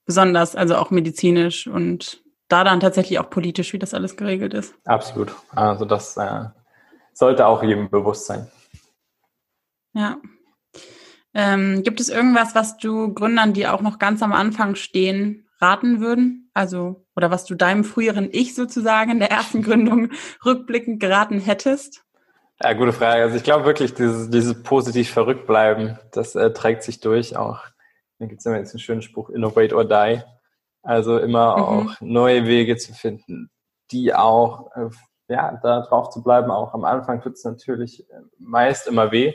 besonders, 0.05 0.57
also 0.57 0.77
auch 0.77 0.91
medizinisch 0.91 1.67
und 1.67 2.23
da 2.49 2.65
dann 2.65 2.81
tatsächlich 2.81 3.19
auch 3.19 3.31
politisch, 3.31 3.73
wie 3.73 3.79
das 3.79 3.95
alles 3.95 4.17
geregelt 4.17 4.55
ist. 4.55 4.75
Absolut. 4.85 5.35
Also 5.55 5.85
das 5.85 6.17
äh, 6.17 6.45
sollte 7.13 7.47
auch 7.47 7.63
jedem 7.63 7.91
bewusst 7.91 8.27
sein. 8.27 8.51
Ja. 9.95 10.19
Ähm, 11.35 11.83
gibt 11.83 12.01
es 12.01 12.09
irgendwas, 12.09 12.55
was 12.55 12.77
du 12.77 13.13
Gründern, 13.13 13.53
die 13.53 13.67
auch 13.67 13.81
noch 13.81 13.99
ganz 13.99 14.23
am 14.23 14.33
Anfang 14.33 14.75
stehen, 14.75 15.49
raten 15.61 16.01
würden? 16.01 16.51
Also, 16.55 17.07
oder 17.17 17.31
was 17.31 17.45
du 17.45 17.55
deinem 17.55 17.85
früheren 17.85 18.29
Ich 18.31 18.55
sozusagen 18.55 19.11
in 19.11 19.19
der 19.19 19.31
ersten 19.31 19.63
Gründung 19.63 20.11
rückblickend 20.45 21.01
geraten 21.01 21.41
hättest? 21.41 22.05
Ja, 22.63 22.75
gute 22.75 22.93
Frage. 22.93 23.23
Also 23.23 23.37
ich 23.37 23.43
glaube 23.43 23.65
wirklich, 23.65 23.95
dieses, 23.95 24.31
dieses 24.31 24.63
positiv 24.63 25.11
verrückt 25.11 25.47
bleiben, 25.47 25.99
das 26.13 26.35
äh, 26.35 26.53
trägt 26.53 26.83
sich 26.83 27.01
durch 27.01 27.37
auch. 27.37 27.61
Da 28.19 28.27
gibt 28.27 28.41
es 28.41 28.47
immer 28.47 28.59
jetzt 28.59 28.73
einen 28.73 28.81
schönen 28.81 29.03
Spruch, 29.03 29.31
innovate 29.31 29.75
or 29.75 29.85
die. 29.85 30.23
Also 30.83 31.19
immer 31.19 31.57
mhm. 31.57 31.63
auch 31.63 32.01
neue 32.01 32.47
Wege 32.47 32.77
zu 32.77 32.93
finden, 32.93 33.51
die 33.91 34.15
auch, 34.15 34.71
äh, 34.77 34.91
ja, 35.33 35.59
da 35.63 35.81
drauf 35.81 36.11
zu 36.11 36.23
bleiben. 36.23 36.51
Auch 36.51 36.75
am 36.75 36.85
Anfang 36.85 37.21
tut 37.21 37.35
es 37.35 37.45
natürlich 37.45 38.09
äh, 38.11 38.21
meist 38.39 38.87
immer 38.87 39.11
weh. 39.11 39.35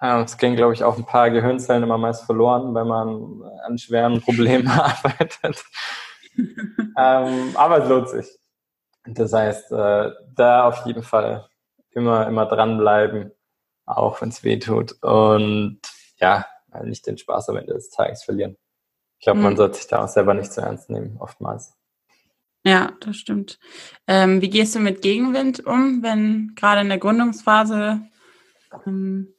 Äh, 0.00 0.22
es 0.22 0.38
gehen, 0.38 0.56
glaube 0.56 0.74
ich, 0.74 0.84
auch 0.84 0.96
ein 0.96 1.04
paar 1.04 1.30
Gehirnzellen 1.30 1.82
immer 1.82 1.98
meist 1.98 2.24
verloren, 2.24 2.74
wenn 2.74 2.86
man 2.86 3.42
an 3.66 3.78
schweren 3.78 4.20
Problemen 4.24 4.68
arbeitet. 4.68 5.64
ähm, 6.36 7.54
aber 7.54 7.82
es 7.82 7.88
lohnt 7.88 8.08
sich. 8.08 8.38
Das 9.04 9.32
heißt, 9.32 9.72
äh, 9.72 10.12
da 10.34 10.68
auf 10.68 10.86
jeden 10.86 11.02
Fall 11.02 11.48
immer, 11.90 12.26
immer 12.26 12.46
dranbleiben, 12.46 13.32
auch 13.86 14.20
wenn 14.20 14.28
es 14.28 14.44
weh 14.44 14.58
tut. 14.58 15.02
Und 15.02 15.80
ja, 16.18 16.46
nicht 16.82 17.06
den 17.06 17.18
Spaß 17.18 17.48
am 17.48 17.56
Ende 17.56 17.74
des 17.74 17.90
Tages 17.90 18.22
verlieren. 18.22 18.56
Ich 19.18 19.24
glaube, 19.24 19.38
mhm. 19.38 19.44
man 19.44 19.56
sollte 19.56 19.78
sich 19.78 19.88
da 19.88 20.04
auch 20.04 20.08
selber 20.08 20.34
nicht 20.34 20.52
zu 20.52 20.60
ernst 20.60 20.90
nehmen, 20.90 21.16
oftmals. 21.18 21.77
Ja, 22.68 22.92
das 23.00 23.16
stimmt. 23.16 23.58
Ähm, 24.06 24.42
wie 24.42 24.50
gehst 24.50 24.74
du 24.74 24.80
mit 24.80 25.00
Gegenwind 25.00 25.64
um, 25.64 26.02
wenn 26.02 26.52
gerade 26.54 26.82
in 26.82 26.88
der 26.88 26.98
Gründungsphase 26.98 28.02
ähm, 28.86 29.34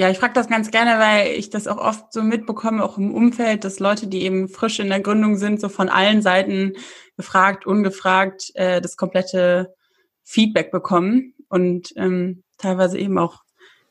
ja, 0.00 0.08
ich 0.08 0.18
frage 0.18 0.32
das 0.32 0.48
ganz 0.48 0.70
gerne, 0.70 0.98
weil 0.98 1.32
ich 1.32 1.50
das 1.50 1.66
auch 1.66 1.76
oft 1.76 2.10
so 2.10 2.22
mitbekomme, 2.22 2.82
auch 2.82 2.96
im 2.96 3.12
Umfeld, 3.12 3.64
dass 3.64 3.80
Leute, 3.80 4.06
die 4.06 4.22
eben 4.22 4.48
frisch 4.48 4.80
in 4.80 4.88
der 4.88 5.00
Gründung 5.00 5.36
sind, 5.36 5.60
so 5.60 5.68
von 5.68 5.90
allen 5.90 6.22
Seiten 6.22 6.72
gefragt, 7.18 7.66
ungefragt, 7.66 8.50
äh, 8.54 8.80
das 8.80 8.96
komplette 8.96 9.74
Feedback 10.22 10.70
bekommen 10.70 11.34
und 11.50 11.92
ähm, 11.96 12.44
teilweise 12.56 12.98
eben 12.98 13.18
auch 13.18 13.42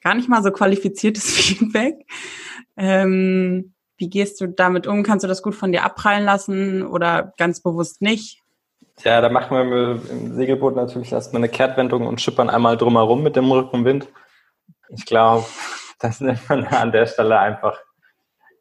gar 0.01 0.15
nicht 0.15 0.29
mal 0.29 0.41
so 0.41 0.49
qualifiziertes 0.49 1.31
Feedback. 1.37 1.93
Ähm, 2.75 3.75
Wie 3.99 4.09
gehst 4.09 4.39
du 4.39 4.47
damit 4.47 4.87
um? 4.87 5.03
Kannst 5.03 5.25
du 5.25 5.27
das 5.27 5.43
gut 5.43 5.55
von 5.55 5.73
dir 5.73 5.83
abprallen 5.83 6.23
lassen 6.23 6.87
oder 6.87 7.33
ganz 7.37 7.61
bewusst 7.61 8.01
nicht? 8.01 8.41
Ja, 9.03 9.19
da 9.19 9.29
machen 9.29 9.55
wir 9.57 10.01
im 10.09 10.35
Segelboot 10.35 10.75
natürlich 10.75 11.11
erstmal 11.11 11.41
eine 11.41 11.49
Kehrtwendung 11.49 12.07
und 12.07 12.21
schippern 12.21 12.49
einmal 12.49 12.77
drumherum 12.77 13.23
mit 13.23 13.35
dem 13.35 13.51
Rückenwind. 13.51 14.07
Ich 14.89 15.05
glaube, 15.05 15.45
das 15.99 16.21
nimmt 16.21 16.47
man 16.49 16.65
an 16.65 16.93
der 16.93 17.07
Stelle 17.07 17.37
einfach 17.39 17.77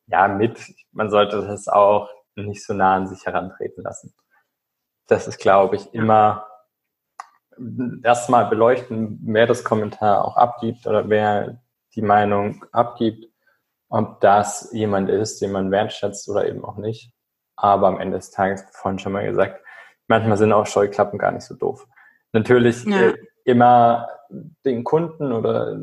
ja 0.07 0.27
mit. 0.27 0.59
Man 0.91 1.09
sollte 1.09 1.47
das 1.47 1.69
auch 1.69 2.09
nicht 2.35 2.65
so 2.65 2.75
nah 2.75 2.97
an 2.97 3.07
sich 3.07 3.25
herantreten 3.25 3.85
lassen. 3.85 4.13
Das 5.07 5.29
ist, 5.29 5.39
glaube 5.39 5.77
ich, 5.77 5.95
immer 5.95 6.47
erstmal 8.03 8.47
beleuchten, 8.47 9.21
wer 9.23 9.47
das 9.47 9.63
Kommentar 9.63 10.25
auch 10.25 10.37
abgibt 10.37 10.87
oder 10.87 11.09
wer 11.09 11.61
die 11.95 12.03
Meinung 12.03 12.65
abgibt, 12.73 13.27
ob 13.89 14.21
das 14.21 14.71
jemand 14.73 15.09
ist, 15.09 15.41
den 15.41 15.53
man 15.53 15.71
wertschätzt 15.71 16.29
oder 16.29 16.47
eben 16.47 16.65
auch 16.65 16.77
nicht. 16.77 17.13
Aber 17.57 17.89
am 17.89 17.99
Ende 17.99 18.19
des 18.19 18.31
Tages, 18.31 18.65
vorhin 18.73 18.99
schon 18.99 19.13
mal 19.13 19.27
gesagt, 19.27 19.61
manchmal 20.07 20.37
sind 20.37 20.53
auch 20.53 20.67
Scheuklappen 20.67 21.19
gar 21.19 21.33
nicht 21.33 21.45
so 21.45 21.55
doof. 21.55 21.87
Natürlich 22.33 22.85
ja. 22.85 23.01
äh, 23.01 23.15
immer 23.45 24.09
den 24.65 24.85
Kunden 24.85 25.33
oder 25.33 25.79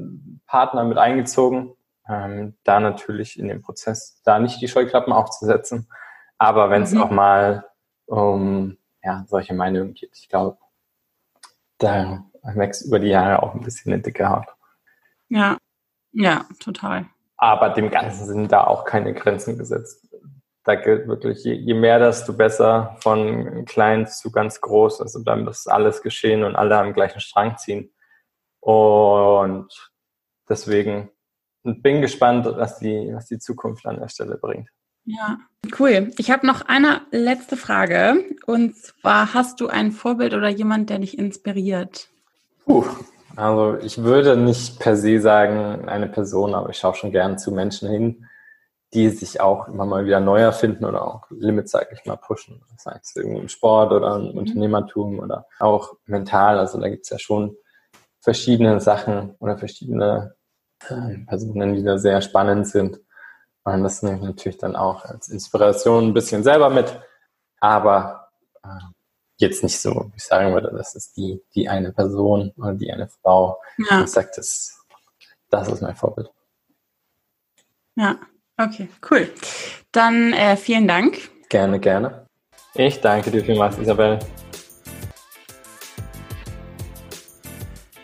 Partner 0.45 0.83
mit 0.83 0.97
eingezogen, 0.97 1.75
ähm, 2.07 2.55
da 2.63 2.79
natürlich 2.79 3.39
in 3.39 3.47
dem 3.47 3.61
Prozess 3.61 4.21
da 4.23 4.39
nicht 4.39 4.61
die 4.61 4.67
Scheuklappen 4.67 5.11
aufzusetzen. 5.11 5.89
Aber 6.37 6.69
wenn 6.69 6.83
es 6.83 6.93
mhm. 6.93 7.01
auch 7.01 7.09
mal 7.09 7.65
um 8.05 8.77
ja, 9.03 9.25
solche 9.27 9.53
Meinungen 9.53 9.93
geht, 9.93 10.11
ich 10.13 10.29
glaube, 10.29 10.57
da 11.79 12.23
wächst 12.43 12.85
über 12.85 12.99
die 12.99 13.07
Jahre 13.07 13.41
auch 13.41 13.55
ein 13.55 13.61
bisschen 13.61 13.91
eine 13.91 14.01
dicke 14.01 14.29
Haut. 14.29 14.47
Ja, 15.29 15.57
ja, 16.11 16.45
total. 16.59 17.07
Aber 17.37 17.69
dem 17.69 17.91
Ganzen 17.91 18.25
sind 18.25 18.51
da 18.51 18.65
auch 18.65 18.85
keine 18.85 19.13
Grenzen 19.13 19.57
gesetzt. 19.57 20.07
Da 20.63 20.75
gilt 20.75 21.07
wirklich, 21.07 21.43
je, 21.43 21.53
je 21.53 21.73
mehr, 21.73 21.99
desto 21.99 22.33
besser 22.33 22.97
von 23.01 23.65
klein 23.65 24.07
zu 24.07 24.31
ganz 24.31 24.61
groß. 24.61 25.01
Also 25.01 25.23
dann 25.23 25.43
muss 25.43 25.67
alles 25.67 26.01
geschehen 26.01 26.43
und 26.43 26.55
alle 26.55 26.77
am 26.77 26.93
gleichen 26.93 27.19
Strang 27.19 27.57
ziehen. 27.57 27.93
Und 28.61 29.91
deswegen 30.49 31.11
bin 31.63 32.01
gespannt, 32.01 32.45
was 32.45 32.79
die, 32.79 33.11
was 33.13 33.27
die 33.27 33.39
Zukunft 33.39 33.85
an 33.85 33.99
der 33.99 34.09
Stelle 34.09 34.37
bringt. 34.37 34.69
Ja, 35.03 35.37
cool. 35.79 36.11
Ich 36.17 36.31
habe 36.31 36.47
noch 36.47 36.61
eine 36.61 37.01
letzte 37.11 37.57
Frage. 37.57 38.23
Und 38.47 38.75
zwar, 38.75 39.35
hast 39.35 39.61
du 39.61 39.67
ein 39.67 39.91
Vorbild 39.91 40.33
oder 40.33 40.49
jemand, 40.49 40.89
der 40.89 40.97
dich 40.97 41.17
inspiriert? 41.19 42.09
Puh, 42.65 42.85
also 43.35 43.77
ich 43.77 44.03
würde 44.03 44.37
nicht 44.37 44.79
per 44.79 44.95
se 44.95 45.19
sagen 45.19 45.87
eine 45.87 46.07
Person, 46.07 46.53
aber 46.53 46.69
ich 46.69 46.77
schaue 46.77 46.95
schon 46.95 47.11
gern 47.11 47.37
zu 47.37 47.51
Menschen 47.51 47.89
hin, 47.89 48.27
die 48.93 49.09
sich 49.09 49.41
auch 49.41 49.67
immer 49.67 49.85
mal 49.85 50.05
wieder 50.05 50.19
neu 50.19 50.39
erfinden 50.39 50.85
oder 50.85 51.05
auch 51.05 51.23
Limits, 51.29 51.71
sag 51.71 51.91
ich 51.91 52.05
mal, 52.05 52.15
pushen. 52.15 52.63
Das 52.71 52.85
heißt 52.85 53.17
irgendwie 53.17 53.41
im 53.41 53.49
Sport 53.49 53.91
oder 53.91 54.15
im 54.15 54.31
mhm. 54.31 54.37
Unternehmertum 54.37 55.19
oder 55.19 55.45
auch 55.59 55.93
mental. 56.05 56.59
Also 56.59 56.79
da 56.79 56.87
gibt's 56.89 57.09
ja 57.09 57.19
schon 57.19 57.57
verschiedene 58.21 58.79
Sachen 58.79 59.35
oder 59.39 59.57
verschiedene 59.57 60.35
äh, 60.87 61.17
Personen, 61.27 61.75
die 61.75 61.83
da 61.83 61.97
sehr 61.97 62.21
spannend 62.21 62.67
sind. 62.67 62.99
Und 63.63 63.83
das 63.83 64.01
nehme 64.01 64.17
ich 64.17 64.23
natürlich 64.23 64.57
dann 64.57 64.75
auch 64.75 65.05
als 65.05 65.27
Inspiration 65.29 66.05
ein 66.05 66.13
bisschen 66.13 66.43
selber 66.43 66.69
mit. 66.69 66.99
Aber 67.59 68.29
äh, 68.63 68.67
jetzt 69.37 69.63
nicht 69.63 69.79
so, 69.79 70.11
ich 70.15 70.23
sagen 70.23 70.53
würde, 70.53 70.71
das 70.75 70.95
ist 70.95 71.17
die, 71.17 71.41
die 71.53 71.67
eine 71.67 71.91
Person 71.91 72.53
oder 72.57 72.73
die 72.73 72.91
eine 72.91 73.07
Frau. 73.07 73.59
Ja. 73.89 74.03
Ich 74.03 74.09
sage, 74.09 74.29
das, 74.35 74.85
das 75.49 75.67
ist 75.67 75.81
mein 75.81 75.95
Vorbild. 75.95 76.29
Ja, 77.95 78.17
okay, 78.57 78.89
cool. 79.09 79.29
Dann 79.91 80.33
äh, 80.33 80.57
vielen 80.57 80.87
Dank. 80.87 81.29
Gerne, 81.49 81.79
gerne. 81.79 82.27
Ich 82.73 82.99
danke 82.99 83.31
dir 83.31 83.43
vielmals, 83.43 83.77
Isabel. 83.77 84.19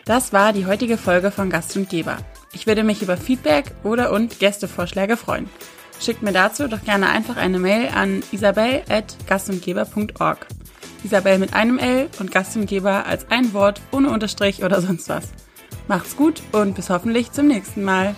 Das 0.04 0.32
war 0.32 0.52
die 0.52 0.66
heutige 0.66 0.98
Folge 0.98 1.30
von 1.30 1.50
Gast 1.50 1.76
und 1.76 1.88
Geber. 1.88 2.18
Ich 2.52 2.66
würde 2.66 2.82
mich 2.82 3.02
über 3.02 3.16
Feedback 3.16 3.72
oder 3.84 4.10
und 4.12 4.40
Gästevorschläge 4.40 5.16
freuen. 5.16 5.48
Schickt 6.00 6.22
mir 6.22 6.32
dazu 6.32 6.68
doch 6.68 6.82
gerne 6.82 7.08
einfach 7.08 7.36
eine 7.36 7.58
Mail 7.58 7.88
an 7.94 8.22
isabel.gastundgeber.org. 8.32 10.46
Isabel 11.04 11.38
mit 11.38 11.54
einem 11.54 11.78
L 11.78 12.08
und 12.18 12.30
Gastgeber 12.30 13.06
als 13.06 13.30
ein 13.30 13.52
Wort 13.52 13.80
ohne 13.92 14.10
Unterstrich 14.10 14.64
oder 14.64 14.80
sonst 14.80 15.08
was. 15.08 15.28
Macht's 15.88 16.16
gut 16.16 16.42
und 16.52 16.74
bis 16.74 16.90
hoffentlich 16.90 17.32
zum 17.32 17.48
nächsten 17.48 17.82
Mal. 17.82 18.14